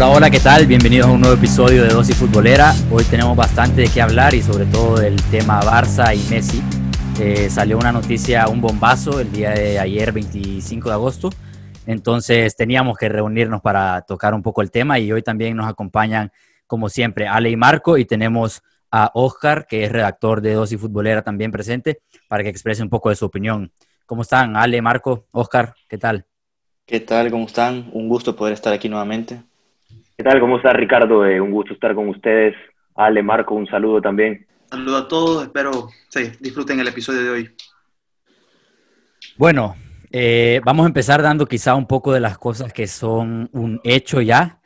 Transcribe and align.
Hola, 0.00 0.16
hola, 0.16 0.30
¿qué 0.30 0.40
tal? 0.40 0.64
Bienvenidos 0.64 1.08
a 1.08 1.12
un 1.12 1.20
nuevo 1.20 1.36
episodio 1.36 1.82
de 1.82 1.90
Dosis 1.90 2.16
Futbolera. 2.16 2.72
Hoy 2.90 3.04
tenemos 3.04 3.36
bastante 3.36 3.82
de 3.82 3.88
qué 3.88 4.00
hablar 4.00 4.32
y 4.32 4.40
sobre 4.40 4.64
todo 4.64 4.98
del 4.98 5.22
tema 5.24 5.60
Barça 5.60 6.16
y 6.16 6.30
Messi. 6.30 6.62
Eh, 7.20 7.50
salió 7.50 7.76
una 7.76 7.92
noticia, 7.92 8.48
un 8.48 8.62
bombazo 8.62 9.20
el 9.20 9.30
día 9.30 9.50
de 9.50 9.78
ayer, 9.78 10.10
25 10.10 10.88
de 10.88 10.94
agosto. 10.94 11.28
Entonces 11.84 12.56
teníamos 12.56 12.96
que 12.96 13.10
reunirnos 13.10 13.60
para 13.60 14.00
tocar 14.00 14.32
un 14.32 14.42
poco 14.42 14.62
el 14.62 14.70
tema 14.70 14.98
y 14.98 15.12
hoy 15.12 15.20
también 15.20 15.54
nos 15.54 15.68
acompañan, 15.68 16.32
como 16.66 16.88
siempre, 16.88 17.28
Ale 17.28 17.50
y 17.50 17.56
Marco 17.58 17.98
y 17.98 18.06
tenemos 18.06 18.62
a 18.90 19.10
Oscar, 19.12 19.66
que 19.66 19.84
es 19.84 19.92
redactor 19.92 20.40
de 20.40 20.54
Dosis 20.54 20.80
Futbolera 20.80 21.20
también 21.20 21.52
presente, 21.52 22.00
para 22.26 22.42
que 22.42 22.48
exprese 22.48 22.82
un 22.82 22.88
poco 22.88 23.10
de 23.10 23.16
su 23.16 23.26
opinión. 23.26 23.70
¿Cómo 24.06 24.22
están? 24.22 24.56
Ale, 24.56 24.80
Marco, 24.80 25.26
Oscar, 25.30 25.74
¿qué 25.86 25.98
tal? 25.98 26.24
¿Qué 26.86 27.00
tal? 27.00 27.30
¿Cómo 27.30 27.44
están? 27.44 27.90
Un 27.92 28.08
gusto 28.08 28.34
poder 28.34 28.54
estar 28.54 28.72
aquí 28.72 28.88
nuevamente. 28.88 29.49
¿Qué 30.20 30.24
tal? 30.24 30.38
¿Cómo 30.38 30.58
está 30.58 30.74
Ricardo? 30.74 31.24
Eh, 31.24 31.40
un 31.40 31.50
gusto 31.50 31.72
estar 31.72 31.94
con 31.94 32.06
ustedes. 32.10 32.54
Ale, 32.94 33.22
Marco, 33.22 33.54
un 33.54 33.66
saludo 33.66 34.02
también. 34.02 34.46
Saludo 34.70 34.98
a 34.98 35.08
todos, 35.08 35.44
espero 35.44 35.88
sí, 36.10 36.30
disfruten 36.38 36.78
el 36.78 36.88
episodio 36.88 37.22
de 37.22 37.30
hoy. 37.30 37.50
Bueno, 39.38 39.76
eh, 40.12 40.60
vamos 40.62 40.84
a 40.84 40.88
empezar 40.88 41.22
dando 41.22 41.46
quizá 41.46 41.74
un 41.74 41.86
poco 41.86 42.12
de 42.12 42.20
las 42.20 42.36
cosas 42.36 42.70
que 42.74 42.86
son 42.86 43.48
un 43.54 43.80
hecho 43.82 44.20
ya. 44.20 44.60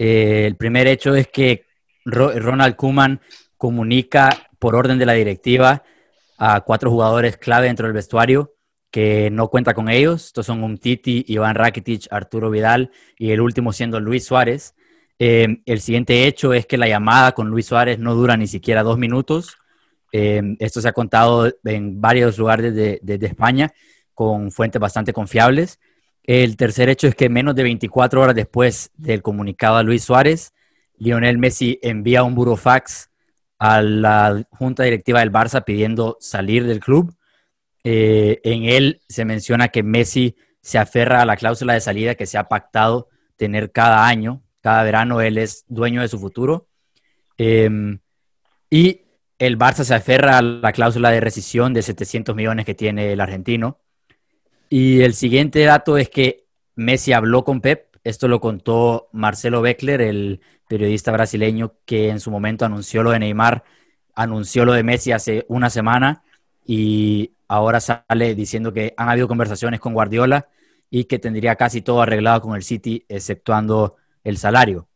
Eh, 0.00 0.46
el 0.48 0.56
primer 0.56 0.88
hecho 0.88 1.14
es 1.14 1.28
que 1.28 1.66
Ronald 2.04 2.74
Kuman 2.74 3.20
comunica 3.56 4.30
por 4.58 4.74
orden 4.74 4.98
de 4.98 5.06
la 5.06 5.12
directiva 5.12 5.84
a 6.38 6.62
cuatro 6.62 6.90
jugadores 6.90 7.36
clave 7.36 7.68
dentro 7.68 7.86
del 7.86 7.94
vestuario 7.94 8.56
que 8.90 9.30
no 9.30 9.46
cuenta 9.46 9.74
con 9.74 9.88
ellos. 9.88 10.26
Estos 10.26 10.46
son 10.46 10.64
Umtiti, 10.64 11.24
Iván 11.28 11.54
Rakitic, 11.54 12.08
Arturo 12.10 12.50
Vidal 12.50 12.90
y 13.16 13.30
el 13.30 13.40
último 13.40 13.72
siendo 13.72 14.00
Luis 14.00 14.26
Suárez. 14.26 14.74
Eh, 15.18 15.62
el 15.66 15.80
siguiente 15.80 16.26
hecho 16.26 16.52
es 16.54 16.66
que 16.66 16.78
la 16.78 16.88
llamada 16.88 17.32
con 17.32 17.48
Luis 17.48 17.66
Suárez 17.66 17.98
no 17.98 18.14
dura 18.14 18.36
ni 18.36 18.46
siquiera 18.46 18.82
dos 18.82 18.98
minutos. 18.98 19.58
Eh, 20.12 20.56
esto 20.58 20.80
se 20.80 20.88
ha 20.88 20.92
contado 20.92 21.52
en 21.64 22.00
varios 22.00 22.38
lugares 22.38 22.74
de, 22.74 23.00
España 23.22 23.72
con 24.14 24.50
fuentes 24.50 24.80
bastante 24.80 25.12
confiables. 25.12 25.80
El 26.22 26.56
tercer 26.56 26.88
hecho 26.88 27.06
es 27.06 27.14
que 27.14 27.28
menos 27.28 27.54
de 27.54 27.62
24 27.62 28.20
horas 28.20 28.34
después 28.34 28.90
del 28.96 29.22
comunicado 29.22 29.76
a 29.76 29.82
Luis 29.82 30.04
Suárez, 30.04 30.52
Lionel 30.96 31.38
Messi 31.38 31.78
envía 31.82 32.22
un 32.22 32.34
burofax 32.34 33.10
a 33.58 33.82
la 33.82 34.42
junta 34.50 34.82
directiva 34.84 35.20
del 35.20 35.32
Barça 35.32 35.64
pidiendo 35.64 36.16
salir 36.20 36.66
del 36.66 36.80
club. 36.80 37.14
Eh, 37.84 38.40
en 38.44 38.64
él 38.64 39.00
se 39.08 39.24
menciona 39.24 39.68
que 39.68 39.82
Messi 39.82 40.36
se 40.60 40.78
aferra 40.78 41.22
a 41.22 41.24
la 41.24 41.36
cláusula 41.36 41.74
de 41.74 41.80
salida 41.80 42.14
que 42.14 42.26
se 42.26 42.36
ha 42.38 42.48
pactado 42.48 43.08
tener 43.36 43.72
cada 43.72 44.06
año 44.06 44.42
cada 44.60 44.82
verano 44.82 45.20
él 45.20 45.38
es 45.38 45.64
dueño 45.68 46.00
de 46.00 46.08
su 46.08 46.18
futuro. 46.18 46.68
Em, 47.36 48.00
y 48.70 49.02
el 49.38 49.58
Barça 49.58 49.84
se 49.84 49.94
aferra 49.94 50.38
a 50.38 50.42
la 50.42 50.72
cláusula 50.72 51.10
de 51.10 51.20
rescisión 51.20 51.72
de 51.72 51.82
700 51.82 52.34
millones 52.34 52.66
que 52.66 52.74
tiene 52.74 53.12
el 53.12 53.20
argentino. 53.20 53.78
Y 54.68 55.02
el 55.02 55.14
siguiente 55.14 55.64
dato 55.64 55.96
es 55.96 56.10
que 56.10 56.46
Messi 56.74 57.12
habló 57.12 57.44
con 57.44 57.60
Pep. 57.60 57.96
Esto 58.04 58.28
lo 58.28 58.40
contó 58.40 59.08
Marcelo 59.12 59.62
Beckler, 59.62 60.00
el 60.00 60.40
periodista 60.68 61.12
brasileño 61.12 61.74
que 61.84 62.10
en 62.10 62.20
su 62.20 62.30
momento 62.30 62.64
anunció 62.64 63.02
lo 63.02 63.10
de 63.10 63.18
Neymar, 63.18 63.64
anunció 64.14 64.64
lo 64.64 64.72
de 64.72 64.82
Messi 64.82 65.12
hace 65.12 65.44
una 65.48 65.70
semana 65.70 66.22
y 66.66 67.32
ahora 67.48 67.80
sale 67.80 68.34
diciendo 68.34 68.72
que 68.72 68.92
han 68.96 69.08
habido 69.08 69.28
conversaciones 69.28 69.80
con 69.80 69.94
Guardiola 69.94 70.48
y 70.90 71.04
que 71.04 71.18
tendría 71.18 71.56
casi 71.56 71.80
todo 71.80 72.02
arreglado 72.02 72.42
con 72.42 72.54
el 72.54 72.62
City, 72.62 73.04
exceptuando 73.08 73.96
el 74.24 74.38
salario. 74.38 74.88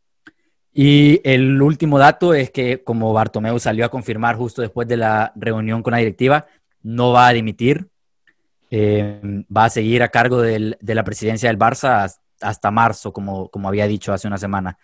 Y 0.73 1.21
el 1.23 1.61
último 1.61 1.99
dato 1.99 2.33
es 2.33 2.49
que, 2.49 2.83
como 2.83 3.13
Bartomeu 3.13 3.59
salió 3.59 3.85
a 3.85 3.89
confirmar 3.89 4.35
justo 4.35 4.61
después 4.61 4.87
de 4.87 4.97
la 4.97 5.31
reunión 5.35 5.83
con 5.83 5.91
la 5.91 5.99
directiva, 5.99 6.47
no 6.81 7.11
va 7.11 7.27
a 7.27 7.33
dimitir, 7.33 7.87
eh, 8.71 9.21
va 9.55 9.65
a 9.65 9.69
seguir 9.69 10.01
a 10.01 10.09
cargo 10.09 10.41
de 10.41 10.77
la 10.81 11.03
presidencia 11.03 11.49
del 11.49 11.59
Barça 11.59 12.11
hasta 12.41 12.71
marzo, 12.71 13.13
como, 13.13 13.49
como 13.49 13.67
había 13.67 13.87
dicho 13.87 14.13
hace 14.13 14.27
una 14.27 14.37
semana. 14.37 14.77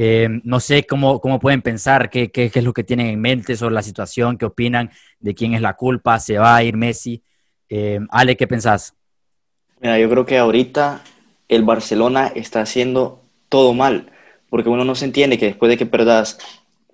Eh, 0.00 0.28
no 0.44 0.60
sé 0.60 0.86
cómo, 0.86 1.20
cómo 1.20 1.40
pueden 1.40 1.60
pensar, 1.60 2.08
qué, 2.08 2.30
qué, 2.30 2.50
es 2.54 2.64
lo 2.64 2.72
que 2.72 2.84
tienen 2.84 3.08
en 3.08 3.20
mente 3.20 3.56
sobre 3.56 3.74
la 3.74 3.82
situación, 3.82 4.38
qué 4.38 4.46
opinan, 4.46 4.90
de 5.18 5.34
quién 5.34 5.54
es 5.54 5.60
la 5.60 5.74
culpa, 5.74 6.20
se 6.20 6.38
va 6.38 6.54
a 6.54 6.62
ir 6.62 6.76
Messi. 6.76 7.22
Eh, 7.68 7.98
Ale, 8.10 8.36
¿qué 8.36 8.46
pensás? 8.46 8.94
Mira, 9.80 9.98
yo 9.98 10.08
creo 10.08 10.24
que 10.24 10.38
ahorita 10.38 11.02
el 11.48 11.64
Barcelona 11.64 12.28
está 12.28 12.60
haciendo 12.60 13.17
todo 13.48 13.74
mal, 13.74 14.10
porque 14.50 14.68
uno 14.68 14.84
no 14.84 14.94
se 14.94 15.04
entiende 15.04 15.38
que 15.38 15.46
después 15.46 15.68
de 15.68 15.76
que 15.76 15.86
perdas 15.86 16.38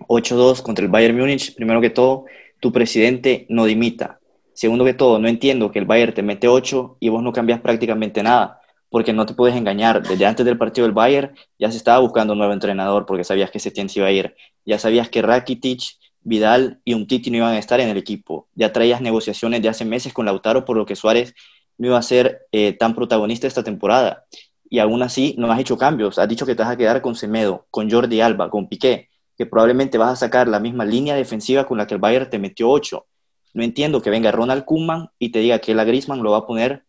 8-2 0.07 0.61
contra 0.61 0.83
el 0.83 0.91
Bayern 0.91 1.17
Múnich, 1.17 1.55
primero 1.55 1.81
que 1.81 1.89
todo, 1.89 2.25
tu 2.59 2.71
presidente 2.71 3.45
no 3.49 3.65
dimita. 3.65 4.19
Segundo 4.53 4.85
que 4.85 4.93
todo, 4.93 5.19
no 5.19 5.27
entiendo 5.27 5.71
que 5.71 5.79
el 5.79 5.85
Bayern 5.85 6.13
te 6.13 6.23
mete 6.23 6.47
8 6.47 6.97
y 6.99 7.09
vos 7.09 7.21
no 7.21 7.33
cambias 7.33 7.59
prácticamente 7.59 8.23
nada, 8.23 8.61
porque 8.89 9.13
no 9.13 9.25
te 9.25 9.33
puedes 9.33 9.55
engañar. 9.55 10.01
Desde 10.01 10.25
antes 10.25 10.45
del 10.45 10.57
partido 10.57 10.87
del 10.87 10.93
Bayern 10.93 11.35
ya 11.59 11.71
se 11.71 11.77
estaba 11.77 11.99
buscando 11.99 12.33
un 12.33 12.39
nuevo 12.39 12.53
entrenador 12.53 13.05
porque 13.05 13.23
sabías 13.23 13.51
que 13.51 13.59
Setién 13.59 13.89
se 13.89 13.99
iba 13.99 14.07
a 14.07 14.11
ir. 14.11 14.35
Ya 14.65 14.79
sabías 14.79 15.09
que 15.09 15.21
Rakitic, 15.21 15.81
Vidal 16.21 16.79
y 16.85 16.93
Umtiti 16.93 17.29
no 17.29 17.37
iban 17.37 17.53
a 17.53 17.59
estar 17.59 17.79
en 17.79 17.89
el 17.89 17.97
equipo. 17.97 18.47
Ya 18.55 18.71
traías 18.71 19.01
negociaciones 19.01 19.61
de 19.61 19.69
hace 19.69 19.85
meses 19.85 20.13
con 20.13 20.25
Lautaro 20.25 20.65
por 20.65 20.77
lo 20.77 20.85
que 20.85 20.95
Suárez 20.95 21.35
no 21.77 21.87
iba 21.87 21.97
a 21.97 22.01
ser 22.01 22.47
eh, 22.51 22.73
tan 22.73 22.95
protagonista 22.95 23.47
esta 23.47 23.63
temporada 23.63 24.25
y 24.69 24.79
aún 24.79 25.01
así 25.03 25.35
no 25.37 25.51
has 25.51 25.59
hecho 25.59 25.77
cambios. 25.77 26.17
Has 26.19 26.27
dicho 26.27 26.45
que 26.45 26.55
te 26.55 26.63
vas 26.63 26.71
a 26.71 26.77
quedar 26.77 27.01
con 27.01 27.15
Semedo, 27.15 27.65
con 27.69 27.89
Jordi 27.89 28.21
Alba, 28.21 28.49
con 28.49 28.67
Piqué, 28.67 29.09
que 29.37 29.45
probablemente 29.45 29.97
vas 29.97 30.13
a 30.13 30.15
sacar 30.15 30.47
la 30.47 30.59
misma 30.59 30.85
línea 30.85 31.15
defensiva 31.15 31.65
con 31.65 31.77
la 31.77 31.87
que 31.87 31.95
el 31.95 31.99
Bayern 31.99 32.29
te 32.29 32.39
metió 32.39 32.69
8. 32.69 33.05
No 33.53 33.63
entiendo 33.63 34.01
que 34.01 34.09
venga 34.09 34.31
Ronald 34.31 34.65
Koeman 34.65 35.09
y 35.19 35.29
te 35.29 35.39
diga 35.39 35.59
que 35.59 35.75
la 35.75 35.83
Griezmann 35.83 36.23
lo 36.23 36.31
va 36.31 36.39
a 36.39 36.45
poner 36.45 36.83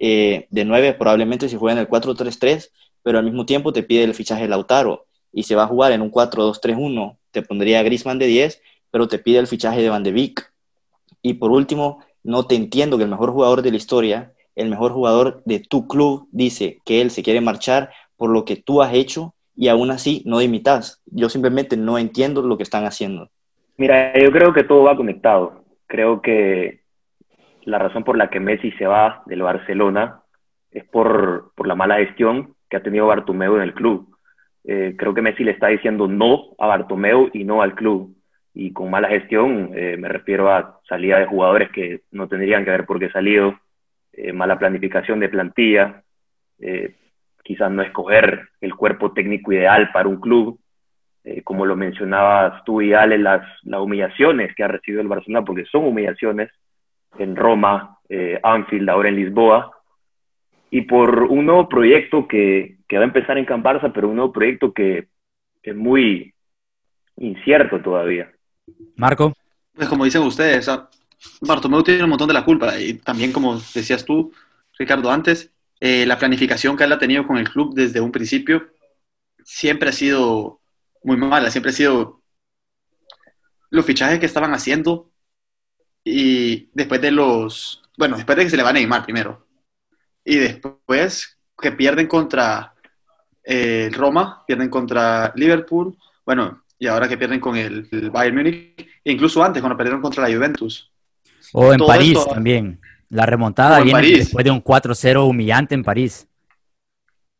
eh, 0.00 0.46
de 0.50 0.64
9 0.64 0.94
probablemente 0.94 1.48
si 1.48 1.56
juega 1.56 1.72
en 1.72 1.78
el 1.78 1.88
4-3-3, 1.88 2.70
pero 3.02 3.18
al 3.18 3.24
mismo 3.24 3.46
tiempo 3.46 3.72
te 3.72 3.82
pide 3.82 4.04
el 4.04 4.14
fichaje 4.14 4.42
de 4.42 4.48
Lautaro 4.48 5.06
y 5.32 5.44
se 5.44 5.54
va 5.54 5.64
a 5.64 5.66
jugar 5.66 5.92
en 5.92 6.02
un 6.02 6.10
4-2-3-1, 6.10 7.16
te 7.30 7.42
pondría 7.42 7.80
a 7.80 7.82
de 7.82 8.26
10, 8.26 8.62
pero 8.90 9.08
te 9.08 9.18
pide 9.18 9.38
el 9.38 9.46
fichaje 9.46 9.82
de 9.82 9.90
Van 9.90 10.02
de 10.02 10.12
Beek. 10.12 10.52
Y 11.22 11.34
por 11.34 11.50
último, 11.50 12.00
no 12.22 12.46
te 12.46 12.54
entiendo 12.54 12.96
que 12.96 13.04
el 13.04 13.10
mejor 13.10 13.32
jugador 13.32 13.62
de 13.62 13.70
la 13.70 13.76
historia 13.76 14.32
el 14.58 14.68
mejor 14.68 14.92
jugador 14.92 15.42
de 15.44 15.60
tu 15.60 15.86
club 15.86 16.28
dice 16.32 16.78
que 16.84 17.00
él 17.00 17.10
se 17.10 17.22
quiere 17.22 17.40
marchar 17.40 17.90
por 18.16 18.30
lo 18.30 18.44
que 18.44 18.56
tú 18.56 18.82
has 18.82 18.92
hecho 18.92 19.34
y 19.54 19.68
aún 19.68 19.90
así 19.90 20.22
no 20.26 20.42
imitas. 20.42 21.02
Yo 21.06 21.28
simplemente 21.28 21.76
no 21.76 21.96
entiendo 21.98 22.42
lo 22.42 22.56
que 22.56 22.64
están 22.64 22.84
haciendo. 22.84 23.30
Mira, 23.76 24.18
yo 24.18 24.30
creo 24.32 24.52
que 24.52 24.64
todo 24.64 24.82
va 24.82 24.96
conectado. 24.96 25.64
Creo 25.86 26.20
que 26.20 26.80
la 27.64 27.78
razón 27.78 28.02
por 28.02 28.16
la 28.16 28.28
que 28.30 28.40
Messi 28.40 28.72
se 28.72 28.86
va 28.86 29.22
del 29.26 29.42
Barcelona 29.42 30.22
es 30.70 30.84
por, 30.84 31.52
la 31.64 31.74
mala 31.76 31.98
gestión 31.98 32.54
que 32.68 32.76
ha 32.76 32.82
tenido 32.82 33.06
Bartomeu 33.06 33.56
en 33.56 33.62
el 33.62 33.74
club. 33.74 34.16
Eh, 34.64 34.94
creo 34.98 35.14
que 35.14 35.22
Messi 35.22 35.44
le 35.44 35.52
está 35.52 35.68
diciendo 35.68 36.08
no 36.08 36.54
a 36.58 36.66
Bartomeu 36.66 37.30
y 37.32 37.44
no 37.44 37.62
al 37.62 37.74
club. 37.74 38.16
Y 38.54 38.72
con 38.72 38.90
mala 38.90 39.08
gestión 39.08 39.70
eh, 39.74 39.96
me 39.96 40.08
refiero 40.08 40.50
a 40.52 40.80
salida 40.88 41.20
de 41.20 41.26
jugadores 41.26 41.70
que 41.70 42.00
no 42.10 42.26
tendrían 42.26 42.64
que 42.64 42.70
haber 42.70 42.86
por 42.86 42.98
qué 42.98 43.08
salido, 43.10 43.58
eh, 44.20 44.32
mala 44.32 44.58
planificación 44.58 45.20
de 45.20 45.28
plantilla, 45.28 46.02
eh, 46.58 46.96
quizás 47.44 47.70
no 47.70 47.82
escoger 47.82 48.48
el 48.60 48.74
cuerpo 48.74 49.12
técnico 49.12 49.52
ideal 49.52 49.90
para 49.92 50.08
un 50.08 50.20
club, 50.20 50.58
eh, 51.22 51.42
como 51.42 51.64
lo 51.64 51.76
mencionabas 51.76 52.64
tú 52.64 52.82
y 52.82 52.92
Ale, 52.92 53.18
las, 53.18 53.46
las 53.62 53.80
humillaciones 53.80 54.54
que 54.56 54.64
ha 54.64 54.68
recibido 54.68 55.02
el 55.02 55.08
Barcelona, 55.08 55.44
porque 55.44 55.66
son 55.66 55.84
humillaciones 55.84 56.50
en 57.18 57.36
Roma, 57.36 57.96
Anfield, 58.42 58.88
ahora 58.88 59.10
en 59.10 59.16
Lisboa, 59.16 59.70
y 60.70 60.82
por 60.82 61.24
un 61.24 61.46
nuevo 61.46 61.68
proyecto 61.68 62.26
que, 62.26 62.78
que 62.88 62.96
va 62.96 63.04
a 63.04 63.06
empezar 63.06 63.38
en 63.38 63.46
Barça, 63.46 63.92
pero 63.94 64.08
un 64.08 64.16
nuevo 64.16 64.32
proyecto 64.32 64.72
que, 64.72 65.08
que 65.62 65.70
es 65.70 65.76
muy 65.76 66.34
incierto 67.16 67.80
todavía. 67.80 68.30
Marco. 68.96 69.32
Pues 69.74 69.88
como 69.88 70.04
dicen 70.04 70.22
ustedes, 70.22 70.68
Bartomeu 71.40 71.82
tiene 71.82 72.04
un 72.04 72.10
montón 72.10 72.28
de 72.28 72.34
la 72.34 72.44
culpa 72.44 72.78
y 72.78 72.94
también, 72.94 73.32
como 73.32 73.60
decías 73.74 74.04
tú, 74.04 74.32
Ricardo, 74.78 75.10
antes, 75.10 75.50
eh, 75.80 76.06
la 76.06 76.18
planificación 76.18 76.76
que 76.76 76.84
él 76.84 76.92
ha 76.92 76.98
tenido 76.98 77.26
con 77.26 77.36
el 77.36 77.48
club 77.48 77.74
desde 77.74 78.00
un 78.00 78.12
principio 78.12 78.68
siempre 79.44 79.90
ha 79.90 79.92
sido 79.92 80.60
muy 81.02 81.16
mala, 81.16 81.50
siempre 81.50 81.70
ha 81.70 81.74
sido 81.74 82.22
los 83.70 83.84
fichajes 83.84 84.18
que 84.18 84.26
estaban 84.26 84.54
haciendo 84.54 85.10
y 86.04 86.70
después 86.72 87.00
de 87.00 87.10
los, 87.10 87.82
bueno, 87.96 88.16
después 88.16 88.36
de 88.36 88.44
que 88.44 88.50
se 88.50 88.56
le 88.56 88.62
va 88.62 88.70
a 88.70 88.72
Neymar 88.72 89.04
primero 89.04 89.46
y 90.24 90.36
después 90.36 91.38
que 91.60 91.72
pierden 91.72 92.06
contra 92.06 92.74
eh, 93.42 93.90
Roma, 93.92 94.44
pierden 94.46 94.68
contra 94.68 95.32
Liverpool, 95.34 95.96
bueno, 96.24 96.62
y 96.78 96.86
ahora 96.86 97.08
que 97.08 97.18
pierden 97.18 97.40
con 97.40 97.56
el, 97.56 97.88
Bayern 98.10 98.36
Múnich, 98.36 98.86
incluso 99.04 99.42
antes 99.42 99.60
cuando 99.60 99.76
perdieron 99.76 100.02
contra 100.02 100.28
la 100.28 100.34
Juventus. 100.34 100.92
O 101.52 101.72
en 101.72 101.80
París 101.80 102.18
también. 102.28 102.80
La 103.10 103.24
remontada 103.24 103.80
viene 103.80 104.02
después 104.02 104.44
de 104.44 104.50
un 104.50 104.62
4-0 104.62 105.28
humillante 105.28 105.74
en 105.74 105.82
París. 105.82 106.28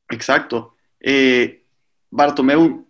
Exacto. 0.09 0.77
Eh, 0.99 1.65
Bartomeu 2.11 2.87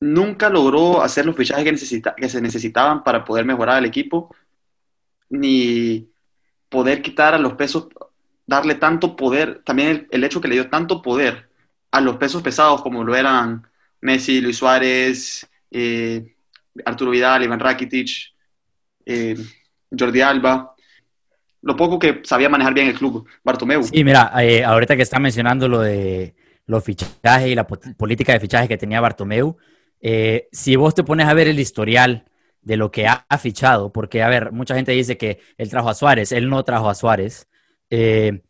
nunca 0.00 0.50
logró 0.50 1.00
hacer 1.00 1.24
los 1.24 1.36
fichajes 1.36 1.64
que, 1.64 1.72
necesita, 1.72 2.14
que 2.16 2.28
se 2.28 2.40
necesitaban 2.40 3.04
para 3.04 3.24
poder 3.24 3.44
mejorar 3.44 3.78
el 3.78 3.84
equipo, 3.84 4.34
ni 5.30 6.10
poder 6.68 7.02
quitar 7.02 7.34
a 7.34 7.38
los 7.38 7.54
pesos, 7.54 7.88
darle 8.46 8.74
tanto 8.74 9.14
poder, 9.14 9.62
también 9.64 10.08
el, 10.10 10.24
hecho 10.24 10.40
que 10.40 10.48
le 10.48 10.56
dio 10.56 10.68
tanto 10.68 11.00
poder 11.02 11.48
a 11.92 12.00
los 12.00 12.16
pesos 12.16 12.42
pesados 12.42 12.82
como 12.82 13.04
lo 13.04 13.14
eran 13.14 13.66
Messi, 14.00 14.40
Luis 14.40 14.56
Suárez, 14.56 15.48
eh, 15.70 16.34
Arturo 16.84 17.12
Vidal, 17.12 17.44
Iván 17.44 17.60
Rakitic, 17.60 18.34
eh, 19.06 19.36
Jordi 19.96 20.20
Alba, 20.20 20.74
lo 21.62 21.76
poco 21.76 21.98
que 21.98 22.20
sabía 22.24 22.48
manejar 22.48 22.74
bien 22.74 22.88
el 22.88 22.94
club, 22.94 23.26
Bartomeu. 23.44 23.82
Sí, 23.84 24.04
mira, 24.04 24.32
eh, 24.42 24.64
ahorita 24.64 24.96
que 24.96 25.02
está 25.02 25.18
mencionando 25.18 25.68
lo 25.68 25.80
de 25.80 26.34
los 26.66 26.84
fichajes 26.84 27.48
y 27.48 27.54
la 27.54 27.66
política 27.66 28.32
de 28.32 28.40
fichajes 28.40 28.68
que 28.68 28.78
tenía 28.78 29.00
Bartomeu, 29.00 29.56
eh, 30.00 30.48
si 30.50 30.76
vos 30.76 30.94
te 30.94 31.04
pones 31.04 31.28
a 31.28 31.34
ver 31.34 31.48
el 31.48 31.60
historial 31.60 32.24
de 32.60 32.76
lo 32.76 32.90
que 32.90 33.06
ha, 33.06 33.24
fichado, 33.38 33.92
porque, 33.92 34.22
a 34.22 34.28
ver, 34.28 34.52
mucha 34.52 34.74
gente 34.74 34.92
dice 34.92 35.16
que 35.16 35.40
él 35.56 35.68
trajo 35.68 35.88
a 35.88 35.94
Suárez, 35.94 36.32
él 36.32 36.48
no 36.48 36.62
trajo 36.64 36.88
a 36.88 36.94
Suárez. 36.94 37.48
Eh, 37.90 38.42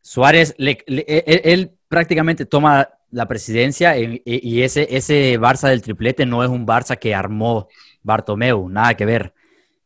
Suárez, 0.00 0.54
e, 0.58 0.78
e, 0.86 1.42
él, 1.44 1.72
prácticamente 1.88 2.46
toma 2.46 2.90
la 3.10 3.26
presidencia 3.26 3.96
y 3.96 4.62
ese, 4.62 4.86
ese 4.90 5.40
Barça 5.40 5.68
del 5.68 5.80
triplete 5.80 6.26
no 6.26 6.44
es 6.44 6.50
un 6.50 6.66
Barça 6.66 6.98
que 6.98 7.14
armó 7.14 7.68
Bartomeu, 8.02 8.68
nada 8.68 8.94
que 8.94 9.06
ver. 9.06 9.32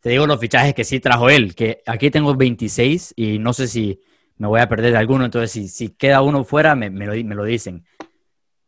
Te 0.03 0.11
digo 0.11 0.27
los 0.27 0.41
fichajes 0.41 0.75
que 0.75 0.83
sí 0.83 0.99
trajo 0.99 1.31
él, 1.31 1.55
que 1.55 1.81
aquí 1.87 2.11
tengo 2.11 2.35
26 2.35 3.15
y 3.15 3.39
no 3.39 3.53
sé 3.53 3.69
si 3.69 4.01
me 4.37 4.49
voy 4.49 4.61
a 4.61 4.69
perder 4.69 4.91
de 4.91 4.99
alguno, 4.99 5.25
entonces 5.25 5.73
si, 5.73 5.91
queda 5.91 6.23
uno 6.23 6.43
fuera, 6.43 6.75
me, 6.75 6.91
lo, 6.91 7.45
dicen. 7.45 7.85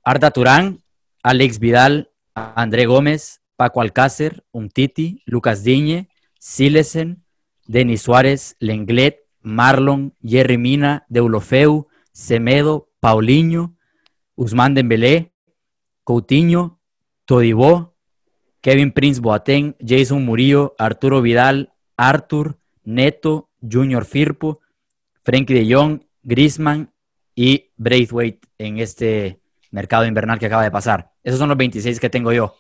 Arda 0.05 0.31
Turán, 0.31 0.85
Alex 1.25 1.59
Vidal, 1.59 2.13
André 2.35 2.87
Gómez, 2.87 3.43
Paco 3.57 3.81
Alcácer, 3.81 4.45
Umtiti, 4.53 5.25
Lucas 5.27 5.65
Diñe, 5.65 6.09
Silesen, 6.39 7.25
Denis 7.67 8.03
Suárez, 8.03 8.55
Lenglet, 8.61 9.19
Marlon, 9.41 10.15
Jerry 10.25 10.57
Mina, 10.57 11.05
Deulofeu, 11.09 11.89
Semedo, 12.13 12.91
Paulinho, 13.01 13.75
Usman 14.37 14.75
Dembélé, 14.75 15.33
Coutinho, 16.05 16.79
Todibó, 17.25 17.94
Kevin 18.65 18.93
Prince 18.93 19.21
Boateng, 19.21 19.77
Jason 19.79 20.25
Murillo, 20.25 20.75
Arturo 20.79 21.21
Vidal, 21.21 21.75
Arthur, 21.99 22.57
Neto, 22.83 23.51
Junior 23.61 24.07
Firpo, 24.07 24.61
Frankie 25.23 25.53
de 25.53 25.75
Jong, 25.75 26.01
Grisman 26.23 26.91
y 27.35 27.73
Braithwaite 27.77 28.49
en 28.57 28.79
este 28.79 29.39
mercado 29.71 30.07
invernal 30.07 30.39
que 30.39 30.47
acaba 30.47 30.63
de 30.63 30.71
pasar. 30.71 31.11
Esos 31.23 31.39
son 31.39 31.51
los 31.51 31.59
26 31.59 32.01
que 32.01 32.09
tengo 32.09 32.33
yo. 32.33 32.57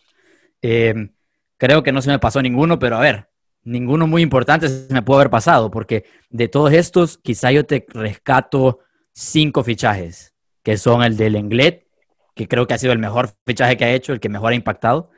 Em, 0.61 1.15
creo 1.57 1.83
que 1.83 1.91
no 1.91 2.03
se 2.03 2.11
me 2.11 2.19
pasó 2.19 2.43
ninguno, 2.43 2.79
pero 2.79 2.99
a 2.99 3.01
ver, 3.01 3.31
ninguno 3.63 4.07
muy 4.07 4.21
importante 4.21 4.69
se 4.69 4.93
me 4.93 5.01
pudo 5.01 5.17
haber 5.21 5.31
pasado, 5.31 5.71
porque 5.71 6.05
de 6.29 6.49
todos 6.49 6.75
estos, 6.75 7.17
quizá 7.17 7.51
yo 7.51 7.65
te 7.65 7.87
rescato 7.89 8.81
cinco 9.15 9.65
fichajes, 9.65 10.35
que 10.63 10.77
son 10.77 11.03
el 11.03 11.17
del 11.17 11.37
Englet, 11.37 11.87
que 12.35 12.47
creo 12.47 12.67
que 12.67 12.75
ha 12.75 12.79
sido 12.79 12.93
el 12.93 12.99
mejor 12.99 13.31
fichaje 13.47 13.79
que 13.79 13.87
ha 13.87 13.95
hecho, 13.95 14.13
el 14.13 14.21
que 14.21 14.29
mejor 14.29 14.53
ha 14.53 14.57
impactado. 14.57 15.11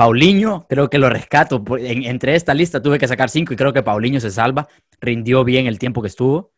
Paulinho, 0.00 0.66
creo 0.66 0.88
que 0.88 0.96
lo 0.96 1.10
rescato. 1.10 1.62
entre 1.78 2.34
esta 2.34 2.54
lista 2.54 2.80
tuve 2.80 2.98
que 2.98 3.06
sacar 3.06 3.28
cinco 3.28 3.52
y 3.52 3.56
creo 3.56 3.74
que 3.74 3.82
Paulinho 3.82 4.18
se 4.18 4.30
salva. 4.30 4.66
Rindió 4.98 5.44
bien 5.44 5.66
el 5.66 5.78
tiempo 5.78 6.00
que 6.00 6.08
estuvo. 6.08 6.52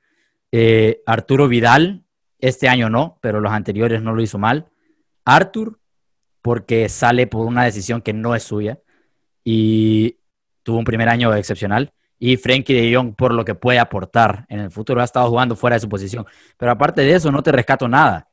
Eh, 0.52 1.02
Arturo 1.06 1.48
Vidal, 1.48 2.04
este 2.38 2.68
año 2.68 2.88
no, 2.88 3.18
pero 3.20 3.40
los 3.40 3.50
anteriores 3.50 4.00
no 4.00 4.14
lo 4.14 4.22
hizo 4.22 4.38
mal. 4.38 4.68
Arthur, 5.24 5.80
porque 6.40 6.88
sale 6.88 7.26
por 7.26 7.44
una 7.44 7.64
decisión 7.64 8.00
que 8.00 8.12
no 8.12 8.36
es 8.36 8.44
suya 8.44 8.78
y 9.42 10.18
tuvo 10.62 10.78
un 10.78 10.84
primer 10.84 11.08
año 11.08 11.34
excepcional. 11.34 11.92
Y 12.20 12.36
Frankie 12.36 12.74
de 12.74 12.94
Jong 12.94 13.16
por 13.16 13.34
lo 13.34 13.44
que 13.44 13.56
puede 13.56 13.80
aportar 13.80 14.46
en 14.50 14.60
el 14.60 14.70
futuro. 14.70 15.00
Ha 15.00 15.04
estado 15.04 15.28
jugando 15.28 15.56
fuera 15.56 15.74
de 15.74 15.80
su 15.80 15.88
posición. 15.88 16.24
Pero 16.56 16.70
aparte 16.70 17.00
de 17.00 17.12
eso, 17.12 17.32
no 17.32 17.42
te 17.42 17.50
rescato 17.50 17.88
nada. 17.88 18.28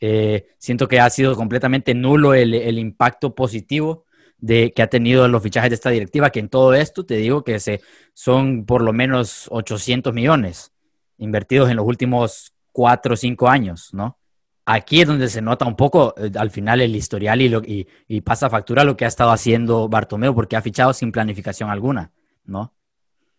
Eh, 0.00 0.48
siento 0.58 0.88
que 0.88 0.98
ha 0.98 1.08
sido 1.08 1.36
completamente 1.36 1.94
nulo 1.94 2.34
el, 2.34 2.80
impacto 2.80 3.32
positivo 3.32 4.06
de, 4.40 4.72
que 4.72 4.82
ha 4.82 4.86
tenido 4.88 5.28
los 5.28 5.42
fichajes 5.42 5.70
de 5.70 5.74
esta 5.74 5.90
directiva, 5.90 6.30
que 6.30 6.40
en 6.40 6.48
todo 6.48 6.74
esto 6.74 7.04
te 7.04 7.16
digo 7.16 7.44
que 7.44 7.60
se, 7.60 7.80
son 8.14 8.64
por 8.64 8.82
lo 8.82 8.92
menos 8.92 9.46
800 9.50 10.12
millones 10.12 10.72
invertidos 11.18 11.70
en 11.70 11.76
los 11.76 11.86
últimos 11.86 12.54
cuatro 12.72 13.14
o 13.14 13.16
cinco 13.16 13.48
años, 13.48 13.92
¿no? 13.92 14.18
Aquí 14.64 15.00
es 15.00 15.06
donde 15.06 15.28
se 15.28 15.42
nota 15.42 15.64
un 15.66 15.76
poco 15.76 16.14
eh, 16.16 16.30
al 16.36 16.50
final 16.50 16.80
el 16.80 16.94
historial 16.94 17.42
y, 17.42 17.48
lo, 17.48 17.62
y, 17.64 18.20
pasa 18.20 18.50
factura 18.50 18.84
lo 18.84 18.96
que 18.96 19.04
ha 19.04 19.08
estado 19.08 19.30
haciendo 19.30 19.88
Bartomeu, 19.88 20.34
porque 20.34 20.56
ha 20.56 20.62
fichado 20.62 20.92
sin 20.92 21.12
planificación 21.12 21.70
alguna, 21.70 22.12
¿no? 22.44 22.72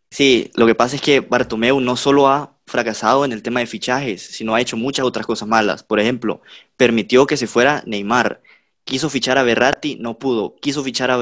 Sí, 0.10 0.52
lo 0.56 0.68
que 0.68 0.76
pasa 0.76 0.98
es 0.98 1.02
que 1.02 1.22
Bartomeu 1.22 1.80
no 1.80 1.96
solo 1.96 2.28
ha 2.28 2.58
fracasado 2.66 3.24
en 3.24 3.32
el 3.32 3.42
tema 3.42 3.62
de 3.62 3.66
fichajes, 3.66 4.22
sino 4.22 4.54
ha 4.54 4.62
hecho 4.62 4.76
muchas 4.76 5.06
otras 5.06 5.26
cosas 5.26 5.48
malas. 5.48 5.84
Por 5.84 6.02
ejemplo, 6.02 6.42
permitió 6.76 7.26
que 7.26 7.38
se 7.38 7.48
fuera 7.48 7.82
Neymar, 7.86 8.42
quiso 8.84 9.10
fichar 9.10 9.38
a 9.38 9.44
Berratti, 9.44 9.98
no 10.00 10.18
pudo, 10.18 10.56
quiso 10.62 10.84
fichar 10.84 11.12
a, 11.12 11.20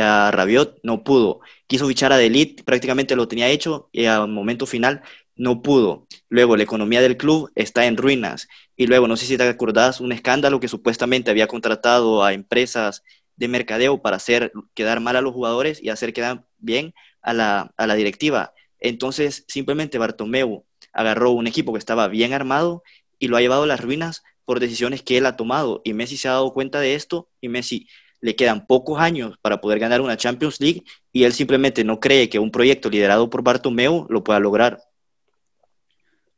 a 0.00 0.30
Rabiot, 0.30 0.78
no 0.82 1.04
pudo, 1.04 1.40
quiso 1.66 1.86
fichar 1.86 2.12
a 2.12 2.16
Delit, 2.16 2.64
prácticamente 2.64 3.16
lo 3.16 3.28
tenía 3.28 3.48
hecho 3.48 3.88
y 3.92 4.06
al 4.06 4.28
momento 4.28 4.66
final 4.66 5.02
no 5.36 5.62
pudo. 5.62 6.06
Luego, 6.28 6.56
la 6.56 6.62
economía 6.62 7.00
del 7.00 7.16
club 7.16 7.50
está 7.54 7.86
en 7.86 7.96
ruinas. 7.96 8.48
Y 8.76 8.86
luego, 8.86 9.08
no 9.08 9.16
sé 9.16 9.26
si 9.26 9.36
te 9.36 9.48
acordás, 9.48 10.00
un 10.00 10.12
escándalo 10.12 10.60
que 10.60 10.68
supuestamente 10.68 11.30
había 11.30 11.46
contratado 11.46 12.24
a 12.24 12.32
empresas 12.32 13.02
de 13.36 13.48
mercadeo 13.48 14.00
para 14.00 14.16
hacer 14.16 14.52
quedar 14.74 15.00
mal 15.00 15.16
a 15.16 15.20
los 15.20 15.32
jugadores 15.34 15.82
y 15.82 15.88
hacer 15.90 16.12
quedar 16.12 16.44
bien 16.58 16.94
a 17.22 17.32
la, 17.32 17.94
directiva. 17.96 18.52
Entonces, 18.78 19.44
simplemente 19.48 19.98
Bartomeu 19.98 20.64
agarró 20.92 21.30
un 21.30 21.46
equipo 21.46 21.72
que 21.72 21.78
estaba 21.78 22.08
bien 22.08 22.32
armado 22.32 22.82
y 23.18 23.28
lo 23.28 23.36
ha 23.36 23.40
llevado 23.40 23.64
a 23.64 23.66
las 23.66 23.80
ruinas 23.80 24.22
por 24.44 24.60
decisiones 24.60 25.02
que 25.02 25.18
él 25.18 25.26
ha 25.26 25.36
tomado. 25.36 25.80
Y 25.84 25.92
Messi 25.92 26.16
se 26.16 26.28
ha 26.28 26.32
dado 26.32 26.52
cuenta 26.52 26.80
de 26.80 26.94
esto 26.94 27.28
y 27.40 27.48
Messi 27.48 27.88
le 28.20 28.36
quedan 28.36 28.66
pocos 28.66 28.98
años 29.00 29.36
para 29.42 29.60
poder 29.60 29.78
ganar 29.78 30.00
una 30.00 30.16
Champions 30.16 30.60
League 30.60 30.82
y 31.12 31.24
él 31.24 31.32
simplemente 31.32 31.84
no 31.84 32.00
cree 32.00 32.28
que 32.28 32.38
un 32.38 32.50
proyecto 32.50 32.88
liderado 32.88 33.28
por 33.28 33.42
Bartomeu 33.42 34.06
lo 34.08 34.24
pueda 34.24 34.40
lograr. 34.40 34.80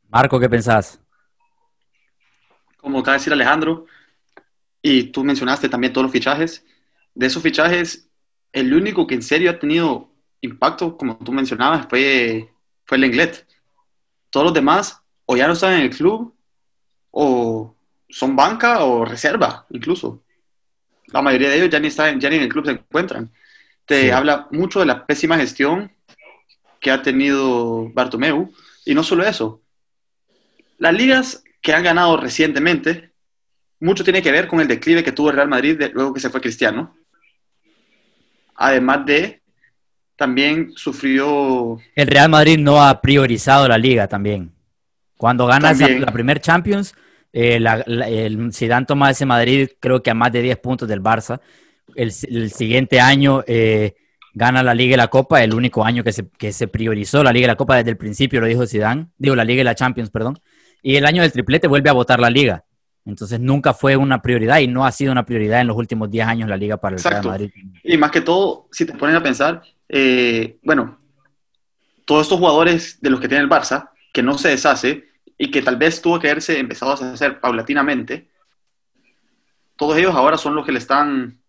Marco, 0.09 0.39
¿qué 0.39 0.49
pensás? 0.49 0.99
Como 2.77 2.99
acaba 2.99 3.13
de 3.13 3.19
decir 3.19 3.33
Alejandro, 3.33 3.85
y 4.81 5.03
tú 5.05 5.23
mencionaste 5.23 5.69
también 5.69 5.93
todos 5.93 6.03
los 6.03 6.11
fichajes, 6.11 6.65
de 7.13 7.25
esos 7.25 7.41
fichajes, 7.41 8.09
el 8.51 8.73
único 8.73 9.07
que 9.07 9.15
en 9.15 9.21
serio 9.21 9.49
ha 9.49 9.59
tenido 9.59 10.11
impacto, 10.41 10.97
como 10.97 11.17
tú 11.17 11.31
mencionabas, 11.31 11.87
fue, 11.89 12.53
fue 12.85 12.97
el 12.97 13.05
Englet. 13.05 13.47
Todos 14.29 14.45
los 14.45 14.53
demás 14.53 15.01
o 15.25 15.35
ya 15.35 15.47
no 15.47 15.53
están 15.53 15.73
en 15.73 15.81
el 15.81 15.89
club, 15.89 16.33
o 17.11 17.75
son 18.09 18.35
banca 18.35 18.83
o 18.83 19.05
reserva, 19.05 19.65
incluso. 19.69 20.23
La 21.07 21.21
mayoría 21.21 21.49
de 21.49 21.57
ellos 21.57 21.69
ya 21.69 21.79
ni, 21.79 21.87
están, 21.87 22.19
ya 22.19 22.29
ni 22.29 22.37
en 22.37 22.43
el 22.43 22.49
club 22.49 22.65
se 22.65 22.71
encuentran. 22.71 23.31
Te 23.85 24.11
habla 24.11 24.47
mucho 24.51 24.79
de 24.79 24.85
la 24.85 25.05
pésima 25.05 25.37
gestión 25.37 25.91
que 26.79 26.91
ha 26.91 27.01
tenido 27.01 27.89
Bartomeu, 27.93 28.51
y 28.85 28.93
no 28.93 29.03
solo 29.03 29.25
eso, 29.25 29.61
las 30.77 30.93
ligas 30.93 31.43
que 31.61 31.73
han 31.73 31.83
ganado 31.83 32.17
recientemente, 32.17 33.11
mucho 33.79 34.03
tiene 34.03 34.21
que 34.21 34.31
ver 34.31 34.47
con 34.47 34.59
el 34.59 34.67
declive 34.67 35.03
que 35.03 35.11
tuvo 35.11 35.29
el 35.29 35.35
Real 35.35 35.47
Madrid 35.47 35.81
luego 35.93 36.13
que 36.13 36.19
se 36.19 36.29
fue 36.29 36.41
Cristiano. 36.41 36.95
Además 38.55 39.05
de, 39.05 39.41
también 40.15 40.71
sufrió... 40.75 41.77
El 41.95 42.07
Real 42.07 42.29
Madrid 42.29 42.57
no 42.57 42.83
ha 42.83 43.01
priorizado 43.01 43.67
la 43.67 43.77
liga 43.77 44.07
también. 44.07 44.51
Cuando 45.15 45.47
ganas 45.47 45.79
la 45.79 46.11
primer 46.11 46.39
Champions, 46.39 46.95
eh, 47.39 47.57
el 48.25 48.51
Zidane 48.51 48.87
toma 48.87 49.11
ese 49.11 49.23
Madrid 49.23 49.69
creo 49.79 50.01
que 50.01 50.09
a 50.09 50.15
más 50.15 50.31
de 50.31 50.41
10 50.41 50.57
puntos 50.57 50.87
del 50.87 51.03
Barça. 51.03 51.39
El, 51.95 52.11
siguiente 52.11 52.99
año 52.99 53.43
eh, 53.45 53.95
gana 54.33 54.63
la 54.63 54.73
Liga 54.73 54.95
y 54.95 54.97
la 54.97 55.07
Copa, 55.07 55.43
el 55.43 55.53
único 55.53 55.85
año 55.85 56.03
que 56.03 56.11
se, 56.11 56.27
que 56.29 56.51
se 56.51 56.67
priorizó 56.67 57.23
la 57.23 57.31
Liga 57.31 57.45
y 57.45 57.47
la 57.47 57.55
Copa 57.55 57.75
desde 57.75 57.91
el 57.91 57.97
principio, 57.97 58.41
lo 58.41 58.47
dijo 58.47 58.65
Zidane. 58.65 59.09
Digo, 59.19 59.35
la 59.35 59.43
Liga 59.43 59.61
y 59.61 59.63
la 59.63 59.75
Champions, 59.75 60.09
perdón. 60.09 60.39
Y 60.81 60.95
el 60.95 61.05
año 61.05 61.21
del 61.21 61.31
triplete 61.31 61.67
vuelve 61.67 61.91
a 61.91 61.93
votar 61.93 62.19
la 62.19 62.31
liga. 62.31 62.63
Entonces 63.05 63.39
nunca 63.39 63.73
fue 63.73 63.95
una 63.95 64.21
prioridad 64.21 64.57
y 64.57 64.67
no 64.67 64.85
ha 64.85 64.91
sido 64.91 65.11
una 65.11 65.25
prioridad 65.25 65.61
en 65.61 65.67
los 65.67 65.77
últimos 65.77 66.09
10 66.09 66.27
años 66.27 66.49
la 66.49 66.57
liga 66.57 66.77
para 66.77 66.95
el 66.95 67.03
Real 67.03 67.23
Madrid. 67.23 67.51
Y 67.83 67.97
más 67.97 68.09
que 68.09 68.21
todo, 68.21 68.67
si 68.71 68.85
te 68.85 68.93
pones 68.93 69.15
a 69.15 69.21
pensar, 69.21 69.61
eh, 69.87 70.57
bueno, 70.63 70.97
todos 72.03 72.23
estos 72.23 72.39
jugadores 72.39 72.99
de 72.99 73.09
los 73.11 73.19
que 73.19 73.27
tiene 73.27 73.43
el 73.43 73.49
Barça, 73.49 73.91
que 74.11 74.23
no 74.23 74.37
se 74.37 74.49
deshace 74.49 75.06
y 75.37 75.51
que 75.51 75.61
tal 75.61 75.75
vez 75.75 76.01
tuvo 76.01 76.19
que 76.19 76.29
haberse 76.29 76.59
empezado 76.59 76.91
a 76.91 77.13
hacer 77.13 77.39
paulatinamente, 77.39 78.29
todos 79.75 79.97
ellos 79.97 80.15
ahora 80.15 80.37
son 80.37 80.55
los 80.55 80.65
que 80.65 80.71
le 80.71 80.79
están 80.79 81.39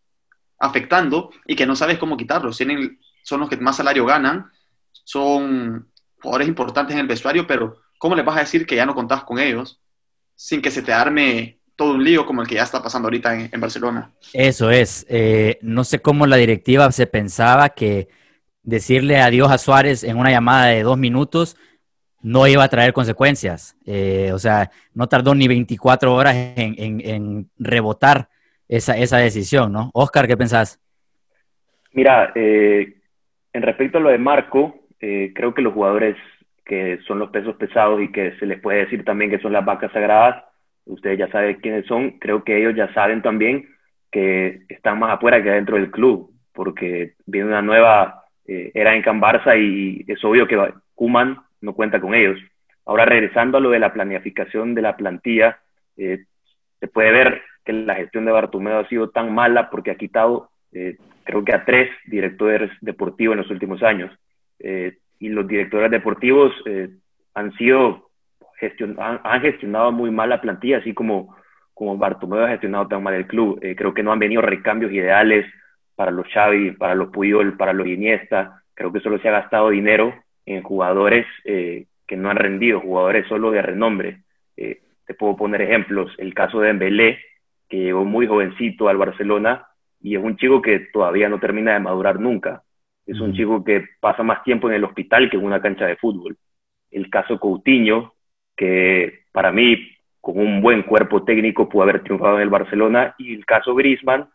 afectando 0.59 1.31
y 1.47 1.57
que 1.57 1.67
no 1.67 1.75
sabes 1.75 1.99
cómo 1.99 2.17
quitarlos. 2.17 2.57
Tienen, 2.57 3.01
son 3.23 3.41
los 3.41 3.49
que 3.49 3.57
más 3.57 3.77
salario 3.77 4.05
ganan, 4.05 4.51
son 4.93 5.89
jugadores 6.21 6.49
importantes 6.49 6.95
en 6.95 7.01
el 7.01 7.07
vestuario, 7.07 7.47
pero 7.47 7.81
¿cómo 7.97 8.15
les 8.15 8.25
vas 8.25 8.37
a 8.37 8.41
decir 8.41 8.67
que 8.67 8.77
ya 8.77 8.85
no 8.85 8.95
contás 8.95 9.25
con 9.25 9.39
ellos 9.39 9.81
sin 10.35 10.61
que 10.61 10.71
se 10.71 10.83
te 10.83 10.93
arme 10.93 11.59
todo 11.79 11.95
un 11.95 12.03
lío 12.03 12.27
como 12.27 12.43
el 12.43 12.49
que 12.49 12.57
ya 12.57 12.65
está 12.65 12.83
pasando 12.83 13.07
ahorita 13.07 13.35
en, 13.53 13.61
Barcelona. 13.61 14.11
Eso 14.33 14.69
es. 14.69 15.07
Eh, 15.09 15.61
no 15.63 15.85
sé 15.85 16.01
cómo 16.01 16.27
la 16.27 16.37
directiva 16.37 16.91
se 16.91 17.07
pensaba 17.07 17.69
que 17.69 18.09
decirle 18.65 19.21
adiós 19.21 19.49
a 19.53 19.59
Suárez 19.59 20.03
en 20.03 20.17
una 20.17 20.33
llamada 20.33 20.67
de 20.67 20.83
dos 20.83 20.99
minutos 20.99 21.57
no 22.23 22.47
iba 22.47 22.65
a 22.65 22.69
traer 22.69 22.93
consecuencias. 22.93 23.77
Eh, 23.87 24.31
o 24.33 24.39
sea, 24.39 24.71
no 24.95 25.07
tardó 25.09 25.35
ni 25.35 25.49
24 25.49 26.15
horas 26.15 26.35
en, 26.57 27.49
rebotar 27.59 28.29
esa, 28.69 28.97
esa, 28.97 29.19
decisión, 29.19 29.73
¿no? 29.73 29.91
Oscar, 29.95 30.27
¿qué 30.27 30.37
pensás? 30.37 30.81
Mira, 31.93 32.33
eh, 32.35 32.95
en 33.53 33.63
respecto 33.63 33.99
a 33.99 34.01
lo 34.01 34.11
de 34.11 34.19
Marco, 34.19 34.81
eh, 35.01 35.33
creo 35.35 35.55
que 35.55 35.63
los 35.63 35.73
jugadores 35.73 36.17
que 36.65 36.99
son 37.07 37.19
los 37.19 37.31
pesos 37.31 37.57
pesados 37.57 38.03
y 38.03 38.13
que 38.13 38.37
se 38.39 38.45
les 38.45 38.61
puede 38.61 38.81
decir 38.81 39.03
también 39.05 39.31
que 39.31 39.39
son 39.39 39.53
las 39.53 39.65
vacas 39.65 39.91
sagradas, 39.93 40.45
ustedes 40.85 41.19
ya 41.19 41.29
saben 41.29 41.57
quiénes 41.61 41.87
son, 41.87 42.19
creo 42.19 42.45
que 42.45 42.59
ellos 42.59 42.75
ya 42.77 42.93
saben 42.93 43.23
también 43.23 43.69
que 44.11 44.63
están 44.69 44.99
más 44.99 45.15
afuera 45.15 45.43
que 45.43 45.51
adentro 45.51 45.77
del 45.77 45.91
club, 45.91 46.31
porque 46.53 47.15
viene 47.25 47.49
una 47.49 47.63
nueva 47.63 48.25
era 48.47 48.95
en 48.95 49.03
Can 49.03 49.21
Barça 49.21 49.59
y 49.59 50.11
es 50.11 50.25
obvio 50.25 50.47
que 50.47 50.57
Kuman 50.95 51.39
no 51.61 51.75
cuenta 51.75 52.01
con 52.01 52.15
ellos. 52.15 52.39
Ahora, 52.89 53.05
regresando 53.05 53.59
a 53.59 53.61
lo 53.61 53.69
de 53.71 53.79
la 53.79 53.93
planificación 53.93 54.75
de 54.75 54.81
la 54.83 54.97
plantilla, 54.97 55.59
eh, 55.99 56.25
se 56.81 56.89
puede 56.89 57.13
ver 57.13 57.43
que 57.63 57.75
la 57.75 57.95
gestión 57.95 58.25
de 58.25 58.33
Bartomeu 58.33 58.79
ha 58.79 58.89
sido 58.89 59.11
tan 59.11 59.35
mala 59.35 59.69
porque 59.69 59.91
ha 59.91 59.97
quitado, 59.97 60.49
eh, 60.73 60.97
creo 61.25 61.45
que 61.45 61.53
a 61.53 61.67
tres 61.67 61.91
directores 62.07 62.71
deportivos 62.81 63.35
en 63.35 63.43
los 63.43 63.51
últimos 63.51 63.83
años. 63.83 64.11
Eh, 64.59 64.97
y 65.21 65.29
los 65.29 65.47
directores 65.47 65.91
deportivos 65.91 66.53
han 67.35 67.53
sido 67.57 68.09
han, 68.99 69.41
gestionado 69.43 69.93
muy 69.93 70.11
mal 70.11 70.31
la 70.31 70.41
plantilla, 70.41 70.79
así 70.79 70.95
como, 70.95 71.37
como 71.75 71.99
Bartomeu 71.99 72.45
ha 72.45 72.49
gestionado 72.49 72.89
tan 72.89 73.03
mal 73.03 73.15
el 73.15 73.27
club. 73.27 73.61
creo 73.77 73.93
que 73.93 74.03
no 74.03 74.13
han 74.13 74.19
venido 74.19 74.41
recambios 74.41 74.93
ideales 74.93 75.45
para 75.95 76.11
los 76.11 76.27
Xavi, 76.29 76.71
para 76.73 76.95
los 76.95 77.11
Puyol, 77.11 77.57
para 77.57 77.73
los 77.73 77.87
Iniesta. 77.87 78.63
Creo 78.75 78.93
que 78.93 79.01
solo 79.01 79.19
se 79.19 79.29
ha 79.29 79.33
gastado 79.33 79.71
dinero 79.71 80.15
en 80.49 80.63
jugadores 80.63 81.27
eh, 81.45 81.87
que 82.07 82.17
no 82.17 82.31
han 82.31 82.37
rendido, 82.37 82.81
jugadores 82.81 83.27
solo 83.29 83.51
de 83.51 83.61
renombre. 83.61 84.23
Eh, 84.57 84.81
te 85.07 85.15
puedo 85.15 85.37
poner 85.37 85.61
ejemplos, 85.61 86.11
el 86.17 86.33
caso 86.33 86.61
de 86.61 86.69
Dembélé, 86.69 87.19
que 87.69 87.77
llegó 87.77 88.05
muy 88.05 88.27
jovencito 88.27 88.89
al 88.89 88.97
Barcelona 88.97 89.67
y 90.01 90.17
es 90.17 90.23
un 90.23 90.37
chico 90.39 90.63
que 90.63 90.81
todavía 90.93 91.29
no 91.29 91.39
termina 91.39 91.75
de 91.75 91.81
madurar 91.81 92.19
nunca. 92.19 92.63
Es 93.05 93.21
un 93.21 93.35
chico 93.35 93.63
que 93.63 93.85
pasa 94.01 94.23
más 94.23 94.43
tiempo 94.43 94.69
en 94.69 94.77
el 94.77 94.85
hospital 94.85 95.31
que 95.31 95.37
en 95.37 95.45
una 95.45 95.61
cancha 95.61 95.87
de 95.87 95.97
fútbol. 95.97 96.37
El 96.91 97.11
caso 97.11 97.39
Coutinho, 97.39 98.15
que 98.57 99.25
para 99.33 99.53
mí 99.53 99.77
con 100.21 100.39
un 100.39 100.63
buen 100.63 100.83
cuerpo 100.83 101.25
técnico 101.25 101.69
pudo 101.69 101.83
haber 101.83 102.03
triunfado 102.03 102.37
en 102.37 102.43
el 102.43 102.51
Barcelona, 102.51 103.15
y 103.19 103.35
el 103.35 103.45
caso 103.45 103.75
Griezmann, 103.75 104.29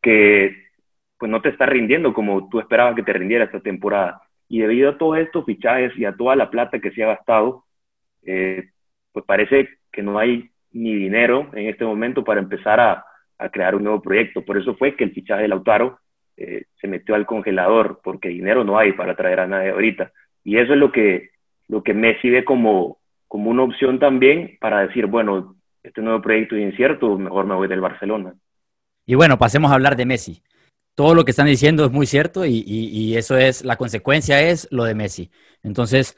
que 0.00 0.56
pues 1.18 1.30
no 1.30 1.40
te 1.40 1.50
está 1.50 1.66
rindiendo 1.66 2.12
como 2.12 2.48
tú 2.48 2.58
esperabas 2.58 2.96
que 2.96 3.02
te 3.04 3.12
rindiera 3.12 3.44
esta 3.44 3.60
temporada. 3.60 4.22
Y 4.52 4.58
debido 4.58 4.90
a 4.90 4.98
todos 4.98 5.16
estos 5.16 5.46
fichajes 5.46 5.96
y 5.96 6.04
a 6.04 6.14
toda 6.14 6.36
la 6.36 6.50
plata 6.50 6.78
que 6.78 6.90
se 6.90 7.02
ha 7.02 7.06
gastado, 7.06 7.64
eh, 8.22 8.68
pues 9.10 9.24
parece 9.24 9.66
que 9.90 10.02
no 10.02 10.18
hay 10.18 10.50
ni 10.72 10.94
dinero 10.94 11.48
en 11.54 11.68
este 11.68 11.86
momento 11.86 12.22
para 12.22 12.42
empezar 12.42 12.78
a, 12.78 13.02
crear 13.50 13.74
un 13.74 13.84
nuevo 13.84 14.02
proyecto. 14.02 14.44
Por 14.44 14.58
eso 14.58 14.74
fue 14.76 14.94
que 14.94 15.04
el 15.04 15.12
fichaje 15.12 15.42
de 15.42 15.48
Lautaro 15.48 16.00
eh, 16.36 16.66
se 16.78 16.86
metió 16.86 17.14
al 17.14 17.24
congelador, 17.24 18.02
porque 18.04 18.28
dinero 18.28 18.62
no 18.62 18.78
hay 18.78 18.92
para 18.92 19.16
traer 19.16 19.40
a 19.40 19.46
nadie 19.46 19.70
ahorita. 19.70 20.12
Y 20.44 20.58
eso 20.58 20.74
es 20.74 20.78
lo 20.78 20.92
que, 20.92 21.30
lo 21.68 21.82
que 21.82 21.94
Messi 21.94 22.28
ve 22.28 22.44
como, 22.44 22.98
como 23.28 23.48
una 23.48 23.62
opción 23.62 23.98
también 23.98 24.58
para 24.60 24.86
decir, 24.86 25.06
bueno, 25.06 25.56
este 25.82 26.02
nuevo 26.02 26.20
proyecto 26.20 26.56
es 26.56 26.62
incierto, 26.62 27.16
mejor 27.16 27.46
me 27.46 27.54
voy 27.54 27.68
del 27.68 27.80
Barcelona. 27.80 28.34
Y 29.06 29.14
bueno, 29.14 29.38
pasemos 29.38 29.70
a 29.70 29.74
hablar 29.74 29.96
de 29.96 30.04
Messi 30.04 30.42
todo 30.94 31.14
lo 31.14 31.24
que 31.24 31.30
están 31.30 31.46
diciendo 31.46 31.84
es 31.84 31.90
muy 31.90 32.06
cierto 32.06 32.44
y, 32.44 33.16
eso 33.16 33.36
es, 33.36 33.64
la 33.64 33.76
consecuencia 33.76 34.40
es 34.42 34.68
lo 34.70 34.84
de 34.84 34.94
Messi. 34.94 35.30
Entonces, 35.62 36.16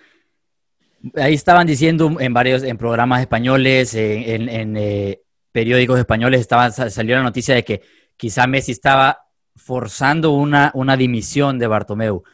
ahí 1.16 1.34
estaban 1.34 1.66
diciendo 1.66 2.16
en 2.18 2.34
varios, 2.34 2.62
en 2.62 2.76
programas 2.76 3.20
españoles, 3.20 3.94
en, 3.94 4.76
eh, 4.76 5.20
periódicos 5.52 5.98
españoles, 5.98 6.40
estaba, 6.40 6.70
salió 6.70 7.16
la 7.16 7.22
noticia 7.22 7.54
de 7.54 7.64
que 7.64 7.82
quizá 8.16 8.46
Messi 8.46 8.72
estaba 8.72 9.26
forzando 9.54 10.32
una, 10.32 10.72
una 10.74 10.96
dimisión 10.96 11.58
de 11.58 11.66
Bartomeu. 11.66 12.24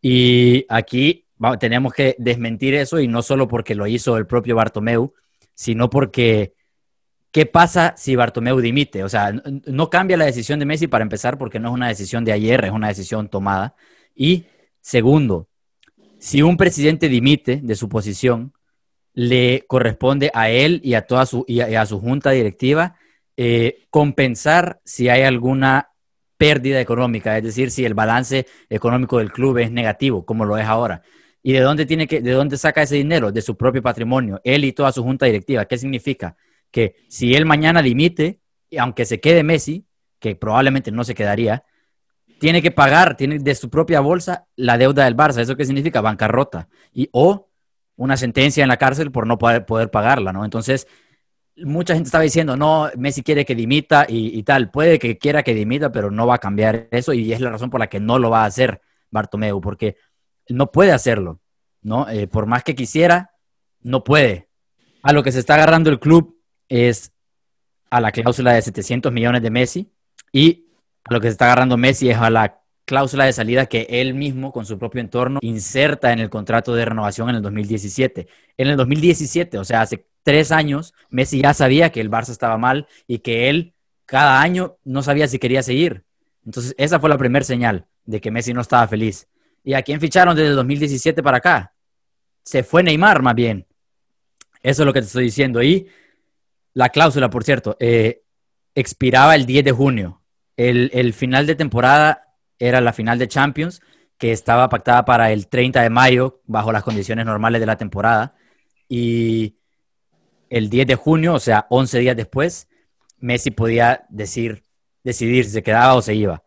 Y 0.00 0.64
aquí 0.68 1.26
tenemos 1.58 1.92
que 1.92 2.14
desmentir 2.18 2.74
eso 2.74 3.00
y 3.00 3.08
no 3.08 3.22
solo 3.22 3.48
porque 3.48 3.74
lo 3.74 3.86
hizo 3.86 4.16
el 4.16 4.26
propio 4.26 4.54
Bartomeu, 4.54 5.12
sino 5.54 5.90
porque 5.90 6.54
¿Qué 7.38 7.46
pasa 7.46 7.94
si 7.96 8.16
Bartomeu 8.16 8.58
dimite? 8.58 9.04
O 9.04 9.08
sea, 9.08 9.32
no 9.32 9.90
cambia 9.90 10.16
la 10.16 10.24
decisión 10.24 10.58
de 10.58 10.66
Messi 10.66 10.88
para 10.88 11.04
empezar 11.04 11.38
porque 11.38 11.60
no 11.60 11.68
es 11.68 11.74
una 11.74 11.86
decisión 11.86 12.24
de 12.24 12.32
ayer, 12.32 12.64
es 12.64 12.72
una 12.72 12.88
decisión 12.88 13.28
tomada. 13.28 13.76
Y 14.12 14.46
segundo, 14.80 15.46
si 16.18 16.42
un 16.42 16.56
presidente 16.56 17.08
dimite 17.08 17.60
de 17.62 17.76
su 17.76 17.88
posición, 17.88 18.54
le 19.14 19.64
corresponde 19.68 20.32
a 20.34 20.50
él 20.50 20.80
y 20.82 20.94
a 20.94 21.02
toda 21.02 21.26
su, 21.26 21.44
y 21.46 21.60
a, 21.60 21.86
su 21.86 22.00
junta 22.00 22.32
directiva 22.32 22.96
eh, 23.36 23.86
compensar 23.88 24.80
si 24.84 25.08
hay 25.08 25.22
alguna 25.22 25.90
pérdida 26.38 26.80
económica, 26.80 27.38
es 27.38 27.44
decir, 27.44 27.70
si 27.70 27.84
el 27.84 27.94
balance 27.94 28.48
económico 28.68 29.18
del 29.18 29.30
club 29.30 29.58
es 29.58 29.70
negativo, 29.70 30.26
como 30.26 30.44
lo 30.44 30.58
es 30.58 30.66
ahora. 30.66 31.02
¿Y 31.40 31.52
de 31.52 31.60
dónde 31.60 31.86
tiene 31.86 32.08
que, 32.08 32.20
de 32.20 32.32
dónde 32.32 32.58
saca 32.58 32.82
ese 32.82 32.96
dinero? 32.96 33.30
De 33.30 33.42
su 33.42 33.56
propio 33.56 33.80
patrimonio, 33.80 34.40
él 34.42 34.64
y 34.64 34.72
toda 34.72 34.90
su 34.90 35.04
junta 35.04 35.26
directiva. 35.26 35.66
¿Qué 35.66 35.78
significa? 35.78 36.36
Que 36.70 36.96
si 37.08 37.34
él 37.34 37.46
mañana 37.46 37.82
dimite, 37.82 38.40
aunque 38.78 39.04
se 39.04 39.20
quede 39.20 39.42
Messi, 39.42 39.86
que 40.18 40.36
probablemente 40.36 40.90
no 40.90 41.04
se 41.04 41.14
quedaría, 41.14 41.64
tiene 42.38 42.62
que 42.62 42.70
pagar, 42.70 43.16
tiene 43.16 43.38
de 43.38 43.54
su 43.54 43.68
propia 43.70 44.00
bolsa 44.00 44.46
la 44.56 44.78
deuda 44.78 45.04
del 45.04 45.16
Barça. 45.16 45.40
¿Eso 45.40 45.56
qué 45.56 45.64
significa? 45.64 46.00
Bancarrota. 46.00 46.68
Y, 46.92 47.08
o 47.12 47.48
una 47.96 48.16
sentencia 48.16 48.62
en 48.62 48.68
la 48.68 48.76
cárcel 48.76 49.10
por 49.10 49.26
no 49.26 49.38
poder, 49.38 49.90
pagarla, 49.90 50.32
¿no? 50.32 50.44
Entonces, 50.44 50.86
mucha 51.56 51.94
gente 51.94 52.06
estaba 52.06 52.22
diciendo, 52.22 52.56
no, 52.56 52.90
Messi 52.96 53.22
quiere 53.22 53.44
que 53.44 53.56
dimita 53.56 54.06
y, 54.08 54.40
tal. 54.44 54.70
Puede 54.70 54.98
que 54.98 55.18
quiera 55.18 55.42
que 55.42 55.54
dimita, 55.54 55.90
pero 55.90 56.10
no 56.10 56.26
va 56.26 56.36
a 56.36 56.38
cambiar 56.38 56.88
eso 56.92 57.12
y 57.12 57.32
es 57.32 57.40
la 57.40 57.50
razón 57.50 57.70
por 57.70 57.80
la 57.80 57.88
que 57.88 57.98
no 57.98 58.18
lo 58.18 58.30
va 58.30 58.44
a 58.44 58.46
hacer 58.46 58.80
Bartomeu, 59.10 59.60
porque 59.60 59.96
no 60.48 60.70
puede 60.70 60.92
hacerlo, 60.92 61.40
¿no? 61.82 62.08
Eh, 62.08 62.28
por 62.28 62.46
más 62.46 62.62
que 62.62 62.76
quisiera, 62.76 63.32
no 63.80 64.04
puede. 64.04 64.48
A 65.02 65.12
lo 65.12 65.22
que 65.24 65.32
se 65.32 65.40
está 65.40 65.54
agarrando 65.54 65.90
el 65.90 65.98
club 65.98 66.37
es 66.68 67.12
a 67.90 68.00
la 68.00 68.12
cláusula 68.12 68.52
de 68.52 68.62
700 68.62 69.12
millones 69.12 69.42
de 69.42 69.50
Messi 69.50 69.90
y 70.32 70.66
a 71.04 71.14
lo 71.14 71.20
que 71.20 71.28
se 71.28 71.32
está 71.32 71.46
agarrando 71.46 71.76
Messi 71.76 72.10
es 72.10 72.18
a 72.18 72.30
la 72.30 72.60
cláusula 72.84 73.24
de 73.24 73.32
salida 73.32 73.66
que 73.66 73.86
él 73.88 74.14
mismo 74.14 74.52
con 74.52 74.64
su 74.64 74.78
propio 74.78 75.00
entorno 75.00 75.40
inserta 75.42 76.12
en 76.12 76.18
el 76.20 76.30
contrato 76.30 76.74
de 76.74 76.84
renovación 76.84 77.28
en 77.28 77.36
el 77.36 77.42
2017. 77.42 78.28
En 78.56 78.68
el 78.68 78.76
2017, 78.76 79.58
o 79.58 79.64
sea, 79.64 79.82
hace 79.82 80.06
tres 80.22 80.52
años, 80.52 80.94
Messi 81.10 81.42
ya 81.42 81.54
sabía 81.54 81.90
que 81.90 82.00
el 82.00 82.10
Barça 82.10 82.30
estaba 82.30 82.56
mal 82.58 82.86
y 83.06 83.18
que 83.18 83.50
él 83.50 83.74
cada 84.06 84.40
año 84.40 84.78
no 84.84 85.02
sabía 85.02 85.28
si 85.28 85.38
quería 85.38 85.62
seguir. 85.62 86.04
Entonces, 86.44 86.74
esa 86.78 86.98
fue 86.98 87.10
la 87.10 87.18
primera 87.18 87.44
señal 87.44 87.86
de 88.06 88.22
que 88.22 88.30
Messi 88.30 88.54
no 88.54 88.62
estaba 88.62 88.88
feliz. 88.88 89.28
¿Y 89.62 89.74
a 89.74 89.82
quién 89.82 90.00
ficharon 90.00 90.34
desde 90.34 90.48
el 90.48 90.56
2017 90.56 91.22
para 91.22 91.36
acá? 91.36 91.74
Se 92.42 92.62
fue 92.62 92.82
Neymar, 92.82 93.20
más 93.20 93.34
bien. 93.34 93.66
Eso 94.62 94.82
es 94.82 94.86
lo 94.86 94.94
que 94.94 95.00
te 95.00 95.06
estoy 95.06 95.24
diciendo. 95.24 95.62
Y 95.62 95.88
la 96.78 96.90
cláusula, 96.90 97.28
por 97.28 97.42
cierto, 97.42 97.76
eh, 97.80 98.22
expiraba 98.76 99.34
el 99.34 99.46
10 99.46 99.64
de 99.64 99.72
junio. 99.72 100.22
El, 100.56 101.12
final 101.12 101.44
de 101.44 101.56
temporada 101.56 102.36
era 102.56 102.80
la 102.80 102.92
final 102.92 103.18
de 103.18 103.26
Champions, 103.26 103.80
que 104.16 104.30
estaba 104.30 104.68
pactada 104.68 105.04
para 105.04 105.32
el 105.32 105.48
30 105.48 105.82
de 105.82 105.90
mayo, 105.90 106.40
bajo 106.46 106.70
las 106.70 106.84
condiciones 106.84 107.26
normales 107.26 107.58
de 107.58 107.66
la 107.66 107.78
temporada. 107.78 108.36
Y 108.88 109.56
el 110.50 110.70
10 110.70 110.86
de 110.86 110.94
junio, 110.94 111.34
o 111.34 111.40
sea, 111.40 111.66
11 111.68 111.98
días 111.98 112.16
después, 112.16 112.68
Messi 113.18 113.50
podía 113.50 114.06
decir, 114.08 114.62
decidir 115.02 115.46
si 115.46 115.50
se 115.50 115.64
quedaba 115.64 115.96
o 115.96 116.00
se 116.00 116.14
iba. 116.14 116.44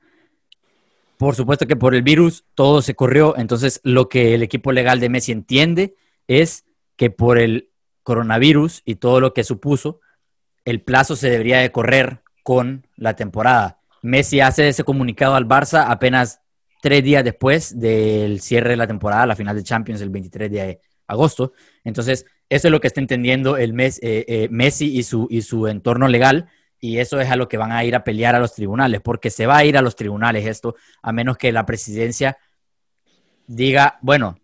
Por 1.18 1.36
supuesto 1.36 1.68
que 1.68 1.76
por 1.76 1.94
el 1.94 2.04
virus 2.04 2.46
todo 2.56 2.82
se 2.82 2.96
corrió, 2.96 3.36
entonces 3.38 3.82
lo 3.84 4.08
que 4.08 4.34
el 4.34 4.44
equipo 4.44 4.72
legal 4.72 5.02
de 5.02 5.10
Messi 5.10 5.34
entiende 5.34 5.98
es 6.30 6.64
que 6.96 7.10
por 7.10 7.38
el 7.38 7.70
coronavirus 8.04 8.82
y 8.86 8.96
todo 8.96 9.20
lo 9.20 9.34
que 9.34 9.44
supuso, 9.44 10.00
el 10.66 10.82
plazo 10.82 11.16
se 11.16 11.30
debería 11.30 11.60
de 11.60 11.72
correr 11.72 12.22
con 12.44 12.88
la 12.96 13.16
temporada. 13.16 13.80
Messi 14.02 14.40
hace 14.40 14.68
ese 14.68 14.84
comunicado 14.84 15.36
al 15.36 15.48
Barça 15.48 15.86
apenas 15.88 16.42
tres 16.82 17.04
días 17.04 17.24
después 17.24 17.80
del 17.80 18.42
cierre 18.42 18.72
de 18.72 18.78
la 18.78 18.88
temporada, 18.88 19.26
la 19.26 19.36
final 19.36 19.56
de 19.56 19.64
Champions 19.64 20.02
el 20.02 20.10
23 20.10 20.52
de 20.52 20.80
agosto. 21.08 21.54
Entonces, 21.84 22.26
eso 22.50 22.68
es 22.68 22.72
lo 22.72 22.82
que 22.82 22.88
está 22.88 23.00
entendiendo 23.00 23.58
el 23.58 23.74
mes, 23.74 24.00
eh, 24.02 24.26
eh, 24.28 24.48
Messi 24.50 24.98
y 24.98 25.04
su, 25.04 25.28
y 25.30 25.44
su 25.44 25.68
entorno 25.68 26.08
legal, 26.08 26.50
y 26.80 26.98
eso 26.98 27.22
es 27.22 27.30
a 27.30 27.36
lo 27.36 27.48
que 27.48 27.58
van 27.58 27.72
a 27.72 27.84
ir 27.84 27.96
a 27.96 28.04
pelear 28.04 28.36
a 28.36 28.40
los 28.40 28.56
tribunales, 28.56 29.02
porque 29.02 29.30
se 29.30 29.46
va 29.46 29.58
a 29.58 29.66
ir 29.66 29.78
a 29.78 29.82
los 29.82 29.96
tribunales 29.96 30.48
esto, 30.48 30.76
a 31.02 31.12
menos 31.12 31.38
que 31.38 31.52
la 31.52 31.66
presidencia 31.66 32.38
diga, 33.46 34.00
bueno, 34.02 34.38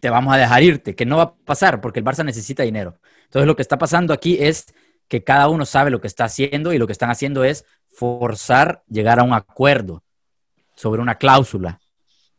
te 0.00 0.08
vamos 0.08 0.34
a 0.34 0.38
dejar 0.38 0.62
irte, 0.62 0.94
que 0.94 1.04
no 1.04 1.18
va 1.18 1.22
a 1.22 1.34
pasar, 1.34 1.80
porque 1.80 2.00
el 2.00 2.06
Barça 2.06 2.24
necesita 2.24 2.62
dinero. 2.62 2.98
Entonces, 3.24 3.46
lo 3.46 3.54
que 3.54 3.62
está 3.62 3.76
pasando 3.76 4.14
aquí 4.14 4.38
es 4.40 4.66
que 5.08 5.22
cada 5.24 5.48
uno 5.48 5.64
sabe 5.64 5.90
lo 5.90 6.00
que 6.00 6.06
está 6.06 6.24
haciendo 6.24 6.72
y 6.72 6.78
lo 6.78 6.86
que 6.86 6.92
están 6.92 7.10
haciendo 7.10 7.44
es 7.44 7.64
forzar 7.88 8.82
llegar 8.88 9.20
a 9.20 9.22
un 9.22 9.32
acuerdo 9.32 10.02
sobre 10.74 11.00
una 11.00 11.16
cláusula, 11.16 11.80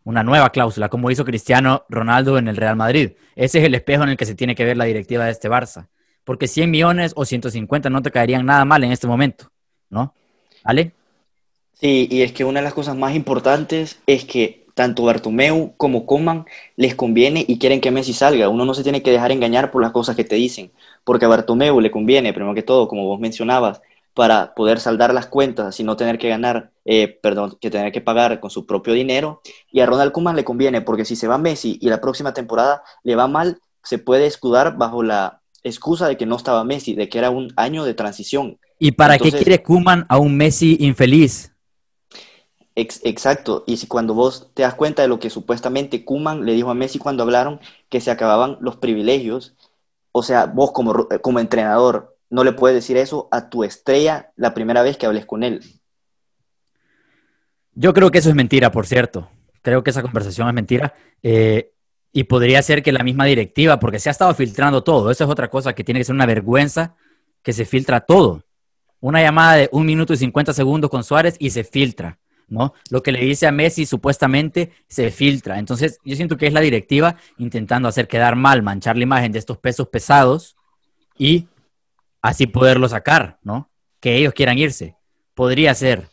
una 0.03 0.23
nueva 0.23 0.51
cláusula, 0.51 0.89
como 0.89 1.11
hizo 1.11 1.25
Cristiano 1.25 1.83
Ronaldo 1.89 2.37
en 2.37 2.47
el 2.47 2.55
Real 2.55 2.75
Madrid. 2.75 3.11
Ese 3.35 3.59
es 3.59 3.65
el 3.65 3.75
espejo 3.75 4.03
en 4.03 4.09
el 4.09 4.17
que 4.17 4.25
se 4.25 4.35
tiene 4.35 4.55
que 4.55 4.65
ver 4.65 4.77
la 4.77 4.85
directiva 4.85 5.25
de 5.25 5.31
este 5.31 5.49
Barça. 5.49 5.87
Porque 6.23 6.47
100 6.47 6.69
millones 6.69 7.13
o 7.15 7.25
150 7.25 7.89
no 7.89 8.01
te 8.01 8.11
caerían 8.11 8.45
nada 8.45 8.65
mal 8.65 8.83
en 8.83 8.91
este 8.91 9.07
momento, 9.07 9.49
¿no? 9.89 10.13
¿Ale? 10.63 10.91
Sí, 11.73 12.07
y 12.11 12.21
es 12.21 12.31
que 12.31 12.43
una 12.43 12.59
de 12.59 12.65
las 12.65 12.73
cosas 12.73 12.95
más 12.95 13.15
importantes 13.15 13.99
es 14.07 14.25
que 14.25 14.67
tanto 14.73 15.03
Bartomeu 15.03 15.73
como 15.75 16.05
Coman 16.05 16.45
les 16.75 16.95
conviene 16.95 17.43
y 17.47 17.57
quieren 17.57 17.81
que 17.81 17.91
Messi 17.91 18.13
salga. 18.13 18.47
Uno 18.47 18.63
no 18.63 18.73
se 18.73 18.83
tiene 18.83 19.01
que 19.01 19.11
dejar 19.11 19.31
engañar 19.31 19.71
por 19.71 19.81
las 19.81 19.91
cosas 19.91 20.15
que 20.15 20.23
te 20.23 20.35
dicen, 20.35 20.71
porque 21.07 21.23
a 21.23 21.29
Bartomeu 21.29 21.79
le 21.79 21.89
conviene, 21.89 22.33
primero 22.33 22.53
que 22.53 22.63
todo, 22.63 22.89
como 22.89 23.05
vos 23.05 23.17
mencionabas, 23.17 23.81
para 24.13 24.53
poder 24.53 24.81
saldar 24.81 25.13
las 25.13 25.25
cuentas 25.25 25.79
y 25.79 25.85
no 25.85 25.95
tener 25.95 26.17
que 26.17 26.27
ganar, 26.27 26.71
eh, 26.83 27.07
perdón, 27.23 27.57
que 27.61 27.69
tener 27.69 27.93
que 27.93 28.01
pagar 28.01 28.41
con 28.41 28.49
su 28.49 28.65
propio 28.65 28.91
dinero. 28.93 29.41
Y 29.71 29.79
a 29.79 29.85
Ronald 29.85 30.11
Koeman 30.11 30.35
le 30.35 30.43
conviene, 30.43 30.81
porque 30.81 31.05
si 31.05 31.15
se 31.15 31.29
va 31.29 31.37
Messi 31.37 31.77
y 31.81 31.87
la 31.87 32.01
próxima 32.01 32.33
temporada 32.33 32.83
le 33.03 33.15
va 33.15 33.29
mal, 33.29 33.61
se 33.83 33.99
puede 33.99 34.25
escudar 34.25 34.75
bajo 34.75 35.01
la 35.01 35.39
excusa 35.63 36.09
de 36.09 36.17
que 36.17 36.25
no 36.25 36.35
estaba 36.35 36.65
Messi, 36.65 36.93
de 36.93 37.07
que 37.07 37.19
era 37.19 37.29
un 37.29 37.53
año 37.55 37.85
de 37.85 37.93
transición. 37.93 38.59
¿Y 38.77 38.91
para 38.91 39.17
qué 39.17 39.31
quiere 39.31 39.63
Kuman 39.63 40.05
a 40.09 40.17
un 40.17 40.35
Messi 40.35 40.75
infeliz? 40.81 41.53
exacto, 42.75 43.63
y 43.65 43.77
si 43.77 43.87
cuando 43.87 44.13
vos 44.13 44.49
te 44.53 44.61
das 44.61 44.75
cuenta 44.75 45.01
de 45.01 45.07
lo 45.07 45.19
que 45.19 45.31
supuestamente 45.31 46.05
Kuman 46.05 46.45
le 46.45 46.53
dijo 46.53 46.69
a 46.69 46.75
Messi 46.75 46.99
cuando 46.99 47.23
hablaron, 47.23 47.59
que 47.89 48.01
se 48.01 48.11
acababan 48.11 48.57
los 48.59 48.75
privilegios, 48.75 49.55
o 50.17 50.23
sea, 50.23 50.47
vos 50.47 50.71
como, 50.71 51.07
como 51.21 51.39
entrenador 51.39 52.17
no 52.29 52.43
le 52.43 52.51
puedes 52.51 52.75
decir 52.75 52.97
eso 52.97 53.27
a 53.31 53.49
tu 53.49 53.63
estrella 53.63 54.31
la 54.35 54.53
primera 54.53 54.81
vez 54.81 54.97
que 54.97 55.05
hables 55.05 55.25
con 55.25 55.43
él. 55.43 55.61
Yo 57.73 57.93
creo 57.93 58.09
que 58.09 58.17
eso 58.17 58.29
es 58.29 58.35
mentira, 58.35 58.71
por 58.71 58.87
cierto. 58.87 59.29
Creo 59.61 59.83
que 59.83 59.91
esa 59.91 60.01
conversación 60.01 60.47
es 60.47 60.53
mentira. 60.55 60.93
Eh, 61.21 61.71
y 62.11 62.23
podría 62.23 62.61
ser 62.63 62.81
que 62.81 62.91
la 62.91 63.03
misma 63.03 63.25
directiva, 63.25 63.79
porque 63.79 63.99
se 63.99 64.09
ha 64.09 64.11
estado 64.11 64.33
filtrando 64.33 64.83
todo. 64.83 65.11
Eso 65.11 65.23
es 65.23 65.29
otra 65.29 65.49
cosa 65.49 65.73
que 65.73 65.83
tiene 65.83 65.99
que 65.99 66.05
ser 66.05 66.15
una 66.15 66.25
vergüenza 66.25 66.95
que 67.43 67.53
se 67.53 67.65
filtra 67.65 68.01
todo. 68.01 68.43
Una 68.99 69.21
llamada 69.21 69.53
de 69.53 69.69
un 69.71 69.85
minuto 69.85 70.13
y 70.13 70.17
50 70.17 70.53
segundos 70.53 70.89
con 70.89 71.03
Suárez 71.03 71.35
y 71.37 71.51
se 71.51 71.63
filtra. 71.63 72.17
¿No? 72.47 72.73
Lo 72.89 73.03
que 73.03 73.11
le 73.11 73.19
dice 73.19 73.47
a 73.47 73.51
Messi 73.51 73.85
supuestamente 73.85 74.71
se 74.87 75.11
filtra. 75.11 75.59
Entonces, 75.59 75.99
yo 76.03 76.15
siento 76.15 76.37
que 76.37 76.47
es 76.47 76.53
la 76.53 76.61
directiva 76.61 77.15
intentando 77.37 77.87
hacer 77.87 78.07
quedar 78.07 78.35
mal, 78.35 78.63
manchar 78.63 78.97
la 78.97 79.03
imagen 79.03 79.31
de 79.31 79.39
estos 79.39 79.57
pesos 79.57 79.89
pesados 79.89 80.55
y 81.17 81.47
así 82.21 82.47
poderlo 82.47 82.87
sacar, 82.89 83.39
¿no? 83.43 83.69
Que 83.99 84.15
ellos 84.15 84.33
quieran 84.33 84.57
irse. 84.57 84.95
Podría 85.33 85.73
ser. 85.75 86.07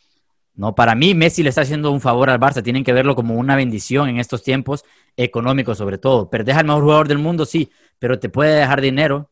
No, 0.54 0.74
para 0.74 0.94
mí 0.94 1.14
Messi 1.14 1.42
le 1.42 1.48
está 1.48 1.62
haciendo 1.62 1.90
un 1.90 2.00
favor 2.00 2.30
al 2.30 2.38
Barça, 2.38 2.62
tienen 2.62 2.84
que 2.84 2.92
verlo 2.92 3.16
como 3.16 3.34
una 3.34 3.56
bendición 3.56 4.08
en 4.08 4.18
estos 4.18 4.42
tiempos 4.42 4.84
económicos 5.16 5.78
sobre 5.78 5.98
todo. 5.98 6.30
Perdés 6.30 6.56
al 6.56 6.66
mejor 6.66 6.82
jugador 6.82 7.08
del 7.08 7.18
mundo, 7.18 7.44
sí, 7.44 7.70
pero 7.98 8.20
te 8.20 8.28
puede 8.28 8.60
dejar 8.60 8.80
dinero, 8.80 9.30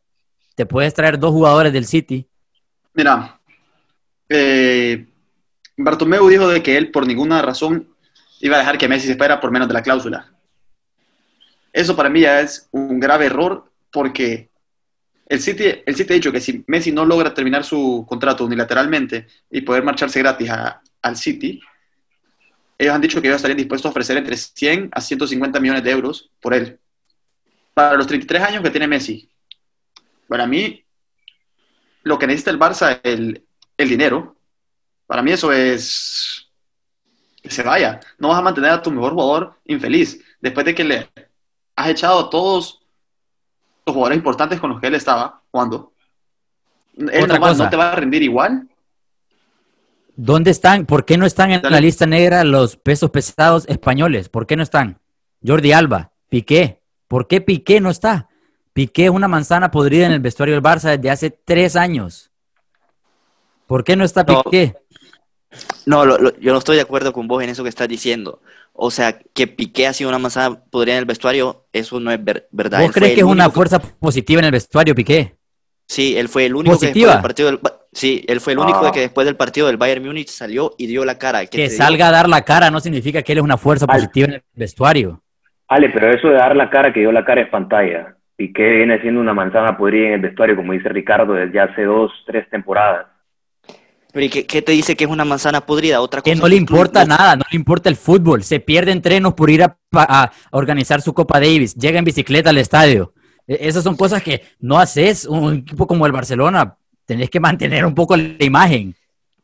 te 0.56 0.66
puedes 0.66 0.94
traer 0.94 1.18
dos 1.18 1.30
jugadores 1.30 1.72
del 1.72 1.86
City. 1.86 2.28
Mira, 2.94 3.40
eh, 4.28 5.06
Bartomeu 5.76 6.28
dijo 6.28 6.48
de 6.48 6.62
que 6.62 6.76
él 6.76 6.90
por 6.90 7.06
ninguna 7.06 7.42
razón 7.42 7.88
iba 8.40 8.56
a 8.56 8.58
dejar 8.58 8.78
que 8.78 8.88
Messi 8.88 9.06
se 9.06 9.12
espera 9.12 9.40
por 9.40 9.50
menos 9.50 9.68
de 9.68 9.74
la 9.74 9.82
cláusula. 9.82 10.32
Eso 11.72 11.96
para 11.96 12.10
mí 12.10 12.20
ya 12.20 12.40
es 12.40 12.68
un 12.70 13.00
grave 13.00 13.26
error 13.26 13.70
porque 13.90 14.50
el 15.26 15.40
City, 15.40 15.64
el 15.86 15.96
City 15.96 16.12
ha 16.12 16.16
dicho 16.16 16.32
que 16.32 16.40
si 16.40 16.64
Messi 16.66 16.92
no 16.92 17.06
logra 17.06 17.32
terminar 17.32 17.64
su 17.64 18.04
contrato 18.06 18.44
unilateralmente 18.44 19.26
y 19.50 19.62
poder 19.62 19.82
marcharse 19.82 20.18
gratis 20.18 20.50
al 21.00 21.16
City, 21.16 21.60
ellos 22.76 22.94
han 22.94 23.00
dicho 23.00 23.20
que 23.20 23.28
ellos 23.28 23.36
estarían 23.36 23.56
dispuestos 23.56 23.88
a 23.88 23.90
ofrecer 23.90 24.16
entre 24.16 24.36
100 24.36 24.90
a 24.92 25.00
150 25.00 25.60
millones 25.60 25.84
de 25.84 25.90
euros 25.90 26.30
por 26.40 26.52
él. 26.52 26.78
Para 27.72 27.96
los 27.96 28.06
33 28.06 28.42
años 28.42 28.62
que 28.62 28.70
tiene 28.70 28.86
Messi, 28.86 29.30
para 30.28 30.46
mí, 30.46 30.84
lo 32.02 32.18
que 32.18 32.26
necesita 32.26 32.50
el 32.50 32.58
Barça 32.58 33.00
es 33.02 33.40
el 33.78 33.88
dinero. 33.88 34.36
Para 35.06 35.22
mí 35.22 35.32
eso 35.32 35.52
es 35.52 36.48
que 37.42 37.50
se 37.50 37.62
vaya. 37.62 38.00
No 38.18 38.28
vas 38.28 38.38
a 38.38 38.42
mantener 38.42 38.70
a 38.70 38.82
tu 38.82 38.90
mejor 38.90 39.12
jugador 39.12 39.54
infeliz 39.64 40.22
después 40.40 40.64
de 40.64 40.74
que 40.74 40.84
le 40.84 41.08
has 41.76 41.88
echado 41.88 42.20
a 42.20 42.30
todos 42.30 42.80
los 43.84 43.94
jugadores 43.94 44.16
importantes 44.16 44.60
con 44.60 44.70
los 44.70 44.80
que 44.80 44.86
él 44.86 44.94
estaba 44.94 45.42
jugando. 45.50 45.92
¿Él 46.96 47.26
no 47.26 47.70
te 47.70 47.76
va 47.76 47.92
a 47.92 47.96
rendir 47.96 48.22
igual? 48.22 48.68
¿Dónde 50.14 50.50
están? 50.50 50.86
¿Por 50.86 51.04
qué 51.04 51.16
no 51.16 51.24
están 51.24 51.50
en 51.52 51.62
la 51.62 51.80
lista 51.80 52.06
negra 52.06 52.44
los 52.44 52.76
pesos 52.76 53.10
pesados 53.10 53.66
españoles? 53.66 54.28
¿Por 54.28 54.46
qué 54.46 54.56
no 54.56 54.62
están? 54.62 55.00
Jordi 55.44 55.72
Alba, 55.72 56.12
Piqué. 56.28 56.82
¿Por 57.08 57.26
qué 57.26 57.40
Piqué 57.40 57.80
no 57.80 57.90
está? 57.90 58.28
Piqué 58.72 59.06
es 59.06 59.10
una 59.10 59.28
manzana 59.28 59.70
podrida 59.70 60.06
en 60.06 60.12
el 60.12 60.20
vestuario 60.20 60.54
del 60.54 60.62
Barça 60.62 60.96
desde 60.96 61.10
hace 61.10 61.30
tres 61.30 61.76
años. 61.76 62.30
¿Por 63.66 63.84
qué 63.84 63.96
no 63.96 64.04
está 64.04 64.24
Piqué? 64.24 64.74
No, 64.74 64.81
yo 65.86 66.52
no 66.52 66.58
estoy 66.58 66.76
de 66.76 66.82
acuerdo 66.82 67.12
con 67.12 67.28
vos 67.28 67.42
en 67.42 67.50
eso 67.50 67.62
que 67.62 67.68
estás 67.68 67.88
diciendo. 67.88 68.40
O 68.72 68.90
sea, 68.90 69.18
que 69.34 69.46
Piqué 69.46 69.86
ha 69.86 69.92
sido 69.92 70.08
una 70.08 70.18
manzana 70.18 70.62
podrida 70.70 70.94
en 70.94 71.00
el 71.00 71.04
vestuario, 71.04 71.66
eso 71.72 72.00
no 72.00 72.10
es 72.10 72.20
verdad. 72.50 72.80
¿Vos 72.80 72.92
crees 72.92 73.14
que 73.14 73.20
es 73.20 73.26
una 73.26 73.50
fuerza 73.50 73.78
positiva 73.78 74.40
en 74.40 74.46
el 74.46 74.52
vestuario, 74.52 74.94
Piqué? 74.94 75.36
Sí, 75.86 76.16
él 76.16 76.28
fue 76.28 76.46
el 76.46 76.54
único 76.54 76.78
que 76.78 76.86
después 76.86 77.12
del 77.12 77.20
partido 77.20 77.50
del, 77.50 77.60
sí, 77.92 78.24
él 78.26 78.40
fue 78.40 78.54
el 78.54 78.60
único 78.60 78.90
que 78.92 79.00
después 79.00 79.26
del 79.26 79.36
partido 79.36 79.66
del 79.66 79.76
Bayern 79.76 80.04
Múnich 80.04 80.28
salió 80.28 80.72
y 80.78 80.86
dio 80.86 81.04
la 81.04 81.18
cara. 81.18 81.44
Que, 81.46 81.68
salga 81.68 82.08
a 82.08 82.10
dar 82.10 82.28
la 82.28 82.42
cara 82.42 82.70
no 82.70 82.80
significa 82.80 83.22
que 83.22 83.32
él 83.32 83.38
es 83.38 83.44
una 83.44 83.58
fuerza 83.58 83.86
positiva 83.86 84.28
en 84.28 84.34
el 84.34 84.42
vestuario. 84.54 85.22
Ale, 85.68 85.90
pero 85.90 86.10
eso 86.10 86.28
de 86.28 86.34
dar 86.34 86.56
la 86.56 86.70
cara, 86.70 86.92
que 86.92 87.00
dio 87.00 87.12
la 87.12 87.24
cara 87.24 87.42
es 87.42 87.48
pantalla. 87.48 88.16
Piqué 88.36 88.70
viene 88.70 89.00
siendo 89.00 89.20
una 89.20 89.34
manzana 89.34 89.76
podrida 89.76 90.08
en 90.08 90.12
el 90.14 90.20
vestuario, 90.20 90.56
como 90.56 90.72
dice 90.72 90.88
Ricardo, 90.88 91.34
desde 91.34 91.60
hace 91.60 91.82
dos, 91.82 92.10
tres 92.26 92.48
temporadas. 92.48 93.06
Pero 94.12 94.26
¿y 94.26 94.28
qué, 94.28 94.62
te 94.62 94.72
dice 94.72 94.94
que 94.94 95.04
es 95.04 95.10
una 95.10 95.24
manzana 95.24 95.64
podrida? 95.64 96.02
Otra 96.02 96.20
cosa 96.20 96.34
que 96.34 96.38
no 96.38 96.46
le 96.46 96.56
importa 96.56 97.06
nada, 97.06 97.34
no 97.34 97.44
le 97.50 97.56
importa 97.56 97.88
el 97.88 97.96
fútbol. 97.96 98.44
Se 98.44 98.60
pierde 98.60 98.92
entrenos 98.92 99.32
por 99.32 99.48
ir 99.48 99.62
a, 99.64 100.32
organizar 100.50 101.00
su 101.00 101.14
Copa 101.14 101.40
Davis. 101.40 101.74
Llega 101.74 101.98
en 101.98 102.04
bicicleta 102.04 102.50
al 102.50 102.58
estadio. 102.58 103.14
E, 103.46 103.58
esas 103.62 103.82
son 103.82 103.96
cosas 103.96 104.22
que 104.22 104.42
no 104.60 104.78
haces 104.78 105.24
un 105.24 105.54
equipo 105.56 105.86
como 105.86 106.04
el 106.04 106.12
Barcelona. 106.12 106.76
Tenés 107.06 107.30
que 107.30 107.40
mantener 107.40 107.86
un 107.86 107.94
poco 107.94 108.14
la 108.14 108.36
imagen. 108.38 108.94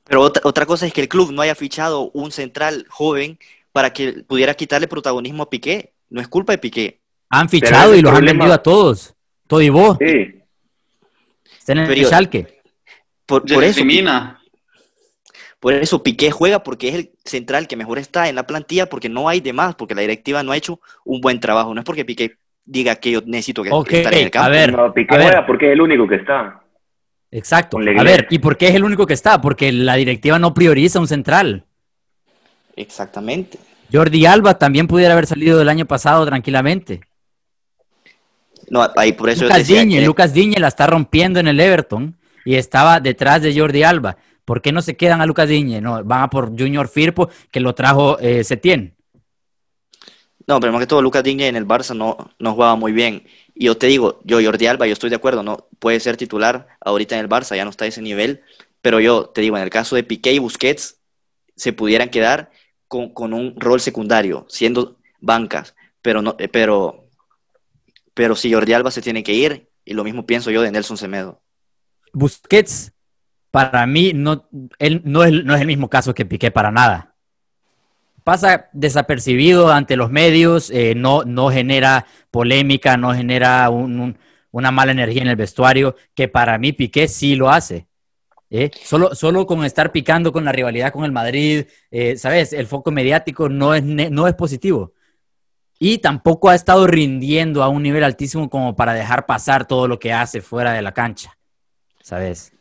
Pero 0.04 0.20
otra, 0.20 0.42
otra 0.44 0.66
cosa 0.66 0.87
es 0.87 0.92
que 0.92 1.00
el 1.00 1.09
club 1.09 1.33
no 1.33 1.40
haya 1.40 1.54
fichado 1.54 2.11
un 2.12 2.31
central 2.31 2.85
joven 2.90 3.38
para 3.72 3.92
que 3.92 4.24
pudiera 4.26 4.52
quitarle 4.52 4.87
protagonismo 4.87 5.44
a 5.44 5.50
Piqué. 5.50 5.94
No 6.11 6.20
es 6.20 6.28
culpa 6.28 6.52
de 6.52 6.59
Piqué. 6.59 7.00
Han 7.31 7.48
fichado 7.48 7.94
y 7.94 8.02
los 8.02 8.12
han 8.12 8.24
vendido 8.24 8.52
a 8.52 8.62
todos. 8.62 9.14
Todo 9.46 9.62
y 9.62 9.70
vos. 9.70 9.96
Sí. 9.98 10.42
Están 11.59 11.78
en 11.78 11.90
el 11.90 12.04
Schalke. 12.04 12.61
Por, 13.24 13.44
por 13.46 13.64
eso. 13.64 13.83
Por 15.60 15.74
eso 15.74 16.02
Piqué 16.02 16.30
juega 16.30 16.62
porque 16.62 16.88
es 16.88 16.94
el 16.94 17.10
central 17.24 17.66
que 17.66 17.76
mejor 17.76 17.98
está 17.98 18.28
en 18.28 18.36
la 18.36 18.46
plantilla 18.46 18.88
porque 18.88 19.08
no 19.08 19.28
hay 19.28 19.40
demás, 19.40 19.74
porque 19.74 19.94
la 19.94 20.02
directiva 20.02 20.42
no 20.42 20.52
ha 20.52 20.56
hecho 20.56 20.80
un 21.04 21.20
buen 21.20 21.40
trabajo. 21.40 21.74
No 21.74 21.80
es 21.80 21.84
porque 21.84 22.04
Piqué 22.04 22.36
diga 22.64 22.96
que 22.96 23.10
yo 23.10 23.20
necesito 23.26 23.62
que 23.62 23.70
estar 23.70 24.14
en 24.14 24.24
el 24.24 24.30
campo. 24.30 24.46
A 24.46 24.50
ver, 24.50 24.76
Piqué 24.94 25.16
juega 25.16 25.46
porque 25.46 25.66
es 25.66 25.72
el 25.72 25.80
único 25.80 26.06
que 26.06 26.16
está. 26.16 26.62
Exacto. 27.30 27.78
A 27.78 28.02
ver, 28.02 28.26
¿y 28.30 28.38
por 28.38 28.56
qué 28.56 28.68
es 28.68 28.74
el 28.74 28.84
único 28.84 29.06
que 29.06 29.14
está? 29.14 29.40
Porque 29.40 29.72
la 29.72 29.96
directiva 29.96 30.38
no 30.38 30.54
prioriza 30.54 31.00
un 31.00 31.08
central. 31.08 31.64
Exactamente. 32.76 33.58
Jordi 33.92 34.26
Alba 34.26 34.58
también 34.58 34.86
pudiera 34.86 35.12
haber 35.14 35.26
salido 35.26 35.58
del 35.58 35.68
año 35.68 35.86
pasado 35.86 36.24
tranquilamente. 36.26 37.00
No, 38.70 38.86
ahí 38.96 39.12
por 39.12 39.30
eso 39.30 39.44
Lucas 39.44 39.66
Diñe, 39.66 40.02
Lucas 40.02 40.32
Diñe 40.32 40.60
la 40.60 40.68
está 40.68 40.86
rompiendo 40.86 41.40
en 41.40 41.48
el 41.48 41.58
Everton 41.58 42.16
y 42.44 42.56
estaba 42.56 43.00
detrás 43.00 43.42
de 43.42 43.58
Jordi 43.58 43.82
Alba. 43.82 44.16
¿Por 44.48 44.62
qué 44.62 44.72
no 44.72 44.80
se 44.80 44.96
quedan 44.96 45.20
a 45.20 45.26
Lucas 45.26 45.46
Diñe? 45.46 45.82
No, 45.82 46.02
van 46.02 46.22
a 46.22 46.30
por 46.30 46.58
Junior 46.58 46.88
Firpo, 46.88 47.28
que 47.50 47.61
lo 47.61 47.74
trajo 47.74 48.18
eh, 48.18 48.42
Setién. 48.42 48.96
No, 50.46 50.58
pero 50.58 50.72
más 50.72 50.80
que 50.80 50.87
todo, 50.87 51.02
Lucas 51.02 51.22
Diñe 51.22 51.48
en 51.48 51.56
el 51.56 51.66
Barça 51.66 51.94
no, 51.94 52.16
no 52.38 52.54
jugaba 52.54 52.74
muy 52.74 52.92
bien. 52.92 53.26
Y 53.54 53.66
yo 53.66 53.76
te 53.76 53.88
digo, 53.88 54.20
yo 54.24 54.42
Jordi 54.42 54.66
Alba, 54.66 54.87
yo 54.87 54.94
estoy 54.94 55.11
de 55.11 55.16
acuerdo, 55.16 55.42
no 55.42 55.68
puede 55.78 56.00
ser 56.00 56.16
titular 56.16 56.66
ahorita 56.80 57.14
en 57.16 57.20
el 57.20 57.28
Barça, 57.28 57.56
ya 57.56 57.64
no 57.64 57.70
está 57.70 57.84
a 57.84 57.88
ese 57.88 58.00
nivel. 58.00 58.40
Pero 58.80 59.00
yo 59.00 59.26
te 59.26 59.42
digo, 59.42 59.58
en 59.58 59.64
el 59.64 59.68
caso 59.68 59.96
de 59.96 60.02
Piqué 60.02 60.32
y 60.32 60.38
Busquets, 60.38 60.98
se 61.54 61.74
pudieran 61.74 62.08
quedar 62.08 62.50
con, 62.87 63.34
un 63.34 63.54
rol 63.61 63.82
secundario, 63.82 64.46
siendo 64.48 64.96
bancas. 65.20 65.74
Pero, 66.00 66.22
no, 66.22 66.37
eh, 66.38 66.48
pero, 66.48 67.11
pero 68.14 68.34
si 68.34 68.50
Jordi 68.50 68.72
Alba 68.72 68.90
se 68.90 69.02
tiene 69.02 69.22
que 69.22 69.34
ir, 69.34 69.68
y 69.84 69.92
lo 69.92 70.04
mismo 70.04 70.24
pienso 70.24 70.50
yo 70.50 70.62
de 70.62 70.72
Nelson 70.72 70.96
Semedo. 70.96 71.42
Busquets 72.14 72.94
para 73.50 73.87
mí 73.87 74.12
no, 74.14 74.48
él 74.78 75.02
no 75.04 75.24
es, 75.24 75.32
el 75.32 75.66
mismo 75.66 75.88
caso 75.88 76.14
que 76.14 76.26
Piqué 76.26 76.50
para 76.50 76.70
nada. 76.70 77.14
Pasa 78.24 78.68
desapercibido 78.72 79.72
ante 79.72 79.96
los 79.96 80.11
medios, 80.11 80.70
eh, 80.70 80.94
no, 80.94 81.24
genera 81.50 82.06
polémica, 82.30 82.96
no 82.98 83.14
genera 83.14 83.70
un, 83.70 84.18
una 84.50 84.70
mala 84.70 84.92
energía 84.92 85.22
en 85.22 85.28
el 85.28 85.37
vestuario, 85.37 85.96
que 86.14 86.28
para 86.28 86.58
mí 86.58 86.72
Piqué 86.72 87.08
sí 87.08 87.37
lo 87.37 87.48
hace. 87.48 87.88
¿eh? 88.50 88.70
Solo, 88.84 89.14
solo 89.14 89.46
con 89.46 89.64
estar 89.64 89.92
picando 89.92 90.30
con 90.30 90.44
la 90.44 90.52
rivalidad 90.52 90.92
con 90.92 91.04
el 91.04 91.12
Madrid, 91.12 91.64
eh, 91.90 92.16
¿sabes? 92.16 92.52
El 92.52 92.66
foco 92.66 92.90
mediático 92.90 93.48
no 93.48 93.74
es, 93.74 93.82
no 93.82 94.28
es 94.28 94.34
positivo. 94.34 94.92
Y 95.78 95.98
tampoco 95.98 96.50
ha 96.50 96.54
estado 96.54 96.87
rindiendo 96.87 97.62
a 97.62 97.68
un 97.68 97.82
nivel 97.82 98.04
altísimo 98.04 98.50
como 98.50 98.76
para 98.76 98.92
dejar 98.92 99.24
pasar 99.26 99.66
todo 99.66 99.88
lo 99.88 99.98
que 99.98 100.12
hace 100.12 100.42
fuera 100.42 100.72
de 100.72 100.82
la 100.82 100.92
cancha, 100.92 101.38
¿sabes? 102.02 102.52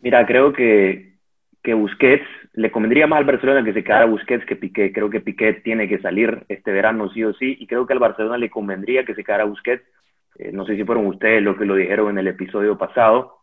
Mira, 0.00 0.26
creo 0.26 0.52
que, 0.52 1.14
que 1.62 1.74
Busquets 1.74 2.26
le 2.54 2.70
convendría 2.70 3.06
más 3.06 3.18
al 3.18 3.24
Barcelona 3.24 3.64
que 3.64 3.72
se 3.72 3.84
quedara 3.84 4.06
Busquets 4.06 4.44
que 4.44 4.56
Piqué. 4.56 4.92
Creo 4.92 5.10
que 5.10 5.20
Piqué 5.20 5.54
tiene 5.54 5.88
que 5.88 6.00
salir 6.00 6.44
este 6.48 6.72
verano 6.72 7.10
sí 7.10 7.24
o 7.24 7.32
sí 7.34 7.56
y 7.58 7.66
creo 7.66 7.86
que 7.86 7.92
al 7.92 7.98
Barcelona 7.98 8.38
le 8.38 8.50
convendría 8.50 9.04
que 9.04 9.14
se 9.14 9.24
quedara 9.24 9.44
Busquets. 9.44 9.84
Eh, 10.38 10.50
no 10.52 10.64
sé 10.64 10.76
si 10.76 10.84
fueron 10.84 11.06
ustedes 11.06 11.42
los 11.42 11.56
que 11.56 11.64
lo 11.64 11.74
dijeron 11.74 12.10
en 12.10 12.18
el 12.18 12.28
episodio 12.28 12.78
pasado, 12.78 13.38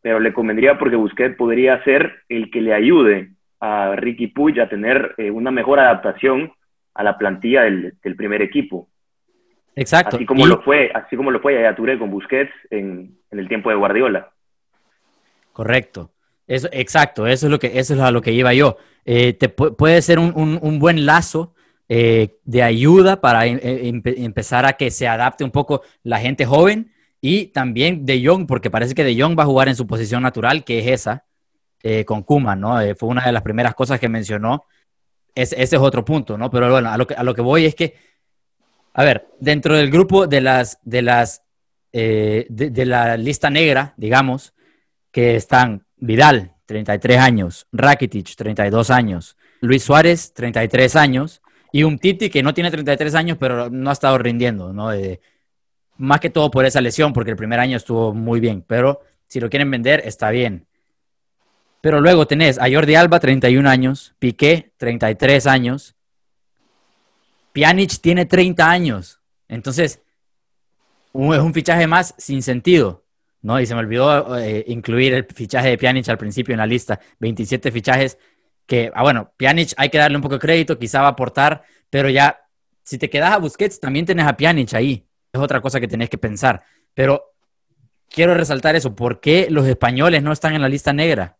pero 0.00 0.20
le 0.20 0.32
convendría 0.32 0.78
porque 0.78 0.96
Busquets 0.96 1.36
podría 1.36 1.82
ser 1.84 2.22
el 2.28 2.50
que 2.50 2.60
le 2.60 2.74
ayude 2.74 3.30
a 3.60 3.94
Ricky 3.94 4.26
Puig 4.26 4.60
a 4.60 4.68
tener 4.68 5.14
eh, 5.18 5.30
una 5.30 5.52
mejor 5.52 5.78
adaptación 5.78 6.52
a 6.94 7.02
la 7.02 7.16
plantilla 7.16 7.62
del, 7.62 7.94
primer 8.16 8.42
equipo. 8.42 8.88
Exacto. 9.76 10.16
Así 10.16 10.26
como 10.26 10.46
lo 10.46 10.62
fue, 10.62 10.90
así 10.92 11.16
como 11.16 11.30
lo 11.30 11.40
fue 11.40 11.54
Yaya 11.54 11.74
Touré 11.74 11.98
con 11.98 12.10
Busquets 12.10 12.52
en, 12.70 13.16
el 13.30 13.48
tiempo 13.48 13.70
de 13.70 13.76
Guardiola. 13.76 14.30
Correcto. 15.52 16.12
Eso, 16.46 16.68
exacto, 16.72 17.26
eso 17.26 17.46
es 17.46 17.50
lo 17.50 17.58
que, 17.58 17.78
eso 17.78 17.94
es 17.94 18.00
a 18.00 18.10
lo 18.10 18.20
que 18.20 18.32
iba 18.32 18.52
yo. 18.52 18.76
Eh, 19.04 19.32
te 19.32 19.48
puede 19.48 20.02
ser 20.02 20.18
un, 20.18 20.78
buen 20.78 21.06
lazo 21.06 21.54
eh, 21.88 22.38
de 22.44 22.62
ayuda 22.62 23.20
para 23.20 23.46
empezar 23.46 24.66
a 24.66 24.74
que 24.74 24.90
se 24.90 25.08
adapte 25.08 25.44
un 25.44 25.50
poco 25.50 25.82
la 26.02 26.18
gente 26.18 26.44
joven 26.46 26.92
y 27.20 27.46
también 27.46 28.04
De 28.04 28.24
Jong, 28.24 28.46
porque 28.46 28.70
parece 28.70 28.94
que 28.94 29.04
De 29.04 29.20
Jong 29.20 29.38
va 29.38 29.44
a 29.44 29.46
jugar 29.46 29.68
en 29.68 29.76
su 29.76 29.86
posición 29.86 30.22
natural, 30.22 30.64
que 30.64 30.80
es 30.80 30.86
esa, 30.88 31.24
eh, 31.82 32.04
con 32.04 32.22
Kuma, 32.22 32.56
¿no? 32.56 32.76
fue 32.96 33.08
una 33.08 33.24
de 33.24 33.32
las 33.32 33.42
primeras 33.42 33.74
cosas 33.74 33.98
que 34.00 34.08
mencionó 34.08 34.66
ese 35.34 35.62
es 35.62 35.74
otro 35.74 36.04
punto, 36.04 36.36
¿no? 36.36 36.50
Pero 36.50 36.70
bueno, 36.70 36.90
a 36.90 36.96
lo, 36.96 37.06
que, 37.06 37.14
a 37.14 37.22
lo 37.22 37.34
que 37.34 37.40
voy 37.40 37.64
es 37.64 37.74
que, 37.74 37.94
a 38.92 39.04
ver, 39.04 39.28
dentro 39.40 39.76
del 39.76 39.90
grupo 39.90 40.26
de 40.26 40.40
las, 40.40 40.78
de 40.82 41.02
las, 41.02 41.42
eh, 41.92 42.46
de, 42.50 42.86
la 42.86 43.16
lista 43.16 43.48
negra, 43.48 43.94
digamos, 43.96 44.52
que 45.12 45.36
están 45.36 45.86
Vidal, 45.96 46.54
33 46.66 47.18
años, 47.18 47.68
Rakitic, 47.70 48.34
32 48.34 48.90
años, 48.90 49.36
Luis 49.60 49.84
Suárez, 49.84 50.32
33 50.32 50.96
años, 50.96 51.42
y 51.70 51.84
un 51.84 51.98
Titi 51.98 52.28
que 52.28 52.42
no 52.42 52.52
tiene 52.52 52.70
33 52.70 53.14
años, 53.14 53.38
pero 53.38 53.70
no 53.70 53.90
ha 53.90 53.92
estado 53.92 54.18
rindiendo, 54.18 54.72
¿no? 54.72 54.90
más 55.98 56.20
que 56.20 56.30
todo 56.30 56.50
por 56.50 56.66
esa 56.66 56.80
lesión, 56.80 57.12
porque 57.12 57.30
el 57.30 57.36
primer 57.36 57.60
año 57.60 57.76
estuvo 57.76 58.12
muy 58.12 58.40
bien, 58.40 58.64
pero 58.66 59.02
si 59.28 59.38
lo 59.38 59.48
quieren 59.48 59.70
vender, 59.70 60.02
está 60.04 60.30
bien. 60.30 60.66
Pero 61.80 62.00
luego 62.00 62.26
tenés 62.26 62.58
a 62.58 62.70
Jordi 62.70 62.94
Alba, 62.94 63.20
31 63.20 63.68
años, 63.68 64.14
Piqué, 64.18 64.72
33 64.78 65.46
años, 65.46 65.94
Pjanic 67.52 68.00
tiene 68.00 68.26
30 68.26 68.68
años. 68.70 69.20
Entonces, 69.48 70.00
es 71.14 71.40
un 71.40 71.54
fichaje 71.54 71.86
más 71.86 72.14
sin 72.18 72.42
sentido, 72.42 73.04
¿no? 73.42 73.60
Y 73.60 73.66
se 73.66 73.74
me 73.74 73.80
olvidó 73.80 74.38
eh, 74.38 74.64
incluir 74.68 75.14
el 75.14 75.26
fichaje 75.26 75.70
de 75.70 75.78
Pjanic 75.78 76.08
al 76.08 76.18
principio 76.18 76.54
en 76.54 76.58
la 76.58 76.66
lista. 76.66 76.98
27 77.18 77.70
fichajes 77.70 78.18
que, 78.66 78.90
ah, 78.94 79.02
bueno, 79.02 79.32
Pjanic 79.36 79.74
hay 79.76 79.90
que 79.90 79.98
darle 79.98 80.16
un 80.16 80.22
poco 80.22 80.36
de 80.36 80.40
crédito, 80.40 80.78
quizá 80.78 81.00
va 81.00 81.08
a 81.08 81.10
aportar, 81.10 81.62
pero 81.90 82.08
ya, 82.08 82.40
si 82.84 82.98
te 82.98 83.10
quedas 83.10 83.32
a 83.32 83.38
Busquets, 83.38 83.80
también 83.80 84.06
tenés 84.06 84.26
a 84.26 84.36
Pjanic 84.36 84.74
ahí. 84.74 85.06
Es 85.32 85.40
otra 85.40 85.60
cosa 85.60 85.80
que 85.80 85.88
tenés 85.88 86.08
que 86.08 86.18
pensar. 86.18 86.62
Pero 86.94 87.34
quiero 88.08 88.34
resaltar 88.34 88.76
eso. 88.76 88.94
¿Por 88.94 89.20
qué 89.20 89.48
los 89.50 89.66
españoles 89.66 90.22
no 90.22 90.32
están 90.32 90.54
en 90.54 90.62
la 90.62 90.68
lista 90.68 90.92
negra? 90.92 91.38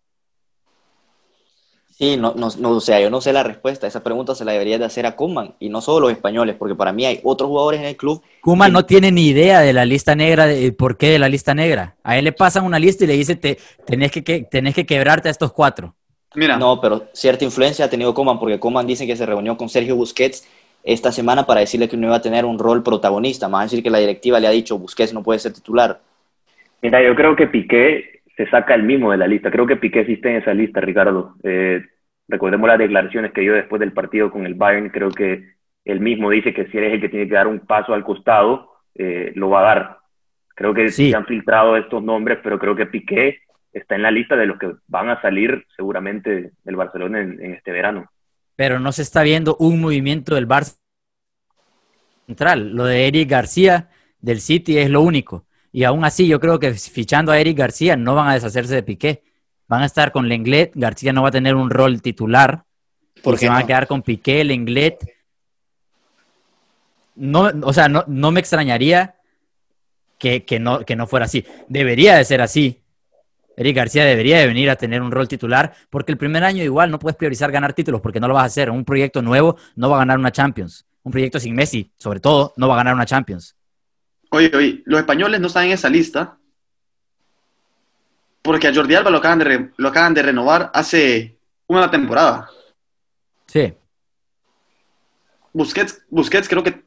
Sí, 1.93 2.17
no, 2.17 2.33
no, 2.35 2.49
no, 2.59 2.71
o 2.71 2.81
sea, 2.81 3.01
yo 3.01 3.11
no 3.11 3.21
sé 3.21 3.35
la 3.35 3.43
respuesta. 3.43 3.87
Esa 3.87 4.03
pregunta 4.03 4.35
se 4.35 4.47
la 4.47 4.53
debería 4.53 4.79
de 4.79 4.87
hacer 4.87 5.05
a 5.05 5.15
Kuman 5.15 5.55
y 5.61 5.69
no 5.69 5.83
solo 5.83 6.09
los 6.09 6.13
españoles, 6.13 6.57
porque 6.59 6.75
para 6.75 6.91
mí 6.93 7.05
hay 7.05 7.21
otros 7.23 7.49
jugadores 7.49 7.81
en 7.81 7.87
el 7.87 7.97
club. 7.97 8.23
Kuman 8.41 8.73
no 8.73 8.87
tiene 8.87 9.13
ni 9.13 9.29
idea 9.29 9.61
de 9.61 9.75
la 9.75 9.85
lista 9.85 10.15
negra, 10.15 10.47
de 10.47 10.73
por 10.73 10.97
qué 10.97 11.11
de 11.11 11.19
la 11.19 11.29
lista 11.29 11.55
negra. 11.55 11.97
A 12.03 12.17
él 12.17 12.25
le 12.25 12.33
pasan 12.33 12.65
una 12.65 12.79
lista 12.79 13.05
y 13.05 13.09
le 13.09 13.13
dice, 13.13 13.37
te, 13.37 13.59
tenés, 13.85 14.11
que, 14.11 14.25
que, 14.25 14.43
tenés 14.43 14.75
que 14.75 14.87
quebrarte 14.87 15.29
a 15.29 15.31
estos 15.31 15.53
cuatro. 15.53 15.95
Mira. 16.35 16.57
No, 16.57 16.81
pero 16.81 17.05
cierta 17.13 17.45
influencia 17.45 17.85
ha 17.85 17.91
tenido 17.91 18.15
Kuman, 18.15 18.39
porque 18.39 18.59
Kuman 18.59 18.87
dice 18.87 19.07
que 19.07 19.15
se 19.15 19.27
reunió 19.27 19.59
con 19.59 19.69
Sergio 19.69 19.95
Busquets 19.95 20.49
esta 20.83 21.13
semana 21.13 21.45
para 21.45 21.61
decirle 21.61 21.91
que 21.91 21.99
no 21.99 22.07
iba 22.07 22.17
a 22.17 22.23
tener 22.23 22.47
un 22.47 22.59
rol 22.59 22.83
protagonista. 22.83 23.51
Más 23.51 23.71
decir 23.71 23.85
que 23.85 23.91
la 23.91 23.99
directiva 23.99 24.41
le 24.41 24.47
ha 24.47 24.51
dicho, 24.51 24.79
Busquets 24.79 25.13
no 25.13 25.23
puede 25.23 25.41
ser 25.41 25.53
titular. 25.53 26.01
Mira, 26.81 27.03
yo 27.03 27.15
creo 27.15 27.37
que 27.37 27.47
Piqué 27.49 28.22
se 28.37 28.49
saca 28.49 28.75
el 28.75 28.83
mismo 28.83 29.11
de 29.11 29.19
la 29.19 29.27
lista. 29.27 29.51
Creo 29.51 29.67
que 29.67 29.77
Piqué 29.77 30.01
existe 30.01 30.31
en 30.31 30.37
esa 30.37 30.55
lista, 30.55 30.81
Ricardo. 30.81 31.35
Eh, 31.43 31.85
recordemos 32.29 32.69
las 32.69 32.79
declaraciones 32.79 33.33
que 33.33 33.43
dio 33.43 33.53
después 33.53 33.81
del 33.81 33.93
partido 33.93 34.31
con 34.31 34.47
el 34.47 34.55
Bayern. 34.55 34.91
Creo 34.91 35.11
que 35.11 35.53
él 35.85 36.01
mismo 36.01 36.31
dice 36.31 36.55
que 36.55 36.67
si 36.67 36.79
eres 36.79 36.95
el 36.95 37.01
que 37.01 37.09
tiene 37.09 37.29
que 37.29 37.35
dar 37.35 37.47
un 37.47 37.61
paso 37.61 37.93
al 37.93 38.05
costado, 38.05 38.71
eh, 38.95 39.33
lo 39.35 39.51
va 39.51 39.61
a 39.61 39.75
dar. 39.75 39.99
Creo 40.55 40.75
que 40.75 40.89
sí. 40.89 41.11
se 41.11 41.17
han 41.17 41.27
filtrado 41.27 41.77
estos 41.77 42.03
nombres, 42.03 42.39
pero 42.43 42.59
creo 42.59 42.77
que 42.77 42.87
Piqué 42.87 43.41
está 43.73 43.95
en 43.95 44.03
la 44.03 44.11
lista 44.11 44.37
de 44.37 44.47
los 44.47 44.59
que 44.59 44.73
van 44.87 45.09
a 45.09 45.21
salir 45.21 45.67
seguramente 45.77 46.53
del 46.63 46.77
Barcelona 46.77 47.21
en, 47.21 47.55
este 47.55 47.73
verano. 47.73 48.11
Pero 48.55 48.79
no 48.79 48.93
se 48.93 49.03
está 49.03 49.23
viendo 49.23 49.57
un 49.59 49.81
movimiento 49.81 50.35
del 50.35 50.47
Barça 50.47 50.79
central. 52.27 52.75
Lo 52.75 52.85
de 52.85 53.09
Eric 53.09 53.31
García 53.31 53.89
del 54.21 54.41
City 54.41 54.79
es 54.79 54.91
lo 54.91 55.01
único. 55.01 55.47
Y 55.73 55.85
aún 55.85 56.05
así, 56.05 56.29
yo 56.29 56.39
creo 56.39 56.59
que 56.59 56.75
fichando 56.75 57.33
a 57.33 57.39
Eric 57.39 57.57
García 57.57 57.97
no 57.97 58.15
van 58.15 58.29
a 58.29 58.35
deshacerse 58.35 58.75
de 58.75 58.83
Piqué. 58.83 59.25
Van 59.67 59.83
a 59.83 59.87
estar 59.87 60.13
con 60.13 60.29
Lenglet, 60.29 60.73
García 60.75 61.15
no 61.15 61.23
va 61.23 61.29
a 61.29 61.33
tener 61.33 61.55
un 61.55 61.71
rol 61.71 62.03
titular. 62.03 62.65
Porque 63.23 63.49
van 63.49 63.63
a 63.63 63.67
quedar 63.67 63.87
con 63.87 64.03
Piqué, 64.03 64.45
Lenglet. 64.45 64.99
No, 67.15 67.51
o 67.63 67.73
sea, 67.73 67.89
no, 67.89 68.05
me 68.07 68.41
extrañaría 68.41 69.17
que, 70.19 70.45
no, 70.61 70.81
que 70.81 70.95
no 70.95 71.07
fuera 71.07 71.25
así. 71.25 71.47
Debería 71.69 72.17
de 72.17 72.25
ser 72.25 72.43
así. 72.43 72.83
Eric 73.57 73.77
García 73.77 74.05
debería 74.05 74.39
de 74.39 74.47
venir 74.47 74.69
a 74.69 74.77
tener 74.77 75.01
un 75.01 75.11
rol 75.11 75.29
titular, 75.29 75.73
porque 75.89 76.13
el 76.13 76.19
primer 76.19 76.45
año 76.45 76.63
igual 76.63 76.91
no 76.91 76.99
puedes 76.99 77.17
priorizar 77.17 77.51
ganar 77.51 77.73
títulos, 77.73 78.01
porque 78.01 78.21
no 78.21 78.29
lo 78.29 78.35
vas 78.35 78.45
a 78.45 78.47
hacer. 78.47 78.71
Un 78.71 78.85
proyecto 78.85 79.23
nuevo 79.23 79.57
no 79.77 79.89
va 79.89 79.97
a 79.97 79.99
ganar 80.01 80.19
una 80.19 80.33
Champions. 80.33 80.87
Un 81.03 81.13
proyecto 81.13 81.41
sin 81.41 81.55
Messi, 81.55 81.91
sobre 81.97 82.21
todo, 82.21 82.53
no 82.57 82.69
va 82.69 82.75
a 82.75 82.79
ganar 82.79 82.95
una 82.95 83.07
Champions. 83.07 83.57
Oye, 84.35 84.51
oye, 84.57 84.83
los 84.87 84.99
españoles 84.99 85.41
no 85.41 85.49
están 85.49 85.67
en 85.67 85.73
esa 85.73 85.91
lista 85.91 86.39
porque 88.41 88.67
a 88.67 88.75
Jordi 88.75 88.95
Alba 88.95 89.11
lo 89.11 89.19
acaban 89.19 89.39
de, 89.39 89.71
lo 89.77 89.89
acaban 89.89 90.15
de 90.15 90.23
renovar 90.23 90.71
hace 90.73 91.37
una 91.67 91.91
temporada. 91.91 92.49
Sí. 93.47 93.75
Busquets, 95.53 96.03
Busquets 96.09 96.49
creo 96.49 96.63
que 96.63 96.83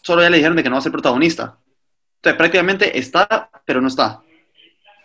solo 0.00 0.22
ya 0.22 0.30
le 0.30 0.38
dijeron 0.38 0.56
de 0.56 0.62
que 0.62 0.70
no 0.70 0.76
va 0.76 0.78
a 0.78 0.82
ser 0.82 0.92
protagonista. 0.92 1.58
Entonces 2.16 2.38
prácticamente 2.38 2.98
está, 2.98 3.50
pero 3.66 3.82
no 3.82 3.88
está. 3.88 4.22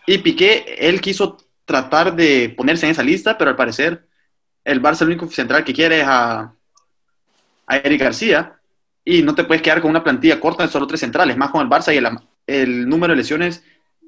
Y 0.07 0.19
Piqué, 0.19 0.77
él 0.79 1.01
quiso 1.01 1.35
tratar 1.65 2.15
de 2.15 2.53
ponerse 2.55 2.85
en 2.85 2.93
esa 2.93 3.03
lista, 3.03 3.37
pero 3.37 3.49
al 3.49 3.57
parecer 3.57 4.07
el 4.63 4.81
Barça 4.81 5.01
el 5.01 5.09
único 5.09 5.27
central 5.27 5.65
que 5.65 5.73
quiere 5.73 5.99
es 5.99 6.07
a, 6.07 6.55
a 7.67 7.77
Eric 7.77 7.99
García 7.99 8.60
y 9.03 9.21
no 9.21 9.35
te 9.35 9.43
puedes 9.43 9.61
quedar 9.61 9.81
con 9.81 9.89
una 9.89 10.03
plantilla 10.03 10.39
corta 10.39 10.63
de 10.63 10.69
solo 10.69 10.87
tres 10.87 10.99
centrales, 10.99 11.37
más 11.37 11.49
con 11.49 11.61
el 11.61 11.69
Barça 11.69 11.93
y 11.93 11.97
el, 11.97 12.07
el 12.47 12.87
número 12.87 13.13
de 13.13 13.17
lesiones 13.17 13.63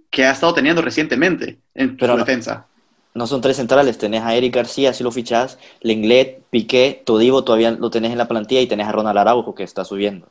que 0.10 0.26
ha 0.26 0.32
estado 0.32 0.54
teniendo 0.54 0.82
recientemente 0.82 1.60
en 1.74 1.98
tu 1.98 2.06
defensa. 2.06 2.68
No 3.16 3.28
son 3.28 3.42
tres 3.42 3.58
centrales, 3.58 3.98
tenés 3.98 4.24
a 4.24 4.34
Eric 4.34 4.56
García, 4.56 4.94
si 4.94 5.04
lo 5.04 5.12
fichás, 5.12 5.60
Lenglet, 5.82 6.44
Piqué, 6.50 7.04
Todivo 7.06 7.44
todavía 7.44 7.72
lo 7.72 7.90
tenés 7.92 8.12
en 8.12 8.18
la 8.18 8.28
plantilla 8.28 8.62
y 8.62 8.68
tenés 8.68 8.88
a 8.88 8.92
Ronald 8.92 9.18
Araujo 9.18 9.54
que 9.54 9.64
está 9.64 9.86
subiendo. 9.86 10.30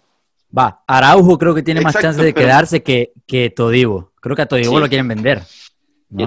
Va, 0.56 0.82
Araujo 0.86 1.38
creo 1.38 1.54
que 1.54 1.62
tiene 1.62 1.80
más 1.80 1.98
chance 1.98 2.22
de 2.22 2.34
quedarse 2.34 2.82
que, 2.82 3.12
que 3.26 3.50
Todivo. 3.50 4.12
Creo 4.20 4.36
que 4.36 4.42
a 4.42 4.46
Todivo 4.46 4.80
lo 4.80 4.88
quieren 4.88 5.08
vender. 5.08 5.42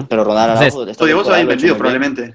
Pero 0.08 0.24
Ronald 0.24 0.50
Araujo... 0.52 0.86
Todivo 0.94 1.24
se 1.24 1.30
va 1.30 1.36
a 1.36 1.44
vendido 1.44 1.76
probablemente. 1.76 2.34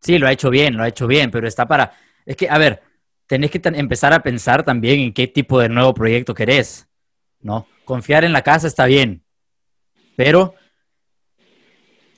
Sí, 0.00 0.18
lo 0.18 0.26
ha 0.26 0.32
hecho 0.32 0.50
bien, 0.50 0.76
lo 0.76 0.82
ha 0.82 0.88
hecho 0.88 1.06
bien, 1.06 1.30
pero 1.30 1.48
está 1.48 1.66
para... 1.66 1.92
Es 2.26 2.36
que, 2.36 2.48
a 2.48 2.58
ver, 2.58 2.82
tenés 3.28 3.50
que 3.50 3.60
empezar 3.62 4.12
a 4.12 4.22
pensar 4.22 4.64
también 4.64 4.98
en 5.00 5.12
qué 5.12 5.28
tipo 5.28 5.60
de 5.60 5.68
nuevo 5.68 5.94
proyecto 5.94 6.34
querés, 6.34 6.88
¿no? 7.40 7.68
Confiar 7.84 8.24
en 8.24 8.32
la 8.32 8.42
casa 8.42 8.66
está 8.66 8.86
bien, 8.86 9.22
pero 10.16 10.54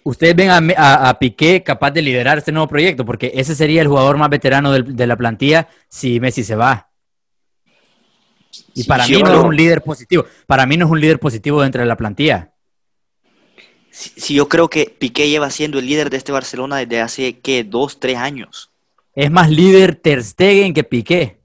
ustedes 0.05 0.35
ven 0.35 0.51
a, 0.51 1.18
Piqué 1.18 1.62
capaz 1.62 1.90
de 1.90 2.01
liderar 2.01 2.38
este 2.38 2.53
nuevo 2.53 2.68
proyecto, 2.68 3.05
porque 3.05 3.33
ese 3.35 3.55
sería 3.55 3.83
el 3.83 3.88
jugador 3.88 4.16
más 4.16 4.31
veterano 4.31 4.73
de, 4.73 5.07
la 5.07 5.16
plantilla 5.16 5.68
si 5.88 6.20
Messi 6.20 6.44
se 6.44 6.55
va. 6.55 6.90
Y 8.75 8.85
para 8.85 9.07
mí 9.07 9.23
no 9.23 9.33
es 9.33 9.44
un 9.44 9.57
líder 9.57 9.83
positivo. 9.83 10.25
Para 10.46 10.64
mí 10.66 10.77
no 10.77 10.87
es 10.87 10.90
un 10.90 11.01
líder 11.01 11.18
positivo 11.18 11.61
dentro 11.61 11.83
de 11.83 11.88
la 11.88 11.96
plantilla. 11.96 12.53
Si, 13.90 14.35
yo 14.35 14.49
creo 14.49 14.68
que 14.68 14.87
Piqué 14.87 15.29
lleva 15.29 15.51
siendo 15.51 15.81
el 15.81 15.87
líder 15.87 16.11
de 16.11 16.16
este 16.16 16.33
Barcelona 16.33 16.77
desde 16.77 17.01
hace, 17.01 17.40
¿qué? 17.40 17.64
Dos, 17.64 17.99
tres 17.99 18.16
años. 18.16 18.69
Es 19.20 19.30
más 19.30 19.50
líder 19.50 19.96
Ter 19.96 20.22
Stegen 20.22 20.72
que 20.72 20.83
Piqué. 20.83 21.37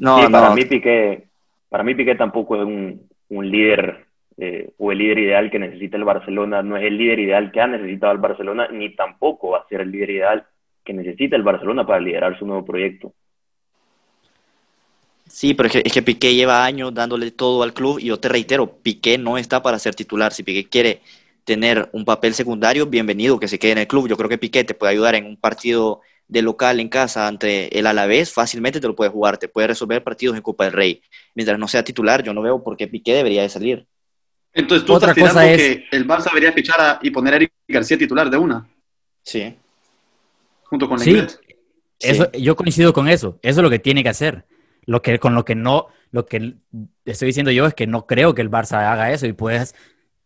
No, 0.00 0.28
para 0.32 0.52
mí 0.52 0.64
Piqué, 0.64 1.28
para 1.68 1.84
mí 1.84 1.94
Piqué 1.94 2.16
tampoco 2.16 2.56
es 2.56 2.64
un, 2.64 3.08
líder 3.48 4.04
eh, 4.36 4.72
o 4.78 4.90
el 4.90 4.98
líder 4.98 5.20
ideal 5.20 5.48
que 5.48 5.60
necesita 5.60 5.96
el 5.96 6.02
Barcelona 6.02 6.60
no 6.64 6.76
es 6.76 6.82
el 6.82 6.98
líder 6.98 7.20
ideal 7.20 7.52
que 7.52 7.60
ha 7.60 7.68
necesitado 7.68 8.12
el 8.12 8.18
Barcelona, 8.18 8.66
ni 8.72 8.96
tampoco 8.96 9.50
va 9.50 9.58
a 9.58 9.68
ser 9.68 9.82
el 9.82 9.92
líder 9.92 10.10
ideal 10.10 10.46
que 10.84 10.92
necesita 10.92 11.36
el 11.36 11.44
Barcelona 11.44 11.86
para 11.86 12.00
liderar 12.00 12.36
su 12.36 12.44
nuevo 12.44 12.64
proyecto. 12.64 13.12
Sí, 15.28 15.54
pero 15.54 15.68
es 15.68 15.74
que, 15.74 15.82
es 15.84 15.92
que 15.92 16.02
Piqué 16.02 16.34
lleva 16.34 16.64
años 16.64 16.92
dándole 16.92 17.30
todo 17.30 17.62
al 17.62 17.74
club 17.74 18.00
y 18.00 18.06
yo 18.06 18.18
te 18.18 18.28
reitero, 18.28 18.72
Piqué 18.82 19.18
no 19.18 19.38
está 19.38 19.62
para 19.62 19.78
ser 19.78 19.94
titular. 19.94 20.32
Si 20.32 20.42
Piqué 20.42 20.68
quiere 20.68 21.02
tener 21.44 21.88
un 21.92 22.04
papel 22.04 22.34
secundario, 22.34 22.86
bienvenido 22.86 23.38
que 23.38 23.46
se 23.46 23.60
quede 23.60 23.70
en 23.70 23.78
el 23.78 23.86
club. 23.86 24.08
Yo 24.08 24.16
creo 24.16 24.28
que 24.28 24.38
Piqué 24.38 24.64
te 24.64 24.74
puede 24.74 24.94
ayudar 24.94 25.14
en 25.14 25.26
un 25.26 25.36
partido 25.36 26.00
de 26.28 26.42
local 26.42 26.78
en 26.78 26.88
casa 26.88 27.26
ante 27.26 27.76
el 27.78 27.86
Alavés, 27.86 28.32
fácilmente 28.32 28.80
te 28.80 28.86
lo 28.86 28.94
puede 28.94 29.10
jugar, 29.10 29.38
te 29.38 29.48
puede 29.48 29.68
resolver 29.68 30.04
partidos 30.04 30.36
en 30.36 30.42
Copa 30.42 30.64
del 30.64 30.74
Rey. 30.74 31.02
Mientras 31.34 31.58
no 31.58 31.66
sea 31.68 31.82
titular, 31.82 32.22
yo 32.22 32.34
no 32.34 32.42
veo 32.42 32.62
por 32.62 32.76
qué 32.76 32.86
Piqué 32.86 33.14
debería 33.14 33.42
de 33.42 33.48
salir. 33.48 33.86
Entonces 34.52 34.86
tú 34.86 34.94
Otra 34.94 35.12
estás 35.12 35.28
cosa 35.30 35.40
tirando 35.42 35.62
es- 35.62 35.76
que 35.90 35.96
el 35.96 36.06
Barça 36.06 36.24
debería 36.24 36.52
fichar 36.52 36.80
a- 36.80 36.98
y 37.02 37.10
poner 37.10 37.32
a 37.34 37.36
Eric 37.36 37.52
García 37.66 37.96
titular 37.98 38.28
de 38.30 38.36
una, 38.36 38.68
Sí. 39.22 39.54
junto 40.64 40.88
con 40.88 40.98
Sí. 40.98 41.12
Lenglet. 41.12 41.30
Sí. 41.30 42.10
Eso, 42.10 42.30
yo 42.32 42.54
coincido 42.56 42.92
con 42.92 43.08
eso. 43.08 43.38
Eso 43.42 43.60
es 43.60 43.62
lo 43.62 43.70
que 43.70 43.78
tiene 43.78 44.02
que 44.02 44.08
hacer. 44.10 44.44
Lo 44.86 45.02
que, 45.02 45.18
con 45.18 45.34
lo 45.34 45.44
que 45.44 45.54
no, 45.54 45.88
lo 46.12 46.26
que 46.26 46.54
estoy 47.04 47.26
diciendo 47.26 47.50
yo 47.50 47.66
es 47.66 47.74
que 47.74 47.86
no 47.86 48.06
creo 48.06 48.34
que 48.34 48.42
el 48.42 48.50
Barça 48.50 48.90
haga 48.90 49.12
eso 49.12 49.26
y 49.26 49.32
puedes 49.32 49.74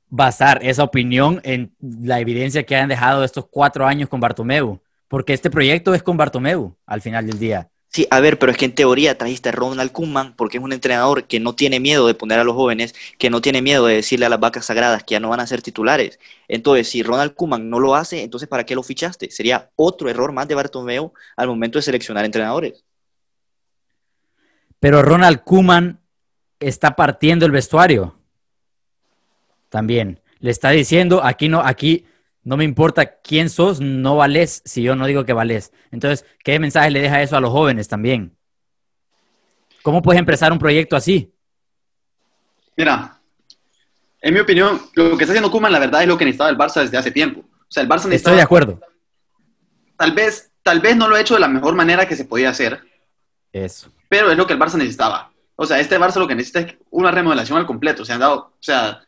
basar 0.09 0.61
esa 0.62 0.83
opinión 0.85 1.41
en 1.45 1.75
la 1.81 2.21
evidencia 2.21 2.65
que 2.65 2.77
han 2.77 2.88
dejado 2.88 3.25
estos 3.25 3.47
cuatro 3.51 3.87
años 3.87 4.09
con 4.09 4.21
Bartomeu. 4.21 4.81
Porque 5.12 5.35
este 5.35 5.51
proyecto 5.51 5.92
es 5.92 6.03
con 6.03 6.16
Bartomeu 6.16 6.75
al 6.87 7.03
final 7.03 7.27
del 7.27 7.38
día. 7.38 7.68
Sí, 7.88 8.07
a 8.11 8.18
ver, 8.20 8.38
pero 8.38 8.51
es 8.51 8.57
que 8.57 8.64
en 8.64 8.75
teoría 8.75 9.18
trajiste 9.18 9.51
a 9.51 9.53
Ronald 9.53 9.92
Koeman 9.92 10.35
porque 10.37 10.57
es 10.57 10.64
un 10.64 10.72
entrenador 10.72 11.25
que 11.25 11.38
no 11.38 11.55
tiene 11.55 11.81
miedo 11.81 12.07
de 12.07 12.14
poner 12.14 12.38
a 12.38 12.44
los 12.44 12.55
jóvenes, 12.55 12.94
que 13.18 13.29
no 13.29 13.42
tiene 13.42 13.61
miedo 13.61 13.85
de 13.85 13.96
decirle 13.96 14.25
a 14.25 14.31
las 14.31 14.40
vacas 14.40 14.64
sagradas 14.64 15.05
que 15.05 15.12
ya 15.12 15.20
no 15.20 15.29
van 15.29 15.40
a 15.40 15.46
ser 15.46 15.61
titulares. 15.61 16.18
Entonces, 16.48 16.88
si 16.88 17.03
Ronald 17.03 17.35
Koeman 17.35 17.68
no 17.68 17.79
lo 17.79 17.94
hace, 17.94 18.22
entonces 18.22 18.48
¿para 18.48 18.64
qué 18.64 18.75
lo 18.75 18.83
fichaste? 18.83 19.31
Sería 19.31 19.70
otro 19.77 20.09
error 20.09 20.33
más 20.33 20.48
de 20.48 20.55
Bartomeu 20.55 21.12
al 21.37 21.46
momento 21.46 21.79
de 21.79 21.83
seleccionar 21.83 22.25
entrenadores. 22.25 22.83
Pero 24.81 25.03
Ronald 25.03 25.42
Kuman 25.44 26.01
está 26.59 26.96
partiendo 26.96 27.44
el 27.44 27.53
vestuario. 27.53 28.16
También. 29.68 30.22
Le 30.38 30.51
está 30.51 30.70
diciendo, 30.70 31.22
aquí 31.22 31.51
no, 31.51 31.61
aquí 31.61 32.07
no 32.44 32.57
me 32.57 32.64
importa 32.64 33.20
quién 33.20 33.48
sos, 33.50 33.81
no 33.81 34.16
valés 34.16 34.62
si 34.64 34.83
yo 34.83 34.96
no 34.96 35.07
digo 35.07 35.24
que 35.24 35.33
valés. 35.33 35.72
Entonces, 35.90 36.26
¿qué 36.42 36.59
mensaje 36.59 36.90
le 36.90 37.00
deja 37.00 37.22
eso 37.22 37.37
a 37.37 37.40
los 37.40 37.50
jóvenes 37.50 37.88
también? 37.88 38.37
¿Cómo 39.83 40.02
puedes 40.02 40.18
empezar 40.18 40.52
un 40.52 40.59
proyecto 40.59 40.96
así? 40.96 41.33
Mira, 42.76 43.20
en 44.20 44.35
mi 44.35 44.40
opinión, 44.40 44.81
lo 44.94 45.16
que 45.16 45.24
está 45.24 45.33
haciendo 45.33 45.50
Koeman, 45.50 45.72
la 45.72 45.78
verdad, 45.78 46.02
es 46.02 46.09
lo 46.09 46.16
que 46.16 46.24
necesitaba 46.24 46.50
el 46.50 46.59
Barça 46.59 46.81
desde 46.81 46.96
hace 46.96 47.11
tiempo. 47.11 47.40
O 47.40 47.66
sea, 47.68 47.83
el 47.83 47.88
Barça 47.88 48.07
necesitaba... 48.07 48.16
Estoy 48.16 48.37
de 48.37 48.42
acuerdo. 48.42 48.81
Tal 49.96 50.12
vez, 50.12 50.52
tal 50.62 50.81
vez 50.81 50.96
no 50.96 51.09
lo 51.09 51.16
ha 51.16 51.20
hecho 51.20 51.35
de 51.35 51.40
la 51.40 51.48
mejor 51.48 51.74
manera 51.74 52.07
que 52.07 52.16
se 52.16 52.24
podía 52.24 52.50
hacer, 52.50 52.81
Eso. 53.52 53.92
pero 54.09 54.31
es 54.31 54.37
lo 54.37 54.46
que 54.46 54.55
el 54.55 54.59
Barça 54.59 54.74
necesitaba. 54.74 55.33
O 55.55 55.66
sea, 55.66 55.78
este 55.81 55.98
Barça 55.98 56.16
lo 56.16 56.26
que 56.26 56.35
necesita 56.35 56.61
es 56.61 56.74
una 56.90 57.11
remodelación 57.11 57.59
al 57.59 57.66
completo. 57.66 58.05
Se 58.05 58.12
han 58.12 58.20
dado, 58.20 58.37
o 58.37 58.52
sea, 58.59 59.05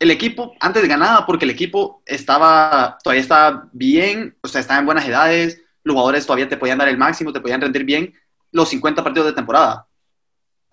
el 0.00 0.10
equipo 0.10 0.54
antes 0.58 0.86
ganaba 0.88 1.24
porque 1.24 1.44
el 1.44 1.52
equipo 1.52 2.02
estaba, 2.04 2.98
todavía 3.02 3.22
estaba 3.22 3.68
bien, 3.72 4.36
o 4.42 4.48
sea, 4.48 4.60
estaba 4.60 4.80
en 4.80 4.86
buenas 4.86 5.06
edades, 5.06 5.62
los 5.84 5.94
jugadores 5.94 6.26
todavía 6.26 6.48
te 6.48 6.56
podían 6.56 6.78
dar 6.78 6.88
el 6.88 6.98
máximo, 6.98 7.32
te 7.32 7.40
podían 7.40 7.60
rendir 7.60 7.84
bien 7.84 8.12
los 8.50 8.68
50 8.70 9.04
partidos 9.04 9.28
de 9.28 9.34
temporada. 9.34 9.86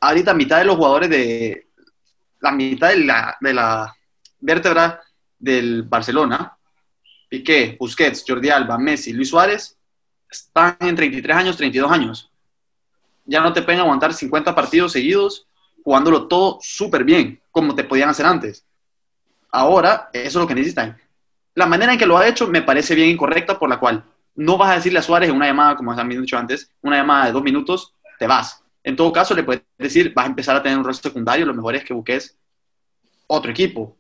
Ahorita 0.02 0.34
mitad 0.34 0.58
de 0.58 0.66
los 0.66 0.76
jugadores 0.76 1.10
de, 1.10 1.68
la 2.40 2.52
mitad 2.52 2.90
de 2.90 2.98
la, 2.98 3.38
de 3.40 3.54
la 3.54 3.96
vértebra 4.40 5.00
del 5.38 5.84
Barcelona, 5.84 6.58
Piqué, 7.30 7.78
Busquets, 7.80 8.24
Jordi 8.28 8.50
Alba, 8.50 8.80
Messi, 8.80 9.14
Luis 9.14 9.30
Suárez, 9.30 9.78
están 10.28 10.78
en 10.80 10.96
33 10.96 11.38
años, 11.38 11.58
32 11.58 11.92
años 11.92 12.32
ya 13.28 13.42
no 13.42 13.54
te 13.54 13.62
pueden 13.62 13.82
aguantar 13.82 14.14
50 14.14 14.56
partidos 14.56 14.94
seguidos 14.94 15.46
jugándolo 15.84 16.28
todo 16.28 16.58
súper 16.62 17.04
bien, 17.04 17.42
como 17.52 17.76
te 17.76 17.84
podían 17.84 18.10
hacer 18.10 18.26
antes. 18.26 18.66
Ahora, 19.52 20.10
eso 20.14 20.28
es 20.28 20.36
lo 20.36 20.48
que 20.48 20.56
necesitan. 20.56 20.98
La 21.56 21.66
manera 21.66 21.94
en 21.94 22.00
que 22.00 22.06
lo 22.06 22.18
ha 22.18 22.28
hecho 22.28 22.48
me 22.48 22.62
parece 22.62 22.94
bien 22.96 23.10
incorrecta, 23.10 23.58
por 23.58 23.70
la 23.70 23.80
cual 23.80 24.04
no 24.36 24.58
vas 24.58 24.72
a 24.72 24.76
decirle 24.76 25.00
a 25.00 25.02
Suárez 25.02 25.30
en 25.30 25.36
una 25.36 25.48
llamada, 25.48 25.76
como 25.76 25.92
han 25.92 26.10
dicho 26.10 26.38
antes, 26.38 26.72
una 26.82 26.98
llamada 26.98 27.26
de 27.26 27.32
dos 27.32 27.42
minutos, 27.44 27.94
te 28.20 28.28
vas. 28.28 28.64
En 28.84 28.96
todo 28.96 29.12
caso, 29.12 29.34
le 29.34 29.44
puedes 29.44 29.64
decir, 29.78 30.14
vas 30.14 30.26
a 30.26 30.30
empezar 30.30 30.56
a 30.56 30.62
tener 30.64 30.78
un 30.78 30.84
rol 30.84 30.94
secundario, 30.96 31.46
lo 31.46 31.54
mejor 31.54 31.76
es 31.76 31.84
que 31.84 31.94
busques 31.94 32.38
otro 33.26 33.52
equipo. 33.52 33.98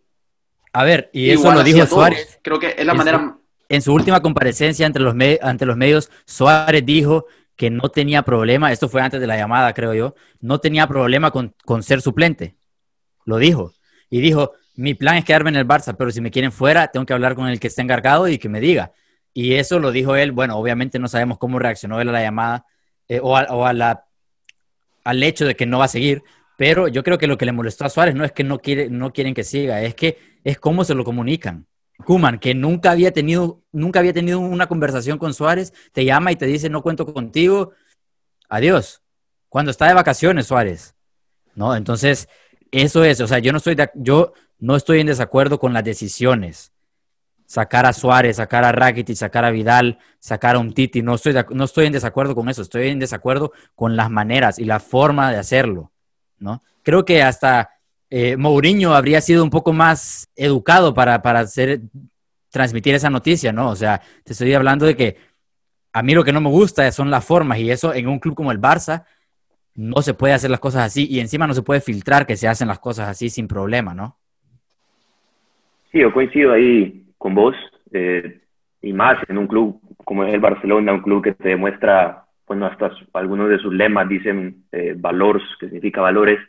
A 0.73 0.83
ver, 0.83 1.09
y 1.11 1.29
eso 1.31 1.41
Igual 1.41 1.57
lo 1.57 1.63
dijo. 1.63 1.85
Suárez. 1.87 2.39
Creo 2.43 2.59
que 2.59 2.75
es 2.77 2.85
la 2.85 2.93
Eso- 2.93 2.97
manera... 2.97 3.37
En 3.69 3.81
su 3.81 3.93
última 3.93 4.21
comparecencia 4.21 4.85
ante 4.85 4.99
los, 4.99 5.13
me- 5.13 5.39
ante 5.41 5.65
los 5.65 5.75
medios, 5.75 6.09
Suárez 6.25 6.85
dijo 6.85 7.25
que 7.57 7.69
no 7.69 7.89
tenía 7.89 8.21
problema, 8.21 8.71
esto 8.71 8.87
fue 8.87 9.01
antes 9.01 9.19
de 9.19 9.27
la 9.27 9.35
llamada, 9.35 9.73
creo 9.73 9.93
yo, 9.93 10.15
no 10.39 10.59
tenía 10.59 10.87
problema 10.87 11.31
con, 11.31 11.53
con 11.65 11.83
ser 11.83 12.01
suplente. 12.01 12.55
Lo 13.25 13.37
dijo. 13.37 13.73
Y 14.09 14.21
dijo, 14.21 14.53
mi 14.77 14.93
plan 14.93 15.17
es 15.17 15.25
quedarme 15.25 15.49
en 15.49 15.57
el 15.57 15.67
Barça, 15.67 15.95
pero 15.97 16.11
si 16.11 16.21
me 16.21 16.31
quieren 16.31 16.51
fuera, 16.51 16.87
tengo 16.87 17.05
que 17.05 17.13
hablar 17.13 17.35
con 17.35 17.47
el 17.47 17.59
que 17.59 17.67
esté 17.67 17.81
encargado 17.81 18.27
y 18.27 18.37
que 18.37 18.47
me 18.47 18.61
diga. 18.61 18.93
Y 19.33 19.55
eso 19.55 19.79
lo 19.79 19.91
dijo 19.91 20.15
él. 20.15 20.31
Bueno, 20.31 20.57
obviamente 20.57 20.99
no 20.99 21.07
sabemos 21.07 21.37
cómo 21.37 21.59
reaccionó 21.59 21.99
él 21.99 22.09
a 22.09 22.13
la 22.13 22.21
llamada 22.21 22.65
eh, 23.07 23.19
o, 23.21 23.35
al 23.35 25.23
hecho 25.23 25.45
de 25.45 25.55
que 25.55 25.65
no 25.65 25.79
va 25.79 25.85
a 25.85 25.89
seguir, 25.89 26.23
pero 26.57 26.87
yo 26.87 27.03
creo 27.03 27.17
que 27.17 27.27
lo 27.27 27.37
que 27.37 27.45
le 27.45 27.51
molestó 27.51 27.85
a 27.85 27.89
Suárez 27.89 28.15
no 28.15 28.23
es 28.23 28.31
que 28.31 28.43
no 28.43 28.59
quieren 28.59 29.33
que 29.33 29.43
siga, 29.43 29.81
es 29.81 29.95
que 29.95 30.17
es 30.43 30.59
cómo 30.59 30.83
se 30.83 30.95
lo 30.95 31.03
comunican. 31.03 31.67
Kuman, 32.05 32.39
que 32.39 32.53
nunca 32.53 32.91
había 32.91 33.11
tenido, 33.11 33.63
nunca 33.71 33.99
había 33.99 34.13
tenido 34.13 34.39
una 34.39 34.67
conversación 34.67 35.17
con 35.17 35.33
Suárez, 35.33 35.73
te 35.91 36.05
llama 36.05 36.31
y 36.31 36.35
te 36.35 36.45
dice 36.45 36.69
no 36.69 36.83
cuento 36.83 37.11
contigo. 37.11 37.71
Adiós. 38.49 39.01
Cuando 39.49 39.71
está 39.71 39.87
de 39.87 39.93
vacaciones, 39.93 40.47
Suárez. 40.47 40.95
¿No? 41.55 41.75
Entonces, 41.75 42.29
eso 42.71 43.03
es, 43.03 43.19
o 43.21 43.27
sea, 43.27 43.39
yo 43.39 43.51
no 43.51 43.57
estoy 43.57 43.75
de- 43.75 43.89
yo 43.95 44.33
no 44.59 44.75
estoy 44.75 44.99
en 44.99 45.07
desacuerdo 45.07 45.59
con 45.59 45.73
las 45.73 45.83
decisiones. 45.83 46.71
Sacar 47.45 47.85
a 47.85 47.93
Suárez, 47.93 48.37
sacar 48.37 48.65
a 48.65 48.71
Rakitic, 48.71 49.15
sacar 49.15 49.45
a 49.45 49.51
Vidal, 49.51 49.99
sacar 50.19 50.55
a 50.55 50.59
Umtiti, 50.59 51.01
no 51.01 51.15
estoy, 51.15 51.33
no 51.51 51.63
estoy 51.63 51.85
en 51.85 51.93
desacuerdo 51.93 52.35
con 52.35 52.49
eso, 52.49 52.61
estoy 52.61 52.89
en 52.89 52.99
desacuerdo 52.99 53.53
con 53.73 53.95
las 53.95 54.09
maneras 54.09 54.59
y 54.59 54.65
la 54.65 54.79
forma 54.79 55.31
de 55.31 55.37
hacerlo, 55.37 55.91
¿no? 56.39 56.61
Creo 56.83 57.05
que 57.05 57.23
hasta 57.23 57.69
eh, 58.09 58.35
Mourinho 58.35 58.93
habría 58.93 59.21
sido 59.21 59.43
un 59.43 59.49
poco 59.49 59.71
más 59.71 60.27
educado 60.35 60.93
para, 60.93 61.21
para 61.21 61.41
hacer, 61.41 61.81
transmitir 62.49 62.95
esa 62.95 63.09
noticia, 63.09 63.53
¿no? 63.53 63.69
O 63.69 63.75
sea, 63.75 64.01
te 64.23 64.33
estoy 64.33 64.53
hablando 64.53 64.85
de 64.85 64.95
que 64.95 65.17
a 65.93 66.03
mí 66.03 66.13
lo 66.13 66.23
que 66.23 66.33
no 66.33 66.41
me 66.41 66.49
gusta 66.49 66.91
son 66.91 67.09
las 67.09 67.23
formas 67.23 67.59
y 67.59 67.71
eso 67.71 67.93
en 67.93 68.07
un 68.07 68.19
club 68.19 68.35
como 68.35 68.51
el 68.51 68.59
Barça 68.59 69.05
no 69.73 70.01
se 70.01 70.13
puede 70.13 70.33
hacer 70.33 70.49
las 70.49 70.59
cosas 70.59 70.85
así 70.85 71.07
y 71.09 71.19
encima 71.19 71.47
no 71.47 71.53
se 71.53 71.61
puede 71.61 71.81
filtrar 71.81 72.25
que 72.25 72.35
se 72.35 72.47
hacen 72.47 72.67
las 72.67 72.79
cosas 72.79 73.07
así 73.09 73.29
sin 73.29 73.47
problema, 73.47 73.93
¿no? 73.93 74.16
Sí, 75.91 75.99
yo 75.99 76.13
coincido 76.13 76.53
ahí 76.53 77.05
con 77.17 77.35
vos, 77.35 77.55
eh, 77.91 78.41
y 78.81 78.93
más 78.93 79.17
en 79.29 79.37
un 79.37 79.47
club 79.47 79.79
como 80.03 80.23
es 80.23 80.33
el 80.33 80.39
Barcelona, 80.39 80.93
un 80.93 81.01
club 81.01 81.23
que 81.23 81.33
te 81.33 81.49
demuestra, 81.49 82.25
bueno, 82.47 82.65
hasta 82.65 82.91
algunos 83.13 83.49
de 83.49 83.59
sus 83.59 83.73
lemas 83.73 84.07
dicen 84.07 84.63
eh, 84.71 84.93
valores, 84.97 85.43
que 85.59 85.65
significa 85.65 85.99
valores. 86.01 86.39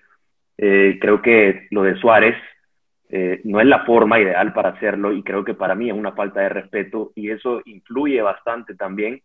Eh, 0.56 0.98
creo 1.00 1.20
que 1.22 1.66
lo 1.70 1.82
de 1.82 1.96
Suárez 1.96 2.36
eh, 3.10 3.40
no 3.44 3.60
es 3.60 3.66
la 3.66 3.84
forma 3.84 4.20
ideal 4.20 4.52
para 4.52 4.70
hacerlo 4.70 5.12
y 5.12 5.22
creo 5.22 5.44
que 5.44 5.54
para 5.54 5.74
mí 5.74 5.88
es 5.88 5.94
una 5.94 6.12
falta 6.12 6.40
de 6.40 6.50
respeto 6.50 7.12
y 7.14 7.30
eso 7.30 7.62
influye 7.64 8.20
bastante 8.20 8.74
también 8.74 9.22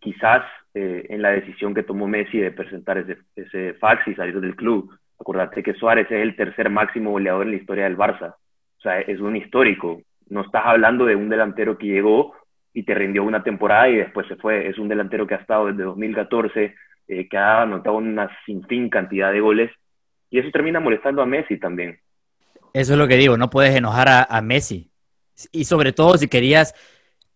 quizás 0.00 0.42
eh, 0.74 1.06
en 1.08 1.22
la 1.22 1.30
decisión 1.30 1.72
que 1.72 1.82
tomó 1.82 2.08
Messi 2.08 2.38
de 2.38 2.50
presentar 2.50 2.98
ese, 2.98 3.18
ese 3.36 3.74
fax 3.74 4.08
y 4.08 4.14
salir 4.14 4.40
del 4.40 4.56
club. 4.56 4.90
Acordate 5.18 5.62
que 5.62 5.74
Suárez 5.74 6.06
es 6.10 6.22
el 6.22 6.34
tercer 6.34 6.70
máximo 6.70 7.12
goleador 7.12 7.44
en 7.44 7.52
la 7.52 7.58
historia 7.58 7.84
del 7.84 7.96
Barça. 7.96 8.34
O 8.80 8.82
sea, 8.82 9.00
es 9.00 9.20
un 9.20 9.36
histórico. 9.36 10.00
No 10.30 10.40
estás 10.40 10.62
hablando 10.64 11.04
de 11.04 11.14
un 11.14 11.28
delantero 11.28 11.76
que 11.76 11.86
llegó 11.86 12.34
y 12.72 12.82
te 12.84 12.94
rindió 12.94 13.24
una 13.24 13.42
temporada 13.42 13.90
y 13.90 13.96
después 13.96 14.26
se 14.26 14.36
fue. 14.36 14.68
Es 14.68 14.78
un 14.78 14.88
delantero 14.88 15.26
que 15.26 15.34
ha 15.34 15.38
estado 15.38 15.66
desde 15.66 15.82
2014, 15.82 16.74
eh, 17.08 17.28
que 17.28 17.36
ha 17.36 17.62
anotado 17.62 17.96
una 17.96 18.30
sinfín 18.46 18.88
cantidad 18.88 19.32
de 19.32 19.40
goles 19.40 19.70
y 20.30 20.38
eso 20.38 20.50
termina 20.50 20.80
molestando 20.80 21.20
a 21.20 21.26
Messi 21.26 21.58
también. 21.58 21.98
Eso 22.72 22.92
es 22.94 22.98
lo 22.98 23.06
que 23.06 23.16
digo, 23.16 23.36
no 23.36 23.50
puedes 23.50 23.76
enojar 23.76 24.08
a, 24.08 24.22
a 24.22 24.40
Messi. 24.40 24.90
Y 25.52 25.64
sobre 25.64 25.92
todo 25.92 26.16
si 26.16 26.28
querías 26.28 26.74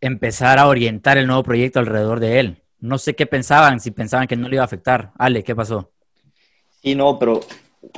empezar 0.01 0.59
a 0.59 0.67
orientar 0.67 1.19
el 1.19 1.27
nuevo 1.27 1.43
proyecto 1.43 1.79
alrededor 1.79 2.21
de 2.21 2.41
él. 2.41 2.63
No 2.79 2.97
sé 2.97 3.15
qué 3.15 3.27
pensaban, 3.27 3.81
si 3.81 3.91
pensaban 3.91 4.27
que 4.27 4.37
no 4.37 4.49
le 4.49 4.57
iba 4.57 4.63
a 4.63 4.67
afectar. 4.67 5.13
Ale, 5.19 5.43
¿qué 5.43 5.55
pasó? 5.55 5.91
Sí, 6.83 6.95
no, 6.95 7.19
pero, 7.19 7.41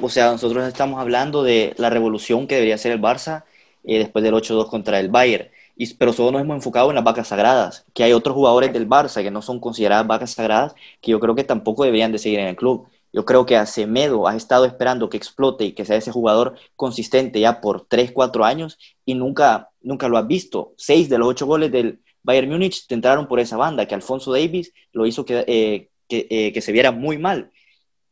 o 0.00 0.08
sea, 0.08 0.32
nosotros 0.32 0.66
estamos 0.66 1.00
hablando 1.00 1.42
de 1.42 1.74
la 1.78 1.90
revolución 1.90 2.46
que 2.46 2.56
debería 2.56 2.78
ser 2.78 2.92
el 2.92 3.00
Barça 3.00 3.44
eh, 3.84 3.98
después 3.98 4.22
del 4.24 4.34
8-2 4.34 4.68
contra 4.68 5.00
el 5.00 5.08
Bayern. 5.08 5.48
Y, 5.76 5.92
pero 5.94 6.12
solo 6.12 6.32
nos 6.32 6.40
hemos 6.40 6.56
enfocado 6.56 6.88
en 6.90 6.94
las 6.94 7.04
vacas 7.04 7.28
sagradas, 7.28 7.84
que 7.94 8.02
hay 8.02 8.12
otros 8.12 8.34
jugadores 8.34 8.72
del 8.72 8.88
Barça 8.88 9.22
que 9.22 9.30
no 9.30 9.42
son 9.42 9.60
consideradas 9.60 10.06
vacas 10.06 10.30
sagradas, 10.32 10.74
que 11.00 11.10
yo 11.12 11.20
creo 11.20 11.34
que 11.34 11.44
tampoco 11.44 11.84
deberían 11.84 12.12
de 12.12 12.18
seguir 12.18 12.40
en 12.40 12.48
el 12.48 12.56
club. 12.56 12.88
Yo 13.12 13.24
creo 13.24 13.46
que 13.46 13.56
a 13.56 13.62
has 13.62 13.78
estado 13.78 14.64
esperando 14.66 15.08
que 15.08 15.16
explote 15.16 15.64
y 15.64 15.72
que 15.72 15.84
sea 15.84 15.96
ese 15.96 16.12
jugador 16.12 16.54
consistente 16.76 17.40
ya 17.40 17.60
por 17.60 17.86
3, 17.86 18.12
4 18.12 18.44
años 18.44 18.78
y 19.04 19.14
nunca, 19.14 19.70
nunca 19.80 20.08
lo 20.08 20.18
has 20.18 20.26
visto. 20.26 20.74
Seis 20.76 21.08
de 21.08 21.18
los 21.18 21.28
ocho 21.28 21.46
goles 21.46 21.72
del 21.72 22.00
Bayern 22.22 22.50
Múnich 22.50 22.86
te 22.86 22.94
entraron 22.94 23.26
por 23.26 23.40
esa 23.40 23.56
banda, 23.56 23.86
que 23.86 23.94
Alfonso 23.94 24.32
Davis 24.32 24.72
lo 24.92 25.06
hizo 25.06 25.24
que, 25.24 25.44
eh, 25.46 25.88
que, 26.08 26.26
eh, 26.28 26.52
que 26.52 26.60
se 26.60 26.72
viera 26.72 26.92
muy 26.92 27.18
mal. 27.18 27.52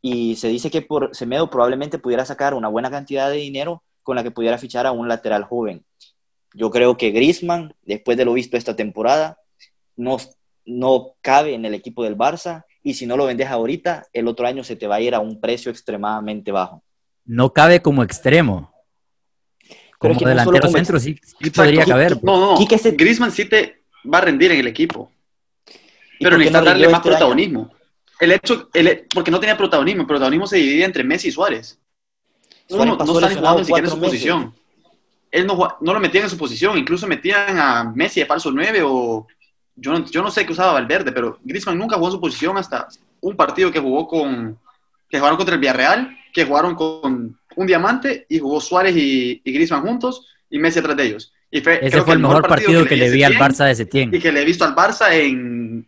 Y 0.07 0.35
se 0.35 0.49
dice 0.49 0.69
que 0.69 0.83
por 0.83 1.15
Semedo 1.15 1.49
probablemente 1.49 1.97
pudiera 1.97 2.23
sacar 2.27 2.53
una 2.53 2.67
buena 2.67 2.91
cantidad 2.91 3.27
de 3.27 3.37
dinero 3.37 3.81
con 4.03 4.15
la 4.15 4.21
que 4.21 4.29
pudiera 4.29 4.59
fichar 4.59 4.85
a 4.85 4.91
un 4.91 5.07
lateral 5.07 5.45
joven. 5.45 5.83
Yo 6.53 6.69
creo 6.69 6.95
que 6.95 7.09
Griezmann, 7.09 7.73
después 7.81 8.15
de 8.15 8.23
lo 8.23 8.33
visto 8.33 8.55
esta 8.55 8.75
temporada, 8.75 9.39
no, 9.95 10.17
no 10.63 11.15
cabe 11.21 11.55
en 11.55 11.65
el 11.65 11.73
equipo 11.73 12.03
del 12.03 12.15
Barça 12.15 12.65
y 12.83 12.93
si 12.93 13.07
no 13.07 13.17
lo 13.17 13.25
vendes 13.25 13.47
ahorita, 13.47 14.05
el 14.13 14.27
otro 14.27 14.45
año 14.45 14.63
se 14.63 14.75
te 14.75 14.85
va 14.85 14.97
a 14.97 15.01
ir 15.01 15.15
a 15.15 15.19
un 15.19 15.41
precio 15.41 15.71
extremadamente 15.71 16.51
bajo. 16.51 16.83
No 17.25 17.51
cabe 17.51 17.81
como 17.81 18.03
extremo. 18.03 18.71
Como 19.97 20.19
delantero 20.19 20.69
centro 20.69 20.99
sí, 20.99 21.19
podría 21.49 21.83
caber. 21.83 22.23
No, 22.23 22.55
no, 22.55 22.67
Griezmann 22.93 23.31
sí 23.31 23.45
te 23.45 23.85
va 24.05 24.19
a 24.19 24.21
rendir 24.21 24.51
en 24.51 24.59
el 24.59 24.67
equipo. 24.67 25.11
Pero 26.19 26.37
necesita 26.37 26.61
darle 26.61 26.89
más 26.89 26.99
este 26.99 27.09
protagonismo. 27.09 27.71
El 28.19 28.31
hecho, 28.31 28.69
el, 28.73 29.05
porque 29.13 29.31
no 29.31 29.39
tenía 29.39 29.57
protagonismo, 29.57 30.01
el 30.01 30.07
protagonismo 30.07 30.47
se 30.47 30.57
dividía 30.57 30.85
entre 30.85 31.03
Messi 31.03 31.29
y 31.29 31.31
Suárez. 31.31 31.79
No, 32.69 32.85
no, 32.85 32.93
están 32.93 33.35
jugando 33.35 33.59
ni 33.59 33.65
siquiera 33.65 33.87
en 33.87 33.93
su 33.93 33.99
posición. 33.99 34.55
Él 35.31 35.45
no, 35.45 35.77
no 35.81 35.93
lo 35.93 35.99
metían 35.99 36.23
en 36.23 36.29
su 36.29 36.37
posición, 36.37 36.77
incluso 36.77 37.07
metían 37.07 37.57
a 37.59 37.83
Messi 37.83 38.21
de 38.21 38.25
falso 38.25 38.51
9 38.51 38.81
o 38.83 39.27
yo 39.75 39.91
no, 39.91 40.05
yo 40.05 40.21
no 40.21 40.31
sé 40.31 40.45
qué 40.45 40.53
usaba 40.53 40.73
Valverde, 40.73 41.11
pero 41.11 41.37
Griezmann 41.43 41.77
nunca 41.77 41.97
jugó 41.97 42.07
en 42.07 42.13
su 42.13 42.21
posición 42.21 42.57
hasta 42.57 42.87
un 43.19 43.35
partido 43.35 43.71
que 43.71 43.79
jugó 43.79 44.07
con, 44.07 44.57
que 45.09 45.17
jugaron 45.17 45.37
contra 45.37 45.55
el 45.55 45.61
Villarreal, 45.61 46.17
que 46.33 46.45
jugaron 46.45 46.75
con 46.75 47.37
un 47.55 47.67
diamante 47.67 48.25
y 48.29 48.39
jugó 48.39 48.61
Suárez 48.61 48.95
y, 48.95 49.41
y 49.43 49.51
Griezmann 49.51 49.81
juntos 49.81 50.27
y 50.49 50.57
Messi 50.59 50.79
atrás 50.79 50.95
de 50.95 51.03
ellos. 51.03 51.33
Y 51.51 51.59
Ese 51.59 52.01
fue 52.01 52.15
el 52.15 52.19
mejor 52.19 52.47
partido, 52.47 52.85
que, 52.85 52.97
le 52.97 53.09
vi 53.09 53.23
al 53.23 53.35
Barça 53.35 53.65
de 53.65 53.75
Setién. 53.75 54.13
Y 54.13 54.19
que 54.19 54.31
le 54.31 54.41
he 54.41 54.45
visto 54.45 54.65
al 54.65 54.75
Barça 54.75 55.13
en 55.13 55.87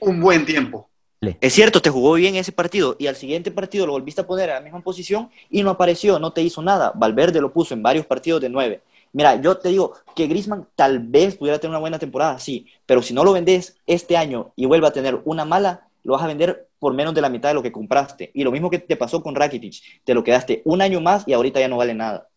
un 0.00 0.20
buen 0.20 0.44
tiempo. 0.44 0.90
Es 1.20 1.52
cierto, 1.52 1.82
te 1.82 1.90
jugó 1.90 2.14
bien 2.14 2.36
ese 2.36 2.52
partido 2.52 2.94
y 2.98 3.08
al 3.08 3.16
siguiente 3.16 3.50
partido 3.50 3.86
lo 3.86 3.92
volviste 3.92 4.20
a 4.20 4.26
poner 4.26 4.50
a 4.50 4.54
la 4.54 4.60
misma 4.60 4.80
posición 4.80 5.30
y 5.50 5.62
no 5.64 5.70
apareció, 5.70 6.18
no 6.20 6.32
te 6.32 6.42
hizo 6.42 6.62
nada. 6.62 6.92
Valverde 6.94 7.40
lo 7.40 7.52
puso 7.52 7.74
en 7.74 7.82
varios 7.82 8.06
partidos 8.06 8.40
de 8.40 8.48
nueve. 8.48 8.82
Mira, 9.12 9.40
yo 9.40 9.56
te 9.56 9.70
digo 9.70 9.94
que 10.14 10.26
Grisman 10.28 10.68
tal 10.76 11.00
vez 11.00 11.36
pudiera 11.36 11.58
tener 11.58 11.70
una 11.70 11.80
buena 11.80 11.98
temporada, 11.98 12.38
sí, 12.38 12.66
pero 12.86 13.02
si 13.02 13.14
no 13.14 13.24
lo 13.24 13.32
vendes 13.32 13.76
este 13.86 14.16
año 14.16 14.52
y 14.54 14.66
vuelve 14.66 14.86
a 14.86 14.92
tener 14.92 15.20
una 15.24 15.44
mala, 15.44 15.88
lo 16.04 16.12
vas 16.12 16.22
a 16.22 16.28
vender 16.28 16.68
por 16.78 16.94
menos 16.94 17.14
de 17.14 17.20
la 17.20 17.28
mitad 17.28 17.48
de 17.48 17.54
lo 17.54 17.62
que 17.62 17.72
compraste. 17.72 18.30
Y 18.34 18.44
lo 18.44 18.52
mismo 18.52 18.70
que 18.70 18.78
te 18.78 18.96
pasó 18.96 19.20
con 19.22 19.34
Rakitic, 19.34 20.04
te 20.04 20.14
lo 20.14 20.22
quedaste 20.22 20.62
un 20.64 20.82
año 20.82 21.00
más 21.00 21.24
y 21.26 21.32
ahorita 21.32 21.58
ya 21.58 21.68
no 21.68 21.78
vale 21.78 21.94
nada. 21.94 22.28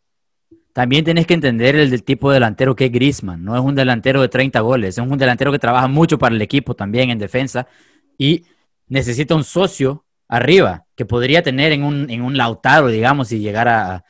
También 0.74 1.04
tienes 1.04 1.28
que 1.28 1.34
entender 1.34 1.76
el 1.76 1.90
del 1.90 2.04
tipo 2.04 2.32
de 2.32 2.36
delantero 2.36 2.76
que 2.76 2.86
es 2.86 2.92
Grisman. 2.92 3.44
No 3.44 3.56
es 3.56 3.62
un 3.62 3.76
delantero 3.76 4.22
de 4.22 4.30
30 4.30 4.60
goles, 4.62 4.98
es 4.98 5.06
un 5.06 5.18
delantero 5.18 5.52
que 5.52 5.60
trabaja 5.60 5.88
mucho 5.88 6.18
para 6.18 6.34
el 6.34 6.42
equipo 6.42 6.74
también 6.74 7.10
en 7.10 7.20
defensa 7.20 7.68
y 8.18 8.46
necesita 8.92 9.36
un 9.36 9.46
socio 9.46 10.06
arriba 10.28 10.86
que 10.96 11.06
podría 11.06 11.42
tener 11.42 11.72
en 11.72 11.84
un, 11.84 12.10
en 12.10 12.22
un 12.22 12.36
Lautaro, 12.38 12.90
digamos, 12.90 13.32
y 13.32 13.40
llegar 13.40 13.70
a, 13.70 14.04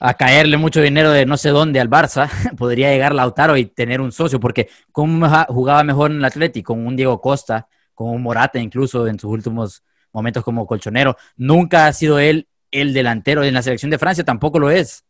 a 0.00 0.14
caerle 0.14 0.56
mucho 0.56 0.80
dinero 0.80 1.12
de 1.12 1.24
no 1.26 1.36
sé 1.36 1.50
dónde 1.50 1.78
al 1.78 1.88
Barça, 1.88 2.28
podría 2.58 2.90
llegar 2.90 3.14
Lautaro 3.14 3.56
y 3.56 3.66
tener 3.66 4.00
un 4.00 4.10
socio, 4.10 4.40
porque 4.40 4.68
como 4.90 5.28
jugaba 5.46 5.84
mejor 5.84 6.10
en 6.10 6.18
el 6.18 6.24
Atlético, 6.24 6.74
con 6.74 6.84
un 6.84 6.96
Diego 6.96 7.20
Costa, 7.20 7.68
con 7.94 8.08
un 8.08 8.20
Morata 8.20 8.58
incluso 8.58 9.06
en 9.06 9.18
sus 9.18 9.30
últimos 9.30 9.84
momentos 10.12 10.42
como 10.42 10.66
colchonero, 10.66 11.16
nunca 11.36 11.86
ha 11.86 11.92
sido 11.92 12.18
él 12.18 12.48
el 12.72 12.92
delantero 12.92 13.44
en 13.44 13.54
la 13.54 13.62
selección 13.62 13.90
de 13.92 13.98
Francia, 13.98 14.24
tampoco 14.24 14.58
lo 14.58 14.70
es, 14.70 15.04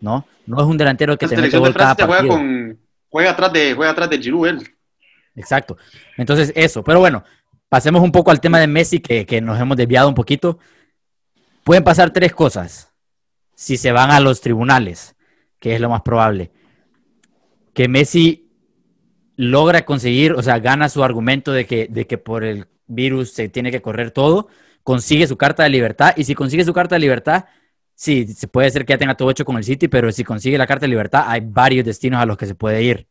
¿no? 0.00 0.26
No 0.46 0.60
es 0.60 0.66
un 0.66 0.76
delantero 0.76 1.16
que 1.16 1.26
la 1.26 1.36
te 1.36 1.40
mete 1.40 1.58
gol 1.58 1.72
cada 1.72 1.94
juega, 1.94 2.26
con, 2.26 2.80
juega 3.08 3.30
atrás 3.30 3.52
de 3.52 3.74
juega 3.74 3.92
atrás 3.92 4.10
de 4.10 4.18
Giroud 4.18 4.48
él. 4.48 4.68
Exacto. 5.36 5.76
Entonces 6.16 6.52
eso, 6.56 6.82
pero 6.82 6.98
bueno, 6.98 7.22
pasemos 7.72 8.02
un 8.02 8.12
poco 8.12 8.30
al 8.30 8.38
tema 8.38 8.60
de 8.60 8.66
Messi 8.66 9.00
que, 9.00 9.24
que 9.24 9.40
nos 9.40 9.58
hemos 9.58 9.78
desviado 9.78 10.06
un 10.06 10.14
poquito. 10.14 10.58
Pueden 11.64 11.82
pasar 11.82 12.10
tres 12.10 12.34
cosas 12.34 12.92
si 13.54 13.78
se 13.78 13.92
van 13.92 14.10
a 14.10 14.20
los 14.20 14.42
tribunales, 14.42 15.16
que 15.58 15.74
es 15.74 15.80
lo 15.80 15.88
más 15.88 16.02
probable. 16.02 16.50
Que 17.72 17.88
Messi 17.88 18.50
logra 19.36 19.86
conseguir, 19.86 20.34
o 20.34 20.42
sea, 20.42 20.58
gana 20.58 20.90
su 20.90 21.02
argumento 21.02 21.50
de 21.50 21.64
que, 21.64 21.88
de 21.88 22.06
que 22.06 22.18
por 22.18 22.44
el 22.44 22.66
virus 22.88 23.32
se 23.32 23.48
tiene 23.48 23.70
que 23.70 23.80
correr 23.80 24.10
todo, 24.10 24.48
consigue 24.82 25.26
su 25.26 25.38
carta 25.38 25.62
de 25.62 25.70
libertad 25.70 26.12
y 26.14 26.24
si 26.24 26.34
consigue 26.34 26.64
su 26.64 26.74
carta 26.74 26.96
de 26.96 27.00
libertad, 27.00 27.46
sí, 27.94 28.26
se 28.26 28.48
puede 28.48 28.70
ser 28.70 28.84
que 28.84 28.92
ya 28.92 28.98
tenga 28.98 29.14
todo 29.14 29.30
hecho 29.30 29.46
con 29.46 29.56
el 29.56 29.64
City, 29.64 29.88
pero 29.88 30.12
si 30.12 30.24
consigue 30.24 30.58
la 30.58 30.66
carta 30.66 30.84
de 30.84 30.90
libertad, 30.90 31.24
hay 31.26 31.40
varios 31.42 31.86
destinos 31.86 32.20
a 32.20 32.26
los 32.26 32.36
que 32.36 32.44
se 32.44 32.54
puede 32.54 32.82
ir, 32.82 33.06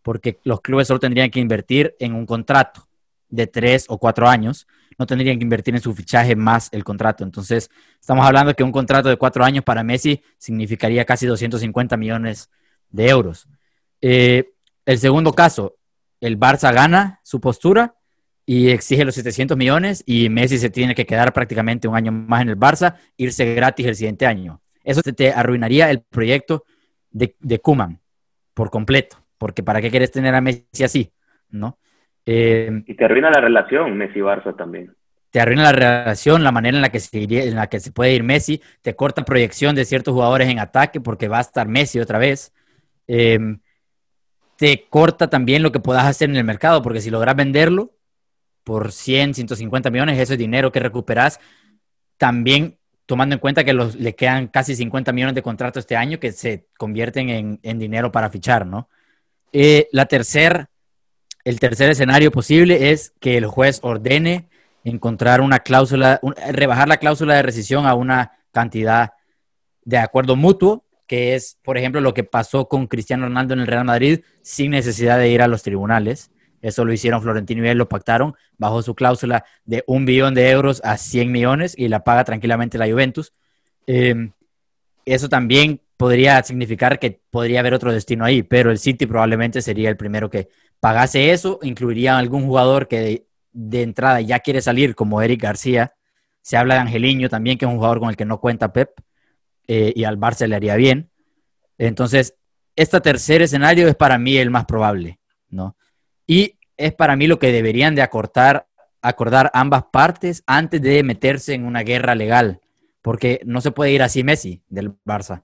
porque 0.00 0.40
los 0.42 0.62
clubes 0.62 0.88
solo 0.88 1.00
tendrían 1.00 1.28
que 1.28 1.38
invertir 1.38 1.94
en 1.98 2.14
un 2.14 2.24
contrato 2.24 2.86
de 3.28 3.46
tres 3.46 3.86
o 3.88 3.98
cuatro 3.98 4.28
años 4.28 4.66
no 4.98 5.06
tendrían 5.06 5.38
que 5.38 5.44
invertir 5.44 5.74
en 5.74 5.80
su 5.80 5.94
fichaje 5.94 6.36
más 6.36 6.68
el 6.72 6.84
contrato. 6.84 7.24
Entonces, 7.24 7.70
estamos 8.00 8.24
hablando 8.24 8.54
que 8.54 8.62
un 8.62 8.72
contrato 8.72 9.08
de 9.08 9.16
cuatro 9.16 9.44
años 9.44 9.64
para 9.64 9.82
Messi 9.82 10.22
significaría 10.38 11.04
casi 11.04 11.26
250 11.26 11.96
millones 11.96 12.50
de 12.90 13.08
euros. 13.08 13.46
Eh, 14.00 14.52
el 14.84 14.98
segundo 14.98 15.32
caso, 15.32 15.76
el 16.20 16.38
Barça 16.38 16.72
gana 16.72 17.20
su 17.22 17.40
postura 17.40 17.96
y 18.46 18.70
exige 18.70 19.04
los 19.04 19.14
700 19.16 19.56
millones 19.56 20.02
y 20.06 20.28
Messi 20.28 20.58
se 20.58 20.70
tiene 20.70 20.94
que 20.94 21.04
quedar 21.04 21.32
prácticamente 21.32 21.88
un 21.88 21.96
año 21.96 22.12
más 22.12 22.42
en 22.42 22.50
el 22.50 22.56
Barça, 22.56 22.96
irse 23.16 23.54
gratis 23.54 23.86
el 23.86 23.96
siguiente 23.96 24.26
año. 24.26 24.62
Eso 24.84 25.02
te, 25.02 25.32
arruinaría 25.32 25.90
el 25.90 26.02
proyecto 26.02 26.64
de, 27.10 27.36
de 27.40 27.58
Kuman 27.58 28.00
por 28.54 28.70
completo, 28.70 29.18
porque 29.36 29.62
¿para 29.62 29.82
qué 29.82 29.90
quieres 29.90 30.12
tener 30.12 30.34
a 30.34 30.40
Messi 30.40 30.84
así? 30.84 31.12
¿No? 31.50 31.78
Eh, 32.26 32.82
y 32.86 32.94
te 32.94 33.04
arruina 33.04 33.30
la 33.30 33.40
relación 33.40 33.96
Messi-Barça 33.96 34.56
también. 34.56 34.94
Te 35.30 35.40
arruina 35.40 35.62
la 35.62 35.72
relación, 35.72 36.42
la 36.42 36.50
manera 36.50 36.76
en 36.76 36.82
la, 36.82 36.88
que 36.90 36.98
se 36.98 37.22
en 37.22 37.54
la 37.54 37.68
que 37.68 37.78
se 37.78 37.92
puede 37.92 38.14
ir 38.14 38.24
Messi, 38.24 38.60
te 38.82 38.96
corta 38.96 39.24
proyección 39.24 39.76
de 39.76 39.84
ciertos 39.84 40.12
jugadores 40.12 40.48
en 40.48 40.58
ataque 40.58 41.00
porque 41.00 41.28
va 41.28 41.38
a 41.38 41.42
estar 41.42 41.68
Messi 41.68 42.00
otra 42.00 42.18
vez. 42.18 42.52
Em, 43.06 43.60
te 44.56 44.86
corta 44.88 45.28
también 45.28 45.62
lo 45.62 45.70
que 45.70 45.80
puedas 45.80 46.04
hacer 46.04 46.30
en 46.30 46.36
el 46.36 46.44
mercado, 46.44 46.82
porque 46.82 47.00
si 47.00 47.10
logras 47.10 47.36
venderlo 47.36 47.92
por 48.64 48.92
100, 48.92 49.34
150 49.34 49.90
millones, 49.90 50.18
eso 50.18 50.32
es 50.32 50.38
dinero 50.38 50.72
que 50.72 50.80
recuperas. 50.80 51.38
También 52.16 52.78
tomando 53.04 53.34
en 53.34 53.40
cuenta 53.40 53.62
que 53.62 53.72
los, 53.72 53.94
le 53.94 54.14
quedan 54.16 54.48
casi 54.48 54.74
50 54.74 55.12
millones 55.12 55.34
de 55.34 55.42
contrato 55.42 55.78
este 55.78 55.96
año 55.96 56.18
que 56.18 56.32
se 56.32 56.66
convierten 56.76 57.30
en, 57.30 57.60
en 57.62 57.78
dinero 57.78 58.10
para 58.10 58.30
fichar, 58.30 58.66
¿no? 58.66 58.88
Eh, 59.52 59.88
la 59.92 60.06
tercera 60.06 60.68
el 61.46 61.60
tercer 61.60 61.88
escenario 61.88 62.32
posible 62.32 62.90
es 62.90 63.14
que 63.20 63.36
el 63.36 63.46
juez 63.46 63.78
ordene 63.82 64.48
encontrar 64.82 65.40
una 65.40 65.60
cláusula, 65.60 66.20
rebajar 66.50 66.88
la 66.88 66.96
cláusula 66.96 67.36
de 67.36 67.42
rescisión 67.42 67.86
a 67.86 67.94
una 67.94 68.32
cantidad 68.50 69.12
de 69.84 69.98
acuerdo 69.98 70.34
mutuo, 70.34 70.84
que 71.06 71.36
es, 71.36 71.56
por 71.62 71.78
ejemplo, 71.78 72.00
lo 72.00 72.14
que 72.14 72.24
pasó 72.24 72.66
con 72.66 72.88
Cristiano 72.88 73.26
Ronaldo 73.26 73.54
en 73.54 73.60
el 73.60 73.68
Real 73.68 73.84
Madrid 73.84 74.22
sin 74.42 74.72
necesidad 74.72 75.20
de 75.20 75.30
ir 75.30 75.40
a 75.40 75.46
los 75.46 75.62
tribunales. 75.62 76.32
Eso 76.62 76.84
lo 76.84 76.92
hicieron 76.92 77.22
Florentino 77.22 77.64
y 77.64 77.68
él, 77.68 77.78
lo 77.78 77.88
pactaron 77.88 78.34
bajo 78.58 78.82
su 78.82 78.96
cláusula 78.96 79.44
de 79.64 79.84
un 79.86 80.04
billón 80.04 80.34
de 80.34 80.50
euros 80.50 80.80
a 80.82 80.96
100 80.96 81.30
millones 81.30 81.74
y 81.78 81.86
la 81.86 82.02
paga 82.02 82.24
tranquilamente 82.24 82.76
la 82.76 82.90
Juventus. 82.90 83.32
Em, 83.86 84.32
eso 85.04 85.28
también 85.28 85.80
podría 85.96 86.42
significar 86.42 86.98
que 86.98 87.20
podría 87.30 87.60
haber 87.60 87.74
otro 87.74 87.92
destino 87.92 88.24
ahí, 88.24 88.42
pero 88.42 88.72
el 88.72 88.78
City 88.78 89.06
probablemente 89.06 89.62
sería 89.62 89.88
el 89.88 89.96
primero 89.96 90.28
que 90.28 90.48
pagase 90.80 91.32
eso, 91.32 91.58
incluiría 91.62 92.18
algún 92.18 92.46
jugador 92.46 92.88
que 92.88 93.26
de, 93.52 93.82
entrada 93.82 94.20
ya 94.20 94.40
quiere 94.40 94.60
salir, 94.62 94.94
como 94.94 95.22
Eric 95.22 95.42
García. 95.42 95.94
Se 96.42 96.56
habla 96.56 96.74
de 96.74 96.80
Angeliño 96.80 97.28
también, 97.28 97.58
que 97.58 97.64
es 97.64 97.70
un 97.70 97.76
jugador 97.76 98.00
con 98.00 98.10
el 98.10 98.16
que 98.16 98.24
no 98.24 98.40
cuenta 98.40 98.72
Pep, 98.72 98.90
eh, 99.66 99.92
y 99.96 100.04
al 100.04 100.18
Barça 100.18 100.46
le 100.46 100.56
haría 100.56 100.76
bien. 100.76 101.10
Entonces, 101.78 102.36
este 102.76 103.00
tercer 103.00 103.42
escenario 103.42 103.88
es 103.88 103.94
para 103.94 104.18
mí 104.18 104.36
el 104.36 104.50
más 104.50 104.66
probable, 104.66 105.18
¿no? 105.48 105.76
Y 106.26 106.58
es 106.76 106.94
para 106.94 107.16
mí 107.16 107.26
lo 107.26 107.38
que 107.38 107.52
deberían 107.52 107.94
de 107.94 108.02
acortar, 108.02 108.68
acordar 109.00 109.50
ambas 109.54 109.84
partes 109.90 110.42
antes 110.46 110.82
de 110.82 111.02
meterse 111.02 111.54
en 111.54 111.64
una 111.64 111.80
guerra 111.80 112.14
legal, 112.14 112.60
porque 113.02 113.40
no 113.44 113.60
se 113.60 113.70
puede 113.70 113.92
ir 113.92 114.02
así 114.02 114.22
Messi 114.22 114.62
del 114.68 114.92
Barça. 115.04 115.42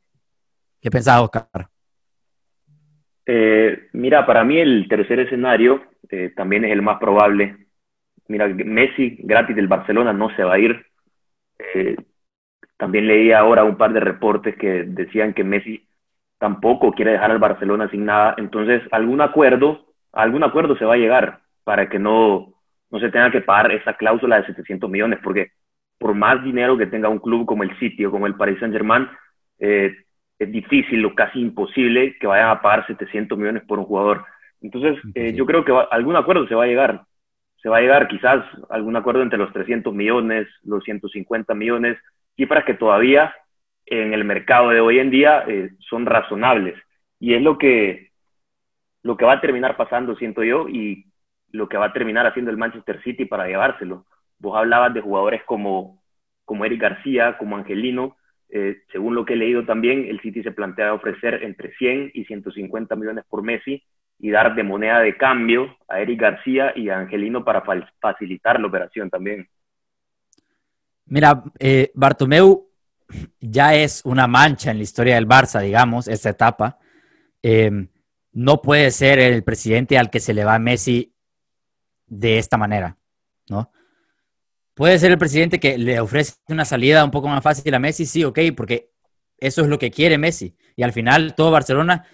¿Qué 0.80 0.90
pensás, 0.90 1.20
Oscar? 1.20 1.71
Eh, 3.26 3.88
mira, 3.92 4.26
para 4.26 4.44
mí 4.44 4.58
el 4.58 4.88
tercer 4.88 5.20
escenario 5.20 5.82
eh, 6.08 6.32
también 6.34 6.64
es 6.64 6.72
el 6.72 6.82
más 6.82 6.98
probable. 6.98 7.66
Mira, 8.28 8.48
Messi 8.48 9.16
gratis 9.20 9.56
del 9.56 9.68
Barcelona 9.68 10.12
no 10.12 10.34
se 10.36 10.44
va 10.44 10.54
a 10.54 10.58
ir. 10.58 10.86
Eh, 11.74 11.96
también 12.76 13.06
leí 13.06 13.32
ahora 13.32 13.64
un 13.64 13.76
par 13.76 13.92
de 13.92 14.00
reportes 14.00 14.56
que 14.56 14.84
decían 14.84 15.34
que 15.34 15.44
Messi 15.44 15.86
tampoco 16.38 16.92
quiere 16.92 17.12
dejar 17.12 17.30
al 17.30 17.38
Barcelona 17.38 17.88
sin 17.90 18.04
nada. 18.04 18.34
Entonces, 18.38 18.82
algún 18.90 19.20
acuerdo, 19.20 19.86
algún 20.12 20.42
acuerdo 20.42 20.76
se 20.76 20.84
va 20.84 20.94
a 20.94 20.98
llegar 20.98 21.40
para 21.64 21.88
que 21.88 21.98
no, 21.98 22.54
no 22.90 22.98
se 22.98 23.10
tenga 23.10 23.30
que 23.30 23.40
pagar 23.40 23.72
esa 23.72 23.94
cláusula 23.94 24.40
de 24.40 24.46
700 24.46 24.90
millones, 24.90 25.20
porque 25.22 25.52
por 25.98 26.14
más 26.14 26.42
dinero 26.42 26.76
que 26.76 26.86
tenga 26.86 27.08
un 27.08 27.20
club 27.20 27.46
como 27.46 27.62
el 27.62 27.78
City 27.78 28.04
o 28.04 28.10
como 28.10 28.26
el 28.26 28.34
Paris 28.34 28.58
Saint-Germain, 28.58 29.08
eh, 29.60 29.94
es 30.42 30.52
difícil 30.52 31.04
o 31.04 31.14
casi 31.14 31.40
imposible 31.40 32.16
que 32.18 32.26
vayan 32.26 32.50
a 32.50 32.60
pagar 32.60 32.86
700 32.86 33.38
millones 33.38 33.62
por 33.66 33.78
un 33.78 33.84
jugador. 33.84 34.24
Entonces, 34.60 34.96
eh, 35.14 35.34
yo 35.34 35.46
creo 35.46 35.64
que 35.64 35.72
algún 35.90 36.16
acuerdo 36.16 36.46
se 36.46 36.54
va 36.54 36.64
a 36.64 36.68
llegar. 36.68 37.04
Se 37.62 37.68
va 37.68 37.78
a 37.78 37.80
llegar 37.80 38.08
quizás 38.08 38.44
algún 38.70 38.96
acuerdo 38.96 39.22
entre 39.22 39.38
los 39.38 39.52
300 39.52 39.94
millones, 39.94 40.48
los 40.64 40.82
150 40.84 41.54
millones, 41.54 41.98
cifras 42.36 42.64
que 42.64 42.74
todavía 42.74 43.34
en 43.86 44.12
el 44.12 44.24
mercado 44.24 44.70
de 44.70 44.80
hoy 44.80 44.98
en 44.98 45.10
día 45.10 45.44
eh, 45.46 45.70
son 45.88 46.06
razonables. 46.06 46.74
Y 47.20 47.34
es 47.34 47.42
lo 47.42 47.58
que, 47.58 48.10
lo 49.02 49.16
que 49.16 49.24
va 49.24 49.34
a 49.34 49.40
terminar 49.40 49.76
pasando, 49.76 50.16
siento 50.16 50.42
yo, 50.42 50.68
y 50.68 51.06
lo 51.50 51.68
que 51.68 51.76
va 51.76 51.86
a 51.86 51.92
terminar 51.92 52.26
haciendo 52.26 52.50
el 52.50 52.56
Manchester 52.56 53.02
City 53.02 53.26
para 53.26 53.46
llevárselo. 53.46 54.06
Vos 54.38 54.56
hablabas 54.56 54.94
de 54.94 55.02
jugadores 55.02 55.42
como, 55.44 56.02
como 56.44 56.64
Eric 56.64 56.80
García, 56.80 57.36
como 57.38 57.56
Angelino. 57.56 58.16
Eh, 58.54 58.82
según 58.92 59.14
lo 59.14 59.24
que 59.24 59.32
he 59.32 59.36
leído 59.36 59.64
también, 59.64 60.04
el 60.04 60.20
City 60.20 60.42
se 60.42 60.52
plantea 60.52 60.92
ofrecer 60.92 61.42
entre 61.42 61.72
100 61.72 62.10
y 62.12 62.26
150 62.26 62.94
millones 62.96 63.24
por 63.26 63.42
Messi 63.42 63.82
y 64.18 64.30
dar 64.30 64.54
de 64.54 64.62
moneda 64.62 65.00
de 65.00 65.16
cambio 65.16 65.74
a 65.88 66.00
Eric 66.00 66.20
García 66.20 66.74
y 66.76 66.90
a 66.90 66.98
Angelino 66.98 67.46
para 67.46 67.62
facilitar 67.98 68.60
la 68.60 68.66
operación 68.66 69.08
también. 69.08 69.48
Mira, 71.06 71.42
eh, 71.58 71.90
Bartomeu 71.94 72.68
ya 73.40 73.74
es 73.74 74.02
una 74.04 74.26
mancha 74.26 74.70
en 74.70 74.76
la 74.76 74.82
historia 74.82 75.14
del 75.14 75.26
Barça, 75.26 75.62
digamos, 75.62 76.06
esta 76.06 76.28
etapa. 76.28 76.78
Em, 77.42 77.88
no 78.32 78.60
puede 78.60 78.90
ser 78.90 79.18
el 79.18 79.42
presidente 79.44 79.96
al 79.96 80.10
que 80.10 80.20
se 80.20 80.34
le 80.34 80.44
va 80.44 80.58
Messi 80.58 81.14
de 82.06 82.36
esta 82.36 82.58
manera, 82.58 82.98
¿no? 83.48 83.72
Puede 84.74 84.98
ser 84.98 85.10
el 85.10 85.18
presidente 85.18 85.60
que 85.60 85.76
le 85.76 86.00
ofrece 86.00 86.34
una 86.48 86.64
salida 86.64 87.04
un 87.04 87.10
poco 87.10 87.28
más 87.28 87.42
fácil 87.42 87.74
a 87.74 87.78
Messi, 87.78 88.06
sí, 88.06 88.24
ok, 88.24 88.38
porque 88.56 88.90
eso 89.38 89.62
es 89.62 89.68
lo 89.68 89.78
que 89.78 89.90
quiere 89.90 90.18
Messi. 90.18 90.54
Y 90.76 90.82
al 90.82 90.92
final 90.92 91.34
todo 91.34 91.50
Barcelona 91.50 92.06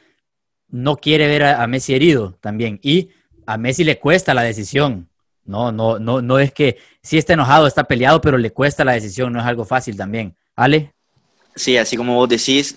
no 0.69 0.97
quiere 0.97 1.29
ver 1.29 1.45
a, 1.45 1.67
Messi 1.67 1.95
herido 1.95 2.37
también. 2.41 2.81
Y 2.83 3.11
a 3.47 3.57
Messi 3.57 3.85
le 3.85 3.99
cuesta 3.99 4.35
la 4.35 4.43
decisión. 4.43 5.09
No, 5.45 5.73
no, 5.73 5.99
no, 5.99 6.21
no 6.21 6.39
es 6.39 6.53
que 6.53 6.79
sí 7.03 7.17
está 7.17 7.33
enojado, 7.33 7.67
está 7.67 7.85
peleado, 7.85 8.21
pero 8.21 8.37
le 8.37 8.51
cuesta 8.51 8.85
la 8.85 8.93
decisión, 8.93 9.33
no 9.33 9.41
es 9.41 9.47
algo 9.47 9.65
fácil 9.65 9.97
también. 9.97 10.37
Ale. 10.57 10.93
Sí, 11.55 11.77
así 11.77 11.97
como 11.97 12.17
vos 12.17 12.29
decís, 12.29 12.77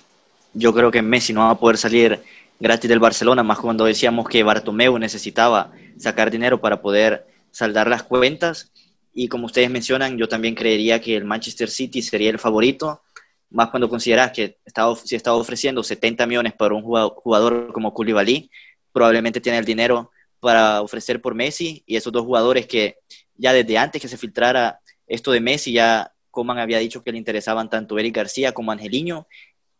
yo 0.53 0.73
creo 0.73 0.91
que 0.91 1.01
Messi 1.01 1.33
no 1.33 1.41
va 1.41 1.51
a 1.51 1.59
poder 1.59 1.77
salir 1.77 2.21
gratis 2.59 2.89
del 2.89 2.99
Barcelona, 2.99 3.43
más 3.43 3.59
cuando 3.59 3.85
decíamos 3.85 4.29
que 4.29 4.43
Bartomeu 4.43 4.97
necesitaba 4.99 5.71
sacar 5.97 6.31
dinero 6.31 6.61
para 6.61 6.81
poder 6.81 7.27
saldar 7.51 7.89
las 7.89 8.03
cuentas. 8.03 8.71
Y 9.13 9.27
como 9.27 9.45
ustedes 9.45 9.69
mencionan, 9.69 10.17
yo 10.17 10.27
también 10.27 10.55
creería 10.55 11.01
que 11.01 11.15
el 11.15 11.25
Manchester 11.25 11.69
City 11.69 12.01
sería 12.01 12.29
el 12.29 12.39
favorito, 12.39 13.01
más 13.49 13.69
cuando 13.69 13.89
consideras 13.89 14.31
que 14.31 14.59
estaba, 14.65 14.95
si 14.95 15.15
estaba 15.15 15.37
ofreciendo 15.37 15.83
70 15.83 16.25
millones 16.25 16.53
para 16.53 16.73
un 16.73 16.81
jugador 16.81 17.73
como 17.73 17.93
Koulibaly, 17.93 18.49
probablemente 18.91 19.41
tiene 19.41 19.57
el 19.57 19.65
dinero 19.65 20.11
para 20.39 20.81
ofrecer 20.81 21.21
por 21.21 21.35
Messi 21.35 21.83
y 21.85 21.95
esos 21.95 22.11
dos 22.11 22.25
jugadores 22.25 22.65
que 22.65 22.97
ya 23.35 23.53
desde 23.53 23.77
antes 23.77 24.01
que 24.01 24.07
se 24.07 24.17
filtrara 24.17 24.79
esto 25.07 25.31
de 25.31 25.39
Messi 25.39 25.73
ya 25.73 26.13
Coman 26.31 26.57
había 26.57 26.79
dicho 26.79 27.03
que 27.03 27.11
le 27.11 27.17
interesaban 27.17 27.69
tanto 27.69 27.99
Eric 27.99 28.15
García 28.15 28.53
como 28.53 28.71
Angeliño 28.71 29.27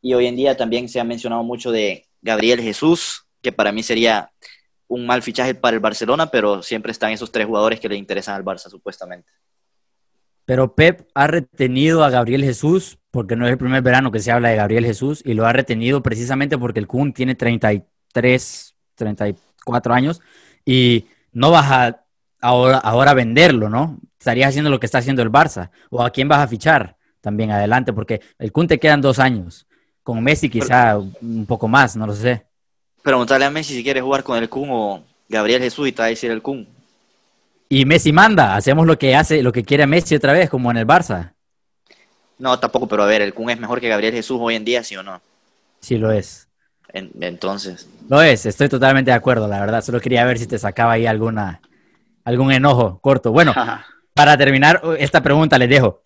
y 0.01 0.13
hoy 0.13 0.27
en 0.27 0.35
día 0.35 0.57
también 0.57 0.89
se 0.89 0.99
ha 0.99 1.03
mencionado 1.03 1.43
mucho 1.43 1.71
de 1.71 2.07
Gabriel 2.21 2.61
Jesús, 2.61 3.25
que 3.41 3.51
para 3.51 3.71
mí 3.71 3.83
sería 3.83 4.31
un 4.91 5.05
mal 5.05 5.21
fichaje 5.21 5.55
para 5.55 5.75
el 5.75 5.79
Barcelona, 5.79 6.29
pero 6.29 6.61
siempre 6.61 6.91
están 6.91 7.11
esos 7.11 7.31
tres 7.31 7.47
jugadores 7.47 7.79
que 7.79 7.87
le 7.87 7.95
interesan 7.95 8.35
al 8.35 8.43
Barça, 8.43 8.69
supuestamente. 8.69 9.31
Pero 10.43 10.75
Pep 10.75 11.07
ha 11.13 11.27
retenido 11.27 12.03
a 12.03 12.09
Gabriel 12.09 12.43
Jesús, 12.43 12.99
porque 13.09 13.37
no 13.37 13.45
es 13.45 13.51
el 13.53 13.57
primer 13.57 13.81
verano 13.81 14.11
que 14.11 14.19
se 14.19 14.31
habla 14.31 14.49
de 14.49 14.57
Gabriel 14.57 14.85
Jesús, 14.85 15.21
y 15.25 15.33
lo 15.33 15.45
ha 15.45 15.53
retenido 15.53 16.03
precisamente 16.03 16.57
porque 16.57 16.79
el 16.79 16.87
Kun 16.87 17.13
tiene 17.13 17.35
33, 17.35 18.75
34 18.95 19.93
años, 19.93 20.21
y 20.65 21.05
no 21.31 21.51
vas 21.51 21.71
a 21.71 22.03
ahora, 22.41 22.77
ahora 22.79 23.13
venderlo, 23.13 23.69
¿no? 23.69 23.97
Estarías 24.19 24.49
haciendo 24.49 24.69
lo 24.69 24.79
que 24.79 24.87
está 24.87 24.97
haciendo 24.97 25.21
el 25.21 25.31
Barça. 25.31 25.71
¿O 25.89 26.03
a 26.03 26.09
quién 26.09 26.27
vas 26.27 26.39
a 26.39 26.47
fichar 26.47 26.97
también 27.21 27.51
adelante? 27.51 27.93
Porque 27.93 28.19
el 28.37 28.51
Kun 28.51 28.67
te 28.67 28.77
quedan 28.77 28.99
dos 28.99 29.19
años. 29.19 29.67
Con 30.03 30.21
Messi 30.21 30.49
quizá 30.49 30.97
un 30.97 31.45
poco 31.45 31.69
más, 31.69 31.95
no 31.95 32.05
lo 32.05 32.13
sé. 32.13 32.50
Preguntarle 33.01 33.45
a 33.45 33.49
Messi 33.49 33.73
si 33.73 33.83
quiere 33.83 34.01
jugar 34.01 34.23
con 34.23 34.37
el 34.37 34.49
Kun 34.49 34.69
o 34.71 35.03
Gabriel 35.27 35.61
Jesús 35.61 35.87
y 35.87 35.91
te 35.91 36.01
va 36.01 36.05
a 36.05 36.09
decir 36.09 36.29
el 36.29 36.41
Kun. 36.41 36.67
Y 37.67 37.85
Messi 37.85 38.11
manda, 38.11 38.55
hacemos 38.55 38.85
lo 38.85 38.97
que 38.99 39.15
hace, 39.15 39.41
lo 39.41 39.51
que 39.51 39.63
quiere 39.63 39.87
Messi 39.87 40.15
otra 40.15 40.33
vez, 40.33 40.49
como 40.49 40.69
en 40.69 40.77
el 40.77 40.85
Barça. 40.85 41.33
No, 42.37 42.59
tampoco, 42.59 42.87
pero 42.87 43.03
a 43.03 43.05
ver, 43.07 43.21
el 43.21 43.33
Kun 43.33 43.49
es 43.49 43.59
mejor 43.59 43.79
que 43.79 43.89
Gabriel 43.89 44.13
Jesús 44.13 44.37
hoy 44.39 44.55
en 44.55 44.65
día, 44.65 44.83
¿sí 44.83 44.95
o 44.97 45.03
no? 45.03 45.21
Sí, 45.79 45.97
lo 45.97 46.11
es. 46.11 46.47
entonces. 46.93 47.87
Lo 48.07 48.21
es, 48.21 48.45
estoy 48.45 48.69
totalmente 48.69 49.11
de 49.11 49.15
acuerdo, 49.15 49.47
la 49.47 49.59
verdad. 49.59 49.83
Solo 49.83 49.99
quería 49.99 50.25
ver 50.25 50.37
si 50.37 50.45
te 50.45 50.59
sacaba 50.59 50.93
ahí 50.93 51.07
alguna, 51.07 51.61
algún 52.23 52.51
enojo 52.51 52.99
corto. 52.99 53.31
Bueno, 53.31 53.53
para 54.13 54.37
terminar 54.37 54.81
esta 54.99 55.23
pregunta 55.23 55.57
les 55.57 55.69
dejo. 55.69 56.03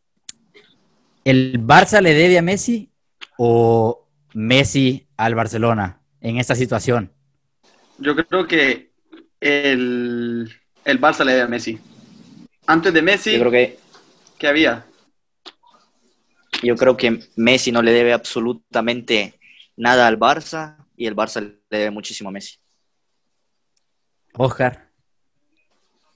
¿El 1.26 1.60
Barça 1.66 2.00
le 2.00 2.14
debe 2.14 2.38
a 2.38 2.42
Messi 2.42 2.92
o 3.38 4.06
Messi 4.34 5.08
al 5.18 5.34
Barcelona 5.34 6.00
en 6.26 6.38
esta 6.38 6.56
situación? 6.56 7.12
Yo 8.00 8.16
creo 8.16 8.48
que 8.48 8.90
el, 9.40 10.50
el 10.84 11.00
Barça 11.00 11.24
le 11.24 11.34
debe 11.34 11.44
a 11.44 11.48
Messi. 11.48 11.80
Antes 12.66 12.94
de 12.94 13.02
Messi, 13.04 13.34
yo 13.34 13.40
creo 13.42 13.52
que, 13.52 13.78
¿qué 14.40 14.48
había? 14.48 14.86
Yo 16.64 16.76
creo 16.76 16.98
que 16.98 17.20
Messi 17.36 17.72
no 17.72 17.84
le 17.84 17.92
debe 17.92 18.12
absolutamente 18.12 19.36
nada 19.78 20.08
al 20.08 20.18
Barça 20.18 20.78
y 20.98 21.06
el 21.06 21.16
Barça 21.16 21.42
le 21.42 21.60
debe 21.70 21.92
muchísimo 21.92 22.30
a 22.30 22.32
Messi. 22.32 22.58
Oscar. 24.36 24.90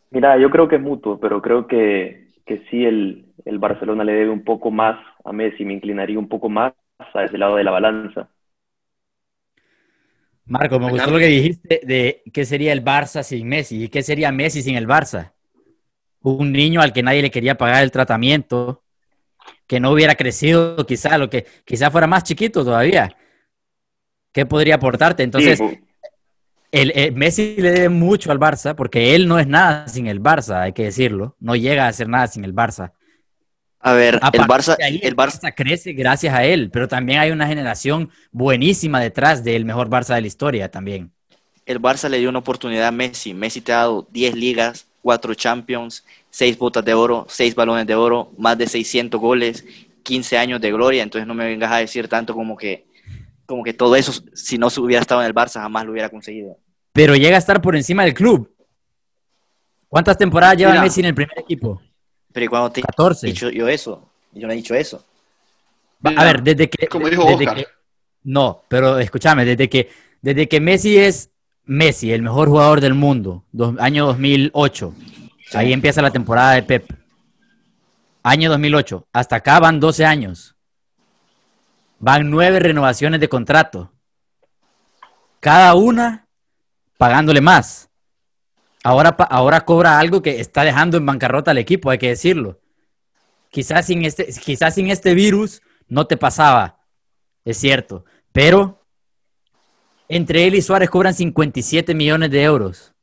Mira, 0.10 0.40
yo 0.40 0.50
creo 0.50 0.68
que 0.68 0.78
es 0.78 0.82
mutuo, 0.82 1.20
pero 1.20 1.40
creo 1.40 1.68
que, 1.68 2.32
que 2.48 2.66
sí 2.72 2.84
el, 2.84 3.28
el 3.46 3.60
Barcelona 3.60 4.04
le 4.04 4.14
debe 4.14 4.32
un 4.32 4.44
poco 4.44 4.72
más 4.72 5.00
a 5.24 5.32
Messi, 5.32 5.66
me 5.66 5.74
inclinaría 5.74 6.18
un 6.18 6.28
poco 6.28 6.50
más 6.50 6.74
a 7.14 7.24
ese 7.24 7.38
lado 7.38 7.58
de 7.58 7.64
la 7.64 7.72
balanza. 7.72 8.28
Marco, 10.50 10.80
me 10.80 10.90
gustó 10.90 11.12
lo 11.12 11.20
que 11.20 11.28
dijiste 11.28 11.82
de 11.84 12.24
qué 12.34 12.44
sería 12.44 12.74
el 12.74 12.84
Barça 12.84 13.22
sin 13.24 13.48
Messi 13.48 13.84
y 13.84 13.90
qué 13.90 14.02
sería 14.02 14.32
Messi 14.32 14.64
sin 14.64 14.76
el 14.76 14.88
Barça. 14.88 15.34
Un 16.22 16.52
niño 16.52 16.82
al 16.82 16.92
que 16.92 17.04
nadie 17.04 17.22
le 17.22 17.32
quería 17.32 17.56
pagar 17.56 17.84
el 17.84 17.92
tratamiento, 17.92 18.84
que 19.68 19.80
no 19.80 19.92
hubiera 19.92 20.16
crecido 20.16 20.86
quizá, 20.88 21.18
lo 21.20 21.30
que 21.30 21.46
quizá 21.66 21.92
fuera 21.92 22.08
más 22.08 22.24
chiquito 22.24 22.66
todavía. 22.66 23.16
¿Qué 24.32 24.48
podría 24.48 24.76
aportarte? 24.76 25.22
Entonces, 25.22 25.62
el, 26.72 27.14
Messi 27.14 27.56
le 27.58 27.72
debe 27.72 27.90
mucho 27.90 28.32
al 28.32 28.40
Barça 28.40 28.74
porque 28.74 29.16
él 29.16 29.28
no 29.28 29.38
es 29.38 29.48
nada 29.48 29.88
sin 29.88 30.08
el 30.08 30.20
Barça, 30.20 30.62
hay 30.62 30.74
que 30.74 30.86
decirlo. 30.86 31.36
No 31.40 31.56
llega 31.56 31.88
a 31.88 31.94
ser 31.94 32.10
nada 32.10 32.28
sin 32.28 32.44
el 32.44 32.56
Barça. 32.56 32.94
A 33.82 33.94
ver, 33.94 34.16
el 34.16 34.42
Barça, 34.42 34.76
el 34.80 35.16
Barça 35.16 35.54
crece 35.56 35.94
gracias 35.94 36.34
a 36.34 36.44
él, 36.44 36.70
pero 36.70 36.90
también 36.90 37.20
hay 37.20 37.32
una 37.32 37.48
generación 37.48 38.10
buenísima 38.32 39.00
detrás 39.00 39.44
del 39.44 39.64
mejor 39.64 39.90
Barça 39.90 40.16
de 40.16 40.22
la 40.22 40.28
historia 40.28 40.70
también. 40.70 41.12
El 41.66 41.82
Barça 41.82 42.10
le 42.10 42.18
dio 42.18 42.30
una 42.30 42.40
oportunidad 42.40 42.88
a 42.88 42.92
Messi. 42.92 43.34
Messi 43.34 43.62
te 43.62 43.72
ha 43.72 43.78
dado 43.78 44.08
10 44.12 44.36
ligas, 44.36 44.88
4 45.02 45.34
Champions, 45.34 46.04
6 46.30 46.58
botas 46.58 46.84
de 46.84 46.94
oro, 46.94 47.26
6 47.30 47.56
balones 47.56 47.88
de 47.88 47.96
oro, 47.96 48.34
más 48.38 48.58
de 48.58 48.68
600 48.68 49.20
goles, 49.20 49.66
15 50.04 50.38
años 50.38 50.60
de 50.60 50.72
gloria. 50.72 51.04
Entonces 51.04 51.26
no 51.26 51.34
me 51.34 51.46
vengas 51.46 51.72
a 51.72 51.78
decir 51.78 52.10
tanto 52.10 52.34
como 52.34 52.58
que, 52.58 52.86
como 53.46 53.64
que 53.64 53.74
todo 53.74 53.96
eso, 53.96 54.12
si 54.34 54.58
no 54.58 54.70
se 54.70 54.82
hubiera 54.82 55.02
estado 55.02 55.22
en 55.22 55.28
el 55.28 55.34
Barça, 55.34 55.62
jamás 55.62 55.86
lo 55.86 55.94
hubiera 55.94 56.10
conseguido. 56.10 56.58
Pero 56.92 57.16
llega 57.16 57.38
a 57.38 57.40
estar 57.40 57.62
por 57.62 57.78
encima 57.78 58.04
del 58.04 58.14
club. 58.14 58.54
¿Cuántas 59.88 60.18
temporadas 60.18 60.58
lleva 60.58 60.82
Messi 60.82 61.00
en 61.00 61.06
el 61.06 61.16
primer 61.16 61.40
equipo? 61.40 61.82
Pero 62.32 62.50
cuando 62.50 62.72
te 62.72 62.82
14. 62.82 63.28
he 63.28 63.32
dicho 63.32 63.50
yo 63.50 63.68
eso? 63.68 64.10
Yo 64.34 64.48
no 64.48 64.54
he 64.54 64.56
dicho 64.56 64.76
eso. 64.76 65.04
a 66.04 66.24
ver, 66.24 66.44
desde 66.44 66.70
que. 66.70 66.88
Como 66.88 67.10
dijo 67.10 67.26
no, 68.24 68.64
pero 68.68 69.00
escúchame, 69.00 69.46
desde 69.46 69.70
que, 69.70 69.90
desde 70.22 70.48
que 70.48 70.60
Messi 70.60 70.98
es 70.98 71.32
Messi, 71.64 72.12
el 72.12 72.22
mejor 72.22 72.50
jugador 72.50 72.82
del 72.82 72.94
mundo, 72.94 73.46
año 73.80 74.06
2008. 74.08 74.94
Ahí 75.54 75.74
empieza 75.74 76.02
la 76.02 76.12
temporada 76.12 76.54
de 76.54 76.64
Pep. 76.64 76.92
Año 78.22 78.50
2008. 78.50 79.08
Hasta 79.14 79.38
acá 79.38 79.60
van 79.60 79.80
12 79.80 80.06
años. 80.06 80.56
Van 82.00 82.30
nueve 82.30 82.60
renovaciones 82.60 83.20
de 83.20 83.30
contrato. 83.30 83.92
Cada 85.40 85.74
una 85.76 86.28
pagándole 86.98 87.42
más. 87.42 87.89
Ahora, 88.84 89.10
ahora 89.10 89.66
cobra 89.66 90.00
algo 90.00 90.22
que 90.22 90.40
está 90.40 90.64
dejando 90.64 90.98
en 90.98 91.06
bancarrota 91.06 91.52
al 91.52 91.58
equipo, 91.58 91.90
hay 91.90 91.98
que 91.98 92.10
decirlo. 92.10 92.60
Quizás 93.52 93.88
sin 93.88 94.06
este, 94.06 94.28
quizás 94.44 94.76
sin 94.76 94.90
este 94.90 95.14
virus 95.14 95.62
no 95.88 96.06
te 96.08 96.18
pasaba, 96.18 96.80
es 97.44 97.58
cierto, 97.58 98.06
pero 98.32 98.86
entre 100.08 100.48
él 100.48 100.56
y 100.56 100.62
Suárez 100.62 100.90
cobran 100.90 101.14
57 101.14 101.94
millones 101.94 102.32
de 102.32 102.44
euros. 102.44 102.94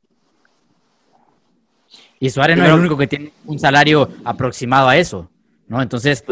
Y 2.19 2.29
Suárez 2.29 2.57
no 2.57 2.63
es 2.63 2.69
el 2.69 2.79
único 2.79 2.97
que 2.97 3.07
tiene 3.07 3.33
un 3.45 3.59
salario 3.59 4.09
aproximado 4.25 4.89
a 4.89 4.97
eso. 4.97 5.29
¿no? 5.67 5.81
Entonces, 5.81 6.23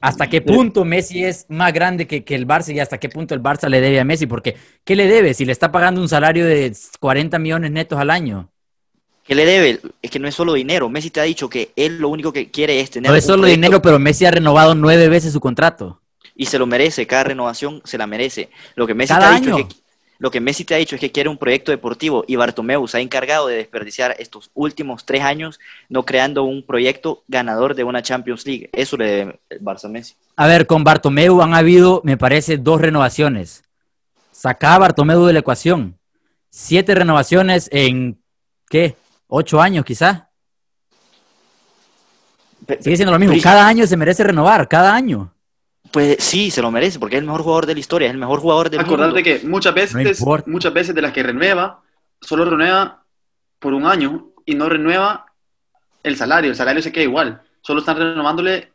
¿hasta 0.00 0.28
qué 0.28 0.40
punto 0.40 0.84
Messi 0.84 1.24
es 1.24 1.46
más 1.48 1.72
grande 1.72 2.06
que, 2.06 2.24
que, 2.24 2.34
el 2.34 2.46
Barça 2.46 2.74
y 2.74 2.80
hasta 2.80 2.98
qué 2.98 3.08
punto 3.08 3.34
el 3.34 3.42
Barça 3.42 3.68
le 3.68 3.80
debe 3.80 4.00
a 4.00 4.04
Messi? 4.04 4.26
Porque, 4.26 4.56
¿qué 4.84 4.96
le 4.96 5.06
debe 5.06 5.34
si 5.34 5.44
le 5.44 5.52
está 5.52 5.70
pagando 5.70 6.00
un 6.00 6.08
salario 6.08 6.46
de 6.46 6.74
40 6.98 7.38
millones 7.38 7.70
netos 7.70 7.98
al 7.98 8.10
año? 8.10 8.50
¿Qué 9.24 9.34
le 9.36 9.46
debe? 9.46 9.80
Es 10.02 10.10
que 10.10 10.18
no 10.18 10.26
es 10.26 10.34
solo 10.34 10.54
dinero. 10.54 10.88
Messi 10.88 11.10
te 11.10 11.20
ha 11.20 11.24
dicho 11.24 11.48
que 11.48 11.70
él 11.76 11.98
lo 11.98 12.08
único 12.08 12.32
que 12.32 12.50
quiere 12.50 12.80
es 12.80 12.90
tener. 12.90 13.10
No 13.10 13.16
es 13.16 13.24
solo 13.24 13.46
dinero, 13.46 13.80
pero 13.80 13.98
Messi 13.98 14.26
ha 14.26 14.30
renovado 14.32 14.74
nueve 14.74 15.08
veces 15.08 15.32
su 15.32 15.38
contrato. 15.38 16.00
Y 16.34 16.46
se 16.46 16.58
lo 16.58 16.66
merece, 16.66 17.06
cada 17.06 17.24
renovación 17.24 17.80
se 17.84 17.98
la 17.98 18.08
merece. 18.08 18.50
Lo 18.74 18.86
que 18.86 18.94
Messi 18.94 19.14
cada 19.14 19.28
te 19.28 19.36
ha 19.36 19.40
dicho 19.40 19.58
es 19.58 19.64
que 19.66 19.79
lo 20.20 20.30
que 20.30 20.38
Messi 20.38 20.66
te 20.66 20.74
ha 20.74 20.76
dicho 20.76 20.96
es 20.96 21.00
que 21.00 21.10
quiere 21.10 21.30
un 21.30 21.38
proyecto 21.38 21.72
deportivo 21.72 22.24
y 22.26 22.36
Bartomeu 22.36 22.86
se 22.86 22.98
ha 22.98 23.00
encargado 23.00 23.46
de 23.46 23.56
desperdiciar 23.56 24.14
estos 24.18 24.50
últimos 24.52 25.06
tres 25.06 25.22
años 25.22 25.58
no 25.88 26.04
creando 26.04 26.44
un 26.44 26.62
proyecto 26.62 27.24
ganador 27.26 27.74
de 27.74 27.84
una 27.84 28.02
Champions 28.02 28.44
League. 28.44 28.68
Eso 28.74 28.98
le 28.98 29.06
debe 29.06 29.40
el 29.48 29.60
Barça 29.62 29.88
Messi. 29.88 30.16
A 30.36 30.46
ver, 30.46 30.66
con 30.66 30.84
Bartomeu 30.84 31.40
han 31.40 31.54
habido, 31.54 32.02
me 32.04 32.18
parece, 32.18 32.58
dos 32.58 32.82
renovaciones. 32.82 33.64
Saca 34.30 34.74
a 34.74 34.78
Bartomeu 34.78 35.24
de 35.24 35.32
la 35.32 35.38
ecuación. 35.38 35.98
Siete 36.50 36.94
renovaciones 36.94 37.70
en, 37.72 38.22
¿qué? 38.68 38.96
¿Ocho 39.26 39.62
años 39.62 39.86
quizás? 39.86 40.24
Sigue 42.78 42.96
siendo 42.96 43.12
lo 43.12 43.18
mismo. 43.18 43.34
Cada 43.42 43.66
año 43.66 43.86
se 43.86 43.96
merece 43.96 44.22
renovar, 44.22 44.68
cada 44.68 44.94
año. 44.94 45.32
Pues 45.90 46.22
sí, 46.22 46.50
se 46.50 46.62
lo 46.62 46.70
merece, 46.70 46.98
porque 46.98 47.16
es 47.16 47.20
el 47.20 47.26
mejor 47.26 47.42
jugador 47.42 47.66
de 47.66 47.74
la 47.74 47.80
historia, 47.80 48.06
es 48.06 48.12
el 48.12 48.18
mejor 48.18 48.40
jugador 48.40 48.70
del 48.70 48.80
Acordate 48.80 49.12
mundo. 49.12 49.22
que 49.24 49.40
muchas 49.46 49.74
veces, 49.74 50.24
muchas 50.46 50.72
veces 50.72 50.94
de 50.94 51.02
las 51.02 51.12
que 51.12 51.22
renueva, 51.22 51.82
solo 52.20 52.44
renueva 52.44 53.04
por 53.58 53.74
un 53.74 53.86
año 53.86 54.28
y 54.44 54.54
no 54.54 54.68
renueva 54.68 55.26
el 56.02 56.16
salario. 56.16 56.50
El 56.50 56.56
salario 56.56 56.82
se 56.82 56.92
queda 56.92 57.04
igual. 57.04 57.42
Solo 57.62 57.80
están 57.80 57.96
renovándole 57.96 58.72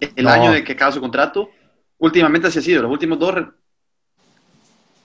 el 0.00 0.26
año 0.28 0.52
de 0.52 0.64
que 0.64 0.72
acaba 0.72 0.92
su 0.92 1.00
contrato. 1.00 1.50
Últimamente 1.98 2.48
así 2.48 2.58
ha 2.58 2.62
sido, 2.62 2.82
los 2.82 2.90
últimos 2.90 3.18
dos. 3.18 3.34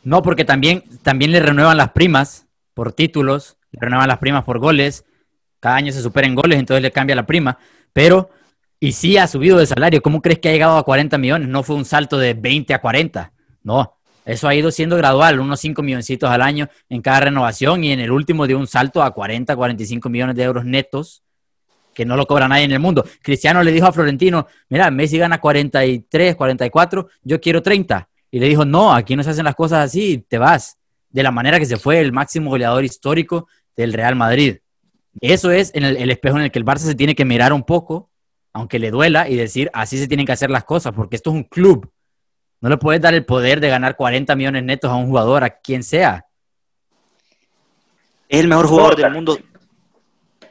No, 0.03 0.21
porque 0.21 0.45
también, 0.45 0.83
también 1.01 1.31
le 1.31 1.39
renuevan 1.39 1.77
las 1.77 1.91
primas 1.91 2.47
por 2.73 2.93
títulos, 2.93 3.57
le 3.71 3.79
renuevan 3.81 4.07
las 4.07 4.19
primas 4.19 4.43
por 4.43 4.59
goles. 4.59 5.05
Cada 5.59 5.75
año 5.75 5.91
se 5.91 6.01
supera 6.01 6.27
en 6.27 6.35
goles, 6.35 6.59
entonces 6.59 6.81
le 6.81 6.91
cambia 6.91 7.15
la 7.15 7.25
prima. 7.25 7.57
Pero 7.93 8.29
y 8.79 8.91
sí 8.91 9.17
ha 9.17 9.27
subido 9.27 9.57
de 9.57 9.65
salario. 9.65 10.01
¿Cómo 10.01 10.21
crees 10.21 10.39
que 10.39 10.49
ha 10.49 10.51
llegado 10.51 10.77
a 10.77 10.83
40 10.83 11.17
millones? 11.17 11.47
No 11.47 11.63
fue 11.63 11.75
un 11.75 11.85
salto 11.85 12.17
de 12.17 12.33
20 12.33 12.73
a 12.73 12.81
40. 12.81 13.33
No, 13.63 13.97
eso 14.25 14.47
ha 14.47 14.55
ido 14.55 14.71
siendo 14.71 14.97
gradual, 14.97 15.39
unos 15.39 15.59
5 15.61 15.81
milloncitos 15.81 16.29
al 16.29 16.41
año 16.41 16.69
en 16.89 17.01
cada 17.01 17.21
renovación 17.21 17.83
y 17.83 17.91
en 17.91 17.99
el 17.99 18.11
último 18.11 18.45
dio 18.45 18.57
un 18.57 18.67
salto 18.67 19.01
a 19.01 19.11
40, 19.11 19.55
45 19.55 20.09
millones 20.09 20.35
de 20.35 20.43
euros 20.43 20.65
netos 20.65 21.23
que 21.93 22.05
no 22.05 22.15
lo 22.15 22.27
cobra 22.27 22.47
nadie 22.47 22.65
en 22.65 22.71
el 22.73 22.79
mundo. 22.79 23.03
Cristiano 23.23 23.63
le 23.63 23.71
dijo 23.71 23.87
a 23.87 23.91
Florentino, 23.91 24.45
mira, 24.69 24.91
Messi 24.91 25.17
gana 25.17 25.39
43, 25.39 26.35
44, 26.35 27.09
yo 27.23 27.41
quiero 27.41 27.63
30. 27.63 28.07
Y 28.29 28.39
le 28.39 28.47
dijo, 28.47 28.65
no, 28.65 28.93
aquí 28.93 29.15
no 29.15 29.23
se 29.23 29.31
hacen 29.31 29.45
las 29.45 29.55
cosas 29.55 29.85
así, 29.85 30.23
te 30.27 30.37
vas. 30.37 30.77
De 31.09 31.23
la 31.23 31.31
manera 31.31 31.57
que 31.57 31.65
se 31.65 31.77
fue 31.77 31.99
el 31.99 32.11
máximo 32.11 32.51
goleador 32.51 32.85
histórico 32.85 33.47
del 33.75 33.93
Real 33.93 34.15
Madrid. 34.15 34.57
Eso 35.21 35.49
es 35.49 35.73
en 35.73 35.85
el, 35.85 35.97
el 35.97 36.11
espejo 36.11 36.37
en 36.37 36.43
el 36.43 36.51
que 36.51 36.59
el 36.59 36.65
Barça 36.65 36.79
se 36.79 36.93
tiene 36.93 37.15
que 37.15 37.25
mirar 37.25 37.51
un 37.51 37.63
poco 37.63 38.11
aunque 38.57 38.79
le 38.79 38.91
duela, 38.91 39.29
y 39.29 39.35
decir, 39.35 39.69
así 39.73 39.97
se 39.97 40.07
tienen 40.07 40.25
que 40.25 40.31
hacer 40.31 40.49
las 40.49 40.63
cosas, 40.63 40.93
porque 40.93 41.15
esto 41.15 41.29
es 41.29 41.35
un 41.35 41.43
club. 41.43 41.89
No 42.59 42.69
le 42.69 42.77
puedes 42.77 43.01
dar 43.01 43.13
el 43.13 43.23
poder 43.23 43.59
de 43.59 43.69
ganar 43.69 43.95
40 43.95 44.35
millones 44.35 44.63
netos 44.63 44.91
a 44.91 44.95
un 44.95 45.07
jugador, 45.07 45.43
a 45.43 45.49
quien 45.49 45.83
sea. 45.83 46.25
Es 48.27 48.41
el 48.41 48.47
mejor 48.47 48.67
jugador 48.67 48.95
del 48.95 49.11
mundo. 49.11 49.37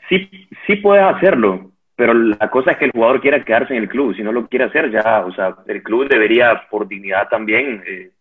Sí, 0.08 0.30
sí 0.66 0.76
puedes 0.76 1.04
hacerlo, 1.04 1.72
pero 1.96 2.14
la 2.14 2.48
cosa 2.48 2.72
es 2.72 2.78
que 2.78 2.84
el 2.84 2.92
jugador 2.92 3.20
quiera 3.20 3.44
quedarse 3.44 3.74
en 3.74 3.82
el 3.82 3.88
club. 3.88 4.14
Si 4.14 4.22
no 4.22 4.30
lo 4.30 4.46
quiere 4.46 4.66
hacer, 4.66 4.90
ya, 4.92 5.24
o 5.26 5.34
sea, 5.34 5.56
el 5.66 5.82
club 5.82 6.08
debería, 6.08 6.62
por 6.70 6.86
dignidad 6.86 7.28
también. 7.28 7.82
Eh, 7.86 8.12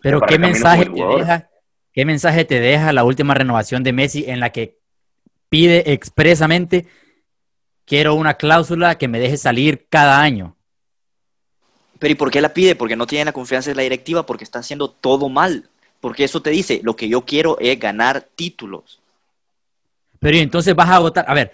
pero 0.00 0.20
¿qué 0.20 0.38
mensaje 0.38 0.86
te 0.86 1.04
deja? 1.04 1.48
¿Qué 1.92 2.04
mensaje 2.04 2.44
te 2.44 2.58
deja 2.58 2.92
la 2.92 3.04
última 3.04 3.34
renovación 3.34 3.84
de 3.84 3.92
Messi 3.92 4.24
en 4.26 4.40
la 4.40 4.50
que 4.50 4.78
pide 5.48 5.92
expresamente 5.92 6.86
quiero 7.84 8.14
una 8.14 8.34
cláusula 8.34 8.96
que 8.96 9.08
me 9.08 9.18
deje 9.18 9.36
salir 9.36 9.86
cada 9.88 10.20
año. 10.20 10.56
Pero 11.98 12.12
¿y 12.12 12.16
por 12.16 12.30
qué 12.30 12.40
la 12.40 12.52
pide? 12.52 12.74
Porque 12.74 12.96
no 12.96 13.06
tiene 13.06 13.24
la 13.24 13.32
confianza 13.32 13.70
de 13.70 13.76
la 13.76 13.82
directiva, 13.82 14.26
porque 14.26 14.44
está 14.44 14.58
haciendo 14.58 14.90
todo 14.90 15.28
mal. 15.28 15.68
Porque 16.00 16.24
eso 16.24 16.42
te 16.42 16.50
dice, 16.50 16.80
lo 16.82 16.96
que 16.96 17.08
yo 17.08 17.22
quiero 17.22 17.58
es 17.60 17.78
ganar 17.78 18.28
títulos. 18.34 19.00
Pero 20.18 20.36
entonces 20.36 20.74
vas 20.74 20.88
a 20.88 20.96
agotar, 20.96 21.24
a 21.28 21.34
ver, 21.34 21.52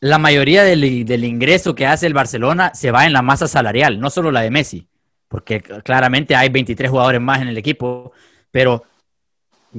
la 0.00 0.18
mayoría 0.18 0.62
del, 0.64 1.04
del, 1.04 1.24
ingreso 1.24 1.74
que 1.74 1.86
hace 1.86 2.06
el 2.06 2.14
Barcelona 2.14 2.72
se 2.74 2.90
va 2.90 3.06
en 3.06 3.12
la 3.12 3.22
masa 3.22 3.48
salarial, 3.48 3.98
no 3.98 4.10
solo 4.10 4.30
la 4.30 4.42
de 4.42 4.50
Messi, 4.50 4.86
porque 5.26 5.60
claramente 5.60 6.36
hay 6.36 6.48
23 6.48 6.90
jugadores 6.90 7.20
más 7.20 7.42
en 7.42 7.48
el 7.48 7.58
equipo, 7.58 8.12
pero 8.50 8.84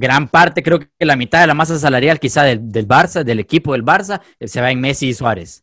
gran 0.00 0.28
parte, 0.28 0.62
creo 0.62 0.80
que 0.80 0.88
la 0.98 1.16
mitad 1.16 1.40
de 1.40 1.46
la 1.46 1.54
masa 1.54 1.78
salarial 1.78 2.18
quizá 2.18 2.42
del, 2.42 2.72
del 2.72 2.88
Barça, 2.88 3.22
del 3.22 3.38
equipo 3.38 3.72
del 3.72 3.84
Barça, 3.84 4.20
eh, 4.40 4.48
se 4.48 4.60
va 4.60 4.70
en 4.70 4.80
Messi 4.80 5.08
y 5.08 5.14
Suárez. 5.14 5.62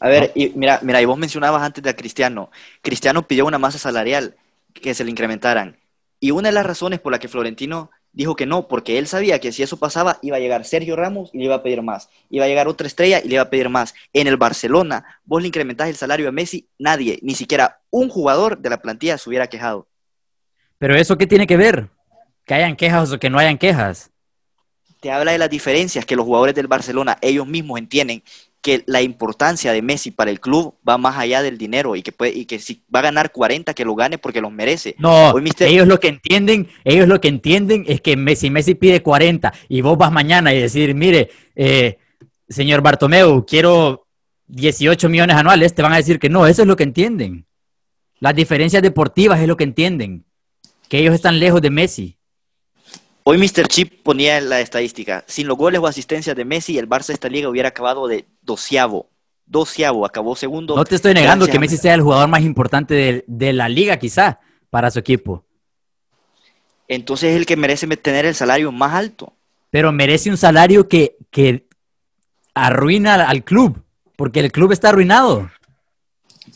A 0.00 0.08
ver, 0.08 0.32
y 0.34 0.48
mira, 0.50 0.80
mira, 0.82 1.00
y 1.00 1.04
vos 1.04 1.18
mencionabas 1.18 1.62
antes 1.62 1.82
de 1.84 1.94
Cristiano. 1.94 2.50
Cristiano 2.82 3.26
pidió 3.26 3.46
una 3.46 3.58
masa 3.58 3.78
salarial 3.78 4.34
que 4.74 4.94
se 4.94 5.04
le 5.04 5.10
incrementaran. 5.10 5.76
Y 6.20 6.30
una 6.30 6.48
de 6.48 6.54
las 6.54 6.66
razones 6.66 7.00
por 7.00 7.12
la 7.12 7.18
que 7.18 7.28
Florentino 7.28 7.90
dijo 8.12 8.36
que 8.36 8.46
no, 8.46 8.68
porque 8.68 8.98
él 8.98 9.06
sabía 9.06 9.40
que 9.40 9.52
si 9.52 9.62
eso 9.62 9.78
pasaba, 9.78 10.18
iba 10.22 10.36
a 10.36 10.40
llegar 10.40 10.64
Sergio 10.64 10.96
Ramos 10.96 11.30
y 11.32 11.38
le 11.38 11.44
iba 11.44 11.56
a 11.56 11.62
pedir 11.62 11.82
más. 11.82 12.10
Iba 12.30 12.44
a 12.44 12.48
llegar 12.48 12.68
otra 12.68 12.86
estrella 12.86 13.20
y 13.24 13.28
le 13.28 13.34
iba 13.34 13.42
a 13.42 13.50
pedir 13.50 13.68
más. 13.68 13.94
En 14.12 14.26
el 14.26 14.36
Barcelona, 14.36 15.04
vos 15.24 15.40
le 15.40 15.48
incrementás 15.48 15.88
el 15.88 15.96
salario 15.96 16.28
a 16.28 16.32
Messi, 16.32 16.68
nadie, 16.78 17.18
ni 17.22 17.34
siquiera 17.34 17.80
un 17.90 18.08
jugador 18.08 18.58
de 18.58 18.70
la 18.70 18.82
plantilla 18.82 19.18
se 19.18 19.28
hubiera 19.28 19.48
quejado. 19.48 19.88
Pero 20.78 20.96
eso 20.96 21.16
qué 21.16 21.26
tiene 21.26 21.46
que 21.46 21.56
ver? 21.56 21.88
Que 22.44 22.54
hayan 22.54 22.76
quejas 22.76 23.12
o 23.12 23.18
que 23.18 23.30
no 23.30 23.38
hayan 23.38 23.58
quejas. 23.58 24.10
Te 25.00 25.10
habla 25.10 25.32
de 25.32 25.38
las 25.38 25.50
diferencias 25.50 26.06
que 26.06 26.16
los 26.16 26.24
jugadores 26.24 26.54
del 26.54 26.68
Barcelona 26.68 27.18
ellos 27.20 27.46
mismos 27.46 27.78
entienden 27.78 28.22
que 28.62 28.84
la 28.86 29.02
importancia 29.02 29.72
de 29.72 29.82
Messi 29.82 30.12
para 30.12 30.30
el 30.30 30.38
club 30.40 30.76
va 30.88 30.96
más 30.96 31.18
allá 31.18 31.42
del 31.42 31.58
dinero 31.58 31.96
y 31.96 32.02
que 32.02 32.12
puede, 32.12 32.32
y 32.32 32.44
que 32.46 32.60
si 32.60 32.84
va 32.94 33.00
a 33.00 33.02
ganar 33.02 33.32
40 33.32 33.74
que 33.74 33.84
lo 33.84 33.96
gane 33.96 34.18
porque 34.18 34.40
los 34.40 34.52
merece. 34.52 34.94
No, 34.98 35.34
ellos 35.58 35.88
lo 35.88 35.98
que 35.98 36.08
entienden, 36.08 36.68
ellos 36.84 37.08
lo 37.08 37.20
que 37.20 37.26
entienden 37.26 37.84
es 37.88 38.00
que 38.00 38.16
Messi, 38.16 38.50
Messi 38.50 38.76
pide 38.76 39.02
40 39.02 39.52
y 39.68 39.80
vos 39.80 39.98
vas 39.98 40.12
mañana 40.12 40.54
y 40.54 40.60
decir, 40.60 40.94
mire, 40.94 41.30
eh, 41.56 41.98
señor 42.48 42.82
Bartomeu, 42.82 43.44
quiero 43.44 44.06
18 44.46 45.08
millones 45.08 45.36
anuales, 45.36 45.74
te 45.74 45.82
van 45.82 45.94
a 45.94 45.96
decir 45.96 46.20
que 46.20 46.28
no, 46.28 46.46
eso 46.46 46.62
es 46.62 46.68
lo 46.68 46.76
que 46.76 46.84
entienden. 46.84 47.46
Las 48.20 48.36
diferencias 48.36 48.80
deportivas 48.80 49.40
es 49.40 49.48
lo 49.48 49.56
que 49.56 49.64
entienden, 49.64 50.24
que 50.88 51.00
ellos 51.00 51.14
están 51.14 51.40
lejos 51.40 51.60
de 51.60 51.70
Messi. 51.70 52.16
Hoy 53.24 53.38
Mr. 53.38 53.68
Chip 53.68 54.02
ponía 54.02 54.40
la 54.40 54.60
estadística. 54.60 55.24
Sin 55.26 55.46
los 55.46 55.56
goles 55.56 55.80
o 55.80 55.86
asistencias 55.86 56.34
de 56.34 56.44
Messi, 56.44 56.78
el 56.78 56.88
Barça 56.88 57.08
de 57.08 57.14
esta 57.14 57.28
liga 57.28 57.48
hubiera 57.48 57.68
acabado 57.68 58.08
de 58.08 58.26
doceavo. 58.42 59.10
Doceavo, 59.46 60.06
acabó 60.06 60.34
segundo. 60.34 60.74
No 60.74 60.84
te 60.84 60.96
estoy 60.96 61.14
negando 61.14 61.46
que 61.46 61.58
Messi 61.58 61.76
sea 61.76 61.94
el 61.94 62.02
jugador 62.02 62.28
más 62.28 62.42
importante 62.42 63.24
de, 63.26 63.52
la 63.52 63.68
liga, 63.68 63.98
quizá, 63.98 64.40
para 64.70 64.90
su 64.90 64.98
equipo. 64.98 65.44
Entonces 66.88 67.30
es 67.30 67.36
el 67.36 67.46
que 67.46 67.56
merece 67.56 67.86
tener 67.96 68.26
el 68.26 68.34
salario 68.34 68.72
más 68.72 68.94
alto. 68.94 69.34
Pero 69.70 69.92
merece 69.92 70.30
un 70.30 70.36
salario 70.36 70.88
que, 70.88 71.16
que 71.30 71.68
arruina 72.54 73.14
al 73.14 73.44
club, 73.44 73.82
porque 74.16 74.40
el 74.40 74.52
club 74.52 74.72
está 74.72 74.88
arruinado. 74.88 75.50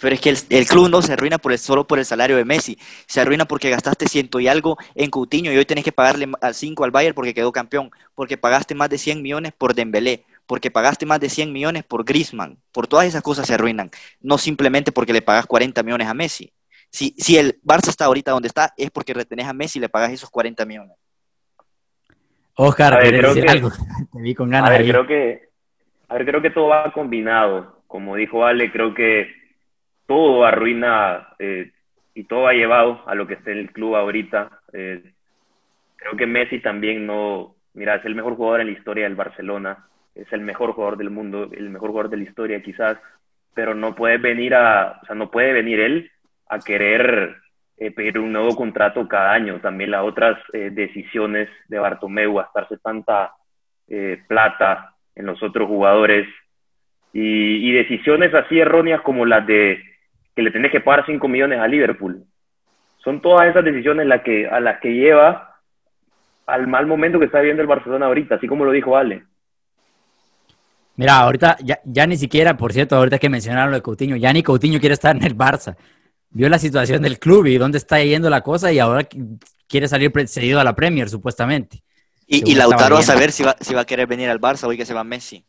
Pero 0.01 0.15
es 0.15 0.21
que 0.21 0.31
el, 0.31 0.67
club 0.67 0.89
no 0.89 1.01
se 1.01 1.13
arruina 1.13 1.39
por 1.39 1.57
solo 1.59 1.87
por 1.87 1.99
el 1.99 2.05
salario 2.05 2.37
de 2.37 2.45
Messi, 2.45 2.77
se 3.07 3.21
arruina 3.21 3.45
porque 3.45 3.71
gastaste 3.71 4.09
ciento 4.09 4.41
y 4.41 4.49
algo 4.49 4.77
en 4.95 5.11
Coutinho 5.11 5.53
y 5.53 5.57
hoy 5.57 5.65
tenés 5.65 5.85
que 5.85 5.93
pagarle 5.93 6.29
al 6.41 6.55
5 6.55 6.85
al 6.85 6.91
Bayern 6.91 7.15
porque 7.15 7.35
quedó 7.35 7.53
campeón, 7.53 7.91
porque 8.15 8.37
pagaste 8.37 8.75
más 8.75 8.91
de 8.91 8.99
100 8.99 9.23
millones 9.23 9.53
por 9.53 9.75
Dembélé, 9.75 10.25
porque 10.47 10.71
pagaste 10.71 11.07
más 11.07 11.21
de 11.21 11.29
100 11.29 11.53
millones 11.53 11.85
por 11.85 12.05
Griezmann, 12.05 12.59
por 12.73 12.89
todas 12.89 13.07
esas 13.07 13.23
cosas 13.23 13.47
se 13.47 13.55
arruinan, 13.55 13.91
no 14.21 14.39
simplemente 14.39 14.91
porque 14.91 15.13
le 15.13 15.23
pagas 15.23 15.47
40 15.47 15.83
millones 15.83 16.09
a 16.09 16.15
Messi. 16.15 16.53
Si, 16.91 17.15
si 17.19 17.37
el 17.37 17.61
Barça 17.63 17.89
está 17.89 18.07
ahorita 18.07 18.33
donde 18.33 18.49
está, 18.49 18.73
es 18.77 18.91
porque 18.91 19.15
retenés 19.15 19.47
a 19.47 19.53
Messi 19.53 19.79
y 19.79 19.83
le 19.83 19.89
pagas 19.89 20.13
esos 20.13 20.31
40 20.31 20.65
millones. 20.65 20.97
Oscar, 22.55 22.99
creo 23.01 23.35
que, 23.35 23.43
algo? 23.43 23.71
Te 24.13 24.21
vi 24.21 24.35
con 24.35 24.51
ganas. 24.51 24.71
A 24.71 24.73
ver, 24.73 24.89
creo 24.89 25.07
que, 25.07 25.49
a 26.09 26.15
ver, 26.15 26.27
creo 26.27 26.43
que 26.43 26.51
todo 26.51 26.69
va 26.69 26.93
combinado. 26.93 27.83
Como 27.87 28.17
dijo 28.17 28.45
Ale, 28.45 28.73
creo 28.73 28.95
que 28.95 29.46
todo 30.07 30.45
arruina 30.45 31.29
eh, 31.39 31.71
y 32.15 32.25
todo 32.25 32.47
ha 32.47 32.53
llevado 32.53 33.03
a 33.07 33.15
lo 33.15 33.27
que 33.27 33.35
está 33.35 33.51
en 33.51 33.59
el 33.59 33.73
club 33.73 33.97
ahorita. 33.97 34.61
Eh, 34.73 35.03
creo 35.97 36.17
que 36.17 36.27
Messi 36.27 36.61
también 36.61 37.07
no, 37.07 37.55
mira, 37.75 37.97
es 37.97 38.05
el 38.05 38.15
mejor 38.15 38.37
jugador 38.37 38.61
en 38.61 38.69
la 38.69 38.73
historia 38.73 39.05
del 39.05 39.17
Barcelona, 39.17 39.87
es 40.15 40.33
el 40.33 40.41
mejor 40.41 40.73
jugador 40.73 40.97
del 40.97 41.11
mundo, 41.11 41.51
el 41.53 41.71
mejor 41.71 41.91
jugador 41.91 42.11
de 42.11 42.17
la 42.19 42.25
historia 42.25 42.63
quizás, 42.63 42.99
pero 43.55 43.75
no 43.75 43.95
puede 43.95 44.19
venir 44.19 44.55
a, 44.55 45.01
o 45.03 45.07
sea, 45.07 45.15
no 45.15 45.31
puede 45.31 45.53
venir 45.53 45.81
él 45.81 46.11
a 46.49 46.59
querer 46.59 47.37
eh, 47.77 47.91
pedir 47.91 48.19
un 48.19 48.33
nuevo 48.33 48.55
contrato 48.55 49.07
cada 49.09 49.33
año. 49.33 49.61
También 49.61 49.91
las 49.91 50.05
otras 50.05 50.39
decisiones 50.53 51.49
de 51.69 51.79
Bartomeu, 51.79 52.35
gastarse 52.35 52.79
tanta 52.79 53.33
plata 54.27 54.95
en 55.15 55.27
los 55.27 55.43
otros 55.43 55.69
jugadores, 55.69 56.27
Y, 57.13 57.71
y 57.71 57.73
decisiones 57.73 58.35
así 58.35 58.59
erróneas 58.59 59.01
como 59.01 59.25
las 59.25 59.47
de 59.47 59.81
que 60.37 60.43
le 60.43 60.51
tenés 60.51 60.71
que 60.71 60.81
pagar 60.81 61.07
5 61.07 61.27
millones 61.27 61.59
a 61.59 61.67
Liverpool. 61.67 62.23
Son 63.03 63.23
todas 63.23 63.49
esas 63.49 63.65
decisiones 63.65 64.07
las 64.07 64.23
que, 64.23 64.47
a 64.47 64.61
las 64.61 64.79
que 64.81 64.93
lleva 64.93 65.61
al 66.47 66.67
mal 66.67 66.87
momento 66.87 67.19
que 67.19 67.25
está 67.25 67.41
viviendo 67.41 67.63
el 67.63 67.69
Barcelona 67.69 68.07
ahorita, 68.07 68.35
así 68.35 68.47
como 68.47 68.67
lo 68.67 68.71
dijo 68.71 68.97
Ale. 68.97 69.25
Mira, 70.97 71.19
ahorita 71.21 71.57
ya, 71.61 71.81
ya 71.85 72.07
ni 72.07 72.17
siquiera, 72.17 72.57
por 72.57 72.73
cierto, 72.73 72.97
ahorita 72.97 73.19
que 73.19 73.31
mencionaron 73.31 73.71
lo 73.71 73.79
de 73.79 73.83
Coutinho, 73.83 74.17
ya 74.17 74.33
ni 74.33 74.43
Coutinho 74.43 74.79
quiere 74.79 74.93
estar 74.93 75.17
en 75.17 75.25
el 75.25 75.37
Barça. 75.37 75.77
Vio 76.31 76.49
la 76.49 76.59
situación 76.59 77.03
del 77.03 77.19
club 77.19 77.47
y 77.47 77.57
dónde 77.57 77.79
está 77.79 78.03
yendo 78.03 78.29
la 78.29 78.43
cosa 78.43 78.71
y 78.73 78.79
ahora 78.79 79.09
quiere 79.67 79.89
salir 79.89 80.13
cedido 80.29 80.61
a 80.61 80.65
la 80.65 80.77
Premier, 80.77 81.09
supuestamente. 81.09 81.83
Y, 82.27 82.51
y 82.51 82.55
Lautaro 82.55 82.99
a 82.99 83.03
saber 83.03 83.33
si 83.33 83.43
va, 83.43 83.57
si 83.61 83.75
va 83.75 83.83
a 83.83 83.87
querer 83.87 84.07
venir 84.07 84.29
al 84.29 84.41
Barça 84.41 84.65
hoy 84.65 84.77
que 84.77 84.85
se 84.85 84.93
va 84.93 85.05
Messi. 85.05 85.45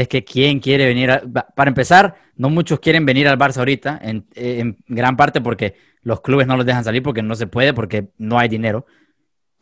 Es 0.00 0.08
que 0.08 0.24
quién 0.24 0.60
quiere 0.60 0.86
venir, 0.86 1.10
a, 1.10 1.22
para 1.22 1.68
empezar, 1.68 2.16
no 2.36 2.50
muchos 2.50 2.80
quieren 2.80 3.06
venir 3.06 3.28
al 3.28 3.38
Barça 3.38 3.58
ahorita, 3.58 3.98
en, 4.02 4.26
en 4.34 4.76
gran 4.86 5.16
parte 5.16 5.40
porque 5.40 5.74
los 6.02 6.20
clubes 6.20 6.46
no 6.46 6.56
los 6.56 6.66
dejan 6.66 6.84
salir 6.84 7.02
porque 7.02 7.22
no 7.22 7.34
se 7.34 7.46
puede, 7.46 7.72
porque 7.72 8.08
no 8.18 8.38
hay 8.38 8.48
dinero 8.48 8.86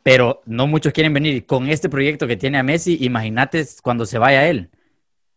pero 0.05 0.43
no 0.45 0.66
muchos 0.66 0.93
quieren 0.93 1.14
venir. 1.14 1.47
Con 1.47 1.66
este 1.68 1.89
proyecto 1.89 2.28
que 2.28 2.37
tiene 2.37 2.59
a 2.59 2.62
Messi, 2.62 2.99
imagínate 3.01 3.66
cuando 3.82 4.05
se 4.05 4.18
vaya 4.18 4.47
él. 4.47 4.70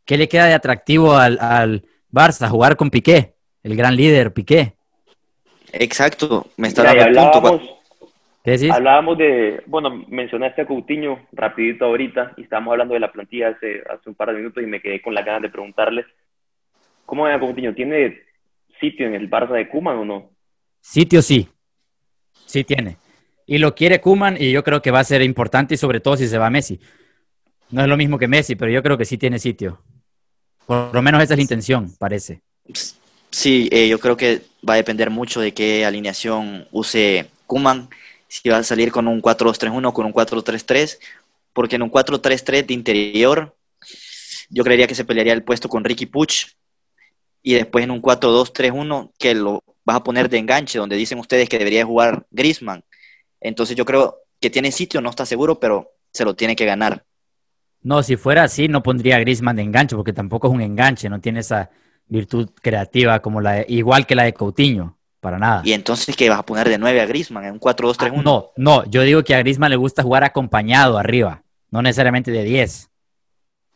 ¿Qué 0.04 0.18
le 0.18 0.28
queda 0.28 0.46
de 0.46 0.54
atractivo 0.54 1.16
al, 1.16 1.40
al 1.40 1.86
Barça? 2.12 2.50
Jugar 2.50 2.76
con 2.76 2.92
Piqué, 2.92 3.36
el 3.64 3.78
gran 3.78 3.96
líder 3.96 4.34
Piqué. 4.34 4.76
Exacto, 5.72 6.48
me 6.58 6.68
está 6.68 6.84
dando 6.84 7.04
el 7.06 7.14
punto. 7.14 7.77
¿Qué 8.48 8.52
decís? 8.52 8.72
Hablábamos 8.72 9.18
de, 9.18 9.62
bueno, 9.66 10.06
mencionaste 10.08 10.62
a 10.62 10.66
Coutinho 10.66 11.20
rapidito 11.34 11.84
ahorita 11.84 12.32
y 12.38 12.44
estábamos 12.44 12.72
hablando 12.72 12.94
de 12.94 13.02
la 13.02 13.12
plantilla 13.12 13.50
hace, 13.50 13.84
hace 13.90 14.08
un 14.08 14.16
par 14.16 14.30
de 14.30 14.38
minutos 14.38 14.64
y 14.64 14.66
me 14.66 14.80
quedé 14.80 15.02
con 15.02 15.14
la 15.14 15.22
ganas 15.22 15.42
de 15.42 15.50
preguntarles, 15.50 16.06
¿cómo 17.06 17.24
va 17.24 17.40
Coutinho? 17.42 17.76
¿Tiene 17.76 18.22
sitio 18.80 19.06
en 19.06 19.16
el 19.16 19.30
Barça 19.30 19.52
de 19.52 19.68
Kuman 19.68 19.98
o 19.98 20.06
no? 20.06 20.30
Sitio 20.80 21.22
sí, 21.22 21.50
sí 22.46 22.64
tiene. 22.64 22.96
Y 23.46 23.58
lo 23.58 23.76
quiere 23.76 24.00
Kuman 24.00 24.38
y 24.40 24.50
yo 24.54 24.64
creo 24.64 24.82
que 24.82 24.92
va 24.92 25.02
a 25.02 25.04
ser 25.04 25.24
importante 25.24 25.74
y 25.74 25.78
sobre 25.78 26.00
todo 26.00 26.16
si 26.16 26.26
se 26.26 26.38
va 26.38 26.50
Messi. 26.50 26.80
No 27.70 27.82
es 27.82 27.90
lo 27.90 27.98
mismo 27.98 28.18
que 28.18 28.30
Messi, 28.30 28.56
pero 28.56 28.72
yo 28.72 28.82
creo 28.82 28.98
que 28.98 29.04
sí 29.04 29.18
tiene 29.18 29.40
sitio. 29.40 29.82
Por 30.66 30.96
lo 30.96 31.02
menos 31.02 31.22
esa 31.22 31.34
es 31.34 31.38
la 31.40 31.44
intención, 31.44 31.92
parece. 32.00 32.44
Sí, 33.30 33.68
eh, 33.74 33.90
yo 33.90 34.00
creo 34.00 34.16
que 34.16 34.40
va 34.66 34.76
a 34.76 34.78
depender 34.78 35.10
mucho 35.10 35.42
de 35.42 35.54
qué 35.54 35.84
alineación 35.84 36.66
use 36.72 37.30
Kuman, 37.46 37.90
si 38.28 38.50
va 38.50 38.58
a 38.58 38.64
salir 38.64 38.92
con 38.92 39.08
un 39.08 39.22
4-2-3-1 39.22 39.88
o 39.88 39.94
con 39.94 40.06
un 40.06 40.14
4-3-3, 40.14 41.00
porque 41.54 41.78
en 41.78 41.84
un 41.84 41.92
4-3-3 41.92 42.66
de 42.66 42.74
interior 42.74 43.56
yo 44.50 44.64
creería 44.64 44.88
que 44.88 44.96
se 44.96 45.06
pelearía 45.06 45.34
el 45.34 45.44
puesto 45.44 45.70
con 45.70 45.84
Ricky 45.84 46.06
Puch 46.06 46.56
y 47.42 47.54
después 47.54 47.84
en 47.84 47.92
un 47.92 48.02
4-2-3-1 48.02 49.12
que 49.18 49.36
lo 49.36 49.64
vas 49.84 49.98
a 49.98 50.04
poner 50.04 50.30
de 50.30 50.38
enganche, 50.38 50.80
donde 50.80 50.96
dicen 50.96 51.20
ustedes 51.20 51.48
que 51.48 51.58
debería 51.58 51.86
jugar 51.86 52.26
Grisman 52.32 52.84
entonces 53.40 53.76
yo 53.76 53.86
creo 53.86 54.18
que 54.40 54.50
tiene 54.50 54.72
sitio, 54.72 55.02
no 55.02 55.10
está 55.10 55.26
seguro, 55.26 55.60
pero 55.60 55.92
se 56.12 56.26
lo 56.26 56.36
tiene 56.36 56.56
que 56.56 56.66
ganar. 56.66 57.04
No, 57.82 58.04
si 58.04 58.18
fuera 58.18 58.44
así, 58.44 58.68
no 58.68 58.84
pondría 58.84 59.18
a 59.18 59.20
Griezmann 59.20 59.56
de 59.56 59.62
enganche, 59.64 59.96
porque 59.96 60.14
tampoco 60.14 60.48
es 60.48 60.54
un 60.54 60.62
enganche, 60.62 61.10
no 61.10 61.22
tiene 61.22 61.40
esa 61.40 61.70
virtud 62.08 62.50
creativa 62.62 63.22
como 63.22 63.42
la 63.42 63.66
igual 63.68 64.06
que 64.06 64.16
la 64.16 64.24
de 64.24 64.34
Coutinho, 64.34 64.97
para 65.28 65.40
nada. 65.40 65.62
¿Y 65.66 65.74
entonces 65.74 66.16
qué 66.16 66.30
vas 66.30 66.40
a 66.40 66.46
poner 66.46 66.70
de 66.70 66.78
9 66.78 67.02
a 67.02 67.06
Griezmann 67.06 67.44
en 67.44 67.52
un 67.52 67.60
4-2-3-1? 67.60 68.14
Ah, 68.16 68.22
no, 68.24 68.52
no, 68.56 68.86
yo 68.90 69.02
digo 69.02 69.24
que 69.24 69.36
a 69.36 69.40
Griezmann 69.40 69.72
le 69.72 69.76
gusta 69.76 70.02
jugar 70.02 70.24
acompañado 70.24 70.98
arriba, 70.98 71.44
no 71.70 71.82
necesariamente 71.82 72.32
de 72.32 72.46
10. 72.46 72.90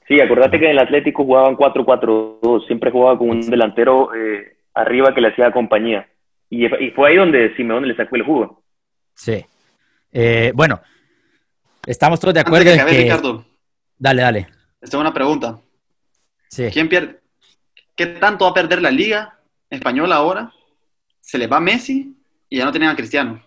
Sí, 0.07 0.21
acordate 0.21 0.57
que 0.57 0.65
en 0.65 0.71
el 0.71 0.79
Atlético 0.79 1.25
jugaban 1.25 1.57
4-4-2, 1.57 2.67
siempre 2.67 2.89
jugaba 2.89 3.17
con 3.17 3.31
un 3.31 3.41
delantero 3.41 4.15
eh, 4.15 4.55
arriba 4.73 5.13
que 5.13 5.19
le 5.19 5.27
hacía 5.27 5.51
compañía. 5.51 6.07
Y, 6.49 6.65
y, 6.65 6.91
fue 6.91 7.09
ahí 7.09 7.17
donde 7.17 7.53
Simeone 7.57 7.87
le 7.87 7.97
sacó 7.97 8.15
el 8.15 8.23
jugo. 8.23 8.63
Sí. 9.13 9.45
Eh, 10.13 10.53
bueno, 10.55 10.79
estamos 11.85 12.17
todos 12.17 12.33
de 12.33 12.39
acuerdo 12.39 12.69
en 12.69 12.85
que... 12.85 13.03
Ricardo. 13.03 13.43
Dale, 13.97 14.21
dale. 14.21 14.39
Esta 14.79 14.95
es 14.95 15.01
una 15.01 15.13
pregunta. 15.13 15.59
Sí. 16.47 16.69
¿Quién 16.71 16.87
pierde? 16.87 17.19
¿Qué 17.95 18.05
tanto 18.05 18.45
va 18.45 18.51
a 18.51 18.53
perder 18.53 18.81
la 18.81 18.91
Liga 18.91 19.37
Española 19.69 20.15
ahora? 20.15 20.53
Se 21.21 21.37
le 21.37 21.47
va 21.47 21.59
Messi 21.59 22.15
y 22.49 22.57
ya 22.57 22.65
no 22.65 22.71
tienen 22.71 22.89
a 22.89 22.95
Cristiano. 22.95 23.41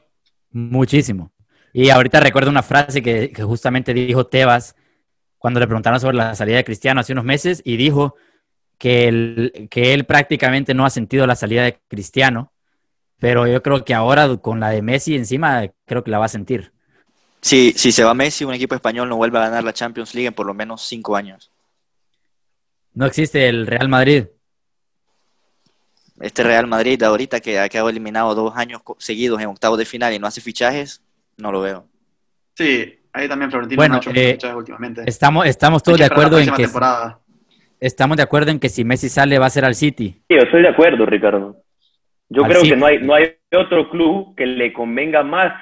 Muchísimo. 0.51 1.33
Y 1.73 1.91
ahorita 1.91 2.21
recuerdo 2.21 2.51
una 2.51 2.63
frase 2.63 3.03
que, 3.03 3.31
que, 3.31 3.43
justamente 3.43 3.93
dijo 3.93 4.27
Tebas 4.27 4.77
cuando 5.39 5.61
le 5.61 5.67
preguntaron 5.67 6.01
sobre 6.01 6.17
la 6.17 6.35
salida 6.35 6.57
de 6.57 6.65
Cristiano 6.65 7.01
hace 7.01 7.13
unos 7.13 7.25
meses 7.25 7.61
y 7.65 7.77
dijo 7.77 8.15
que 8.79 9.09
él, 9.09 9.69
que 9.71 9.93
él 9.93 10.05
prácticamente 10.05 10.73
no 10.73 10.87
ha 10.87 10.91
sentido 10.91 11.27
la 11.27 11.37
salida 11.37 11.65
de 11.65 11.79
Cristiano 11.89 12.55
pero 13.25 13.47
yo 13.47 13.63
creo 13.63 13.87
que 13.87 13.95
ahora 13.95 14.37
con 14.37 14.61
la 14.61 14.69
de 14.69 14.83
Messi 14.83 15.15
encima, 15.15 15.67
creo 15.87 16.05
que 16.05 16.11
la 16.11 16.19
va 16.19 16.27
a 16.27 16.29
sentir. 16.29 16.73
Sí, 17.41 17.73
si 17.75 17.91
se 17.91 18.05
va 18.05 18.13
Messi, 18.13 18.45
un 18.45 18.53
equipo 18.53 18.75
español 18.75 19.09
no 19.09 19.17
vuelve 19.17 19.39
a 19.39 19.49
ganar 19.49 19.65
la 19.65 19.73
Champions 19.73 20.15
League 20.15 20.29
en 20.29 20.35
por 20.35 20.45
lo 20.45 20.53
menos 20.53 20.83
cinco 20.83 21.17
años. 21.17 21.51
No 22.93 23.07
existe 23.07 23.49
el 23.49 23.67
Real 23.67 23.89
Madrid. 23.89 24.27
Este 26.21 26.43
Real 26.43 26.67
Madrid 26.67 27.03
ahorita 27.03 27.41
que 27.41 27.59
ha 27.59 27.69
quedado 27.69 27.89
eliminado 27.89 28.35
dos 28.35 28.57
años 28.57 28.83
seguidos 28.99 29.41
en 29.41 29.49
octavos 29.49 29.79
de 29.79 29.85
final 29.85 30.13
y 30.13 30.19
no 30.19 30.27
hace 30.27 30.41
fichajes, 30.41 31.03
no 31.37 31.51
lo 31.51 31.61
veo. 31.61 31.87
Sí, 32.55 33.01
ahí 33.13 33.29
también 33.29 33.51
Florentino 33.51 33.81
bueno, 33.81 33.95
no 33.95 34.11
ha 34.11 34.15
eh, 34.15 34.33
fichajes 34.33 34.57
últimamente. 34.57 35.03
Estamos, 35.07 35.47
estamos 35.47 35.83
todos 35.83 35.99
de 35.99 36.05
acuerdo 36.05 36.39
en 36.39 36.53
que 36.53 36.69
estamos 37.81 38.17
de 38.17 38.23
acuerdo 38.23 38.51
en 38.51 38.61
que 38.61 38.69
si 38.69 38.85
Messi 38.85 39.09
sale 39.09 39.39
va 39.39 39.47
a 39.47 39.51
ser 39.51 39.65
al 39.65 39.75
City. 39.75 40.23
Sí, 40.29 40.37
yo 40.37 40.43
estoy 40.43 40.63
de 40.63 40.69
acuerdo, 40.69 41.05
Ricardo. 41.05 41.57
Yo 42.29 42.43
creo 42.45 42.63
que 42.63 42.77
no 42.77 42.87
hay, 42.87 42.99
no 43.01 43.15
hay 43.15 43.35
otro 43.55 43.91
club 43.91 44.35
que 44.35 44.47
le 44.47 44.73
convenga 44.73 45.23
más 45.23 45.53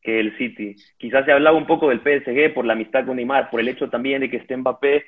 que 0.00 0.20
el 0.20 0.36
City. 0.38 0.76
Quizás 0.96 1.24
se 1.24 1.32
hablaba 1.32 1.56
un 1.56 1.66
poco 1.66 1.88
del 1.88 2.00
PSG 2.00 2.54
por 2.54 2.64
la 2.64 2.74
amistad 2.74 3.04
con 3.04 3.16
Neymar, 3.16 3.50
por 3.50 3.60
el 3.60 3.68
hecho 3.68 3.90
también 3.90 4.20
de 4.20 4.30
que 4.30 4.36
esté 4.36 4.56
Mbappé, 4.56 5.04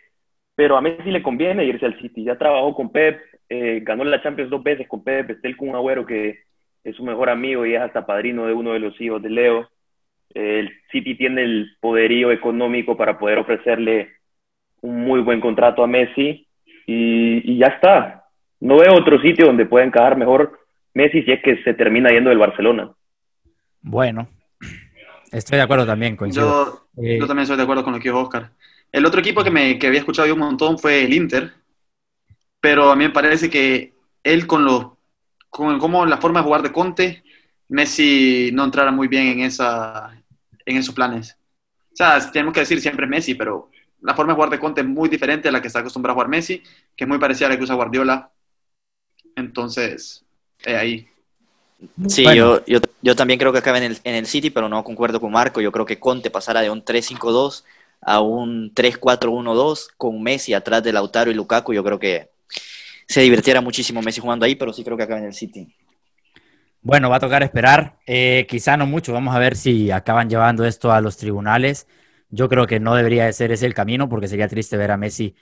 pero 0.57 0.77
a 0.77 0.81
Messi 0.81 1.11
le 1.11 1.23
conviene 1.23 1.65
irse 1.65 1.87
al 1.87 1.99
City. 2.01 2.25
Ya 2.25 2.37
trabajó 2.37 2.75
con 2.75 2.91
Pep, 2.91 3.21
eh, 3.49 3.81
ganó 3.83 4.05
la 4.05 4.23
Champions 4.23 4.51
dos 4.51 4.63
veces 4.63 4.87
con 4.89 5.03
Pep, 5.03 5.31
está 5.31 5.49
el 5.49 5.57
Kun 5.57 5.75
Agüero 5.75 6.05
que 6.07 6.41
es 6.85 6.97
su 6.97 7.03
mejor 7.05 7.31
amigo 7.31 7.67
y 7.67 7.75
es 7.75 7.81
hasta 7.81 8.07
padrino 8.07 8.47
de 8.47 8.55
uno 8.55 8.73
de 8.73 8.79
los 8.79 8.99
hijos 9.01 9.23
de 9.23 9.31
Leo. 9.31 9.69
el 10.35 10.71
City 10.91 11.17
tiene 11.17 11.43
el 11.43 11.77
poderío 11.81 12.31
económico 12.31 12.97
para 12.97 13.19
poder 13.19 13.39
ofrecerle 13.39 14.13
un 14.81 15.01
muy 15.05 15.21
buen 15.21 15.41
contrato 15.41 15.83
a 15.83 15.87
Messi 15.87 16.47
y, 16.87 17.53
y 17.53 17.59
ya 17.59 17.67
está. 17.67 18.25
No 18.61 18.79
veo 18.79 18.95
otro 18.95 19.21
sitio 19.21 19.47
donde 19.47 19.67
pueda 19.67 19.85
encajar 19.85 20.17
mejor 20.17 20.59
Messi 20.95 21.23
si 21.23 21.33
es 21.33 21.43
que 21.43 21.63
se 21.63 21.75
termina 21.75 22.11
yendo 22.11 22.31
del 22.31 22.39
Barcelona. 22.39 22.91
Bueno, 23.81 24.29
estoy 25.31 25.59
de 25.59 25.63
acuerdo 25.63 25.87
también, 25.87 26.17
coincido. 26.17 26.89
Yo, 26.97 27.03
eh, 27.03 27.19
yo 27.19 27.27
también 27.27 27.43
estoy 27.43 27.57
de 27.57 27.63
acuerdo 27.63 27.85
con 27.85 27.93
lo 27.93 27.99
que 27.99 28.09
dijo 28.09 28.21
Oscar. 28.21 28.51
El 28.91 29.07
otro 29.07 29.21
equipo 29.21 29.45
que, 29.45 29.51
me, 29.51 29.79
que 29.79 29.87
había 29.87 30.01
escuchado 30.01 30.27
yo 30.27 30.35
un 30.35 30.41
montón 30.41 30.79
fue 30.79 31.05
el 31.05 31.13
Inter, 31.13 31.53
pero 32.61 32.91
a 32.91 32.97
mí 32.97 33.05
me 33.05 33.11
parece 33.11 33.49
que 33.49 33.95
él 34.23 34.47
con, 34.47 34.65
lo, 34.65 34.99
con 35.49 35.79
cómo 35.79 36.05
la 36.07 36.19
forma 36.19 36.41
de 36.41 36.45
jugar 36.45 36.63
de 36.63 36.73
Conte, 36.73 37.25
Messi 37.69 38.51
no 38.53 38.65
entrara 38.65 38.91
muy 38.91 39.09
bien 39.09 39.27
en, 39.29 39.41
esa, 39.41 40.11
en 40.65 40.77
esos 40.77 40.95
planes. 40.95 41.37
O 41.93 41.97
sea, 41.97 42.31
tenemos 42.31 42.55
que 42.55 42.61
decir 42.61 42.81
siempre 42.81 43.07
Messi, 43.07 43.35
pero 43.35 43.71
la 44.01 44.15
forma 44.15 44.33
de 44.33 44.37
jugar 44.37 44.51
de 44.51 44.59
Conte 44.59 44.81
es 44.81 44.87
muy 44.87 45.09
diferente 45.09 45.49
a 45.49 45.53
la 45.53 45.61
que 45.61 45.69
está 45.69 45.81
acostumbrado 45.81 46.13
a 46.13 46.17
jugar 46.17 46.29
Messi, 46.29 46.63
que 46.97 47.05
es 47.05 47.09
muy 47.09 47.19
parecida 47.19 47.47
a 47.47 47.51
la 47.51 47.57
que 47.57 47.65
usa 47.65 47.75
Guardiola. 47.75 48.31
Entonces, 49.37 50.25
ahí. 50.65 51.07
Sí, 52.09 52.25
yo, 52.35 52.61
yo, 52.67 53.15
también 53.15 53.39
creo 53.39 53.53
que 53.53 53.59
acaba 53.59 53.79
en 53.79 53.85
el, 53.85 53.99
en 54.03 54.17
el 54.17 54.27
City, 54.27 54.51
pero 54.51 54.69
no 54.69 54.83
concuerdo 54.83 55.21
con 55.21 55.31
Marco. 55.31 55.61
Yo 55.61 55.71
creo 55.71 55.87
que 55.87 56.01
Conte 56.01 56.31
pasará 56.31 56.61
de 56.61 56.71
un 56.71 56.85
3-5-2 56.85 57.65
a 58.01 58.21
un 58.21 58.75
3-4-1-2 58.75 59.89
con 59.97 60.21
Messi 60.23 60.55
atrás 60.55 60.83
de 60.83 60.93
Lautaro 60.93 61.31
y 61.31 61.35
Lukaku. 61.35 61.73
Yo 61.73 61.85
creo 61.85 61.99
que 61.99 62.31
se 63.09 63.23
divirtiera 63.23 63.61
muchísimo 63.61 64.03
Messi 64.03 64.21
jugando 64.21 64.45
ahí, 64.45 64.55
pero 64.55 64.73
sí 64.73 64.85
creo 64.85 64.97
que 64.97 65.03
acaba 65.03 65.19
en 65.19 65.27
el 65.27 65.35
City. 65.35 65.75
Bueno, 66.83 67.09
va 67.09 67.17
a 67.17 67.21
tocar 67.21 67.43
esperar. 67.43 67.97
Eh, 68.07 68.47
quizá 68.49 68.77
no 68.77 68.87
mucho. 68.87 69.13
Vamos 69.13 69.35
a 69.35 69.39
ver 69.39 69.57
si 69.57 69.91
acaban 69.91 70.29
llevando 70.29 70.65
esto 70.65 70.93
a 70.93 71.01
los 71.01 71.17
tribunales. 71.17 71.89
Yo 72.29 72.49
creo 72.49 72.67
que 72.67 72.79
no 72.79 72.95
debería 72.95 73.25
de 73.25 73.33
ser 73.33 73.51
ese 73.51 73.65
el 73.65 73.75
camino, 73.75 74.09
porque 74.09 74.29
sería 74.29 74.47
triste 74.47 74.77
ver 74.77 74.91
a 74.91 74.99
Messi 74.99 75.35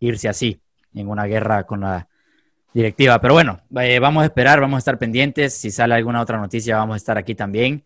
irse 0.00 0.28
así 0.28 0.60
en 0.94 1.08
una 1.08 1.24
guerra 1.26 1.64
con 1.64 1.82
la 1.82 2.08
directiva. 2.74 3.20
Pero 3.20 3.34
bueno, 3.34 3.60
eh, 3.80 4.00
vamos 4.00 4.24
a 4.24 4.26
esperar, 4.26 4.60
vamos 4.60 4.76
a 4.76 4.80
estar 4.80 4.98
pendientes. 4.98 5.54
Si 5.54 5.70
sale 5.70 5.94
alguna 5.94 6.20
otra 6.20 6.38
noticia, 6.38 6.76
vamos 6.76 6.94
a 6.94 6.96
estar 6.96 7.16
aquí 7.16 7.36
también. 7.36 7.84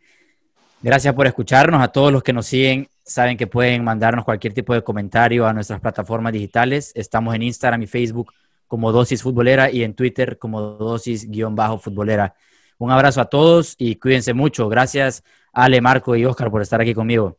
Gracias 0.81 1.15
por 1.15 1.27
escucharnos. 1.27 1.83
A 1.83 1.89
todos 1.89 2.11
los 2.11 2.23
que 2.23 2.33
nos 2.33 2.47
siguen, 2.47 2.89
saben 3.05 3.37
que 3.37 3.47
pueden 3.47 3.85
mandarnos 3.85 4.25
cualquier 4.25 4.55
tipo 4.55 4.73
de 4.73 4.83
comentario 4.83 5.47
a 5.47 5.53
nuestras 5.53 5.81
plataformas 5.81 6.33
digitales. 6.33 6.91
Estamos 6.95 7.35
en 7.35 7.43
Instagram 7.43 7.83
y 7.83 7.87
Facebook 7.87 8.33
como 8.67 8.93
Dosis 8.93 9.23
Futbolera 9.23 9.71
y 9.71 9.85
en 9.85 9.95
Twitter 9.95 10.39
como 10.39 10.61
Dosis-Futbolera. 10.79 12.35
Un 12.79 12.91
abrazo 12.91 13.21
a 13.21 13.27
todos 13.27 13.75
y 13.79 13.97
cuídense 13.97 14.35
mucho. 14.35 14.69
Gracias, 14.69 15.25
Ale, 15.53 15.81
Marco 15.81 16.15
y 16.17 16.25
Oscar, 16.25 16.51
por 16.51 16.63
estar 16.63 16.81
aquí 16.81 16.95
conmigo. 16.95 17.37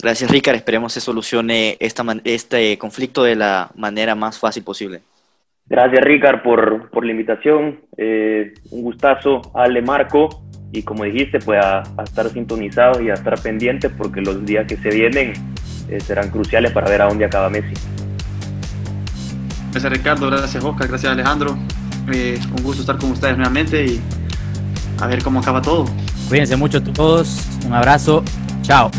Gracias, 0.00 0.30
Ricard. 0.30 0.56
Esperemos 0.56 0.92
se 0.92 1.00
solucione 1.00 1.76
esta, 1.80 2.04
este 2.24 2.78
conflicto 2.78 3.24
de 3.24 3.36
la 3.36 3.70
manera 3.74 4.14
más 4.14 4.38
fácil 4.38 4.62
posible. 4.62 5.02
Gracias, 5.66 6.02
Ricard, 6.02 6.42
por, 6.42 6.88
por 6.90 7.04
la 7.04 7.10
invitación. 7.12 7.80
Eh, 7.96 8.54
un 8.70 8.82
gustazo, 8.82 9.42
Ale, 9.54 9.82
Marco. 9.82 10.44
Y 10.72 10.82
como 10.82 11.04
dijiste, 11.04 11.40
pues 11.40 11.64
a, 11.64 11.82
estar 12.04 12.28
sintonizados 12.28 13.00
y 13.02 13.10
a 13.10 13.14
estar 13.14 13.40
pendientes 13.40 13.90
porque 13.96 14.20
los 14.20 14.44
días 14.44 14.66
que 14.66 14.76
se 14.76 14.90
vienen 14.90 15.32
eh, 15.88 16.00
serán 16.00 16.30
cruciales 16.30 16.72
para 16.72 16.90
ver 16.90 17.02
a 17.02 17.06
dónde 17.06 17.24
acaba 17.24 17.48
Messi. 17.50 17.74
Gracias, 19.70 19.92
Ricardo. 19.92 20.30
Gracias, 20.30 20.64
Oscar. 20.64 20.88
Gracias, 20.88 21.12
Alejandro. 21.12 21.58
Eh, 22.12 22.40
un 22.56 22.62
gusto 22.62 22.80
estar 22.80 22.96
con 22.98 23.10
ustedes 23.12 23.36
nuevamente 23.36 23.84
y 23.84 24.00
a 25.00 25.06
ver 25.06 25.22
cómo 25.22 25.40
acaba 25.40 25.60
todo. 25.60 25.86
Cuídense 26.28 26.56
mucho 26.56 26.82
todos. 26.82 27.40
Un 27.66 27.74
abrazo. 27.74 28.22
Chao. 28.62 28.90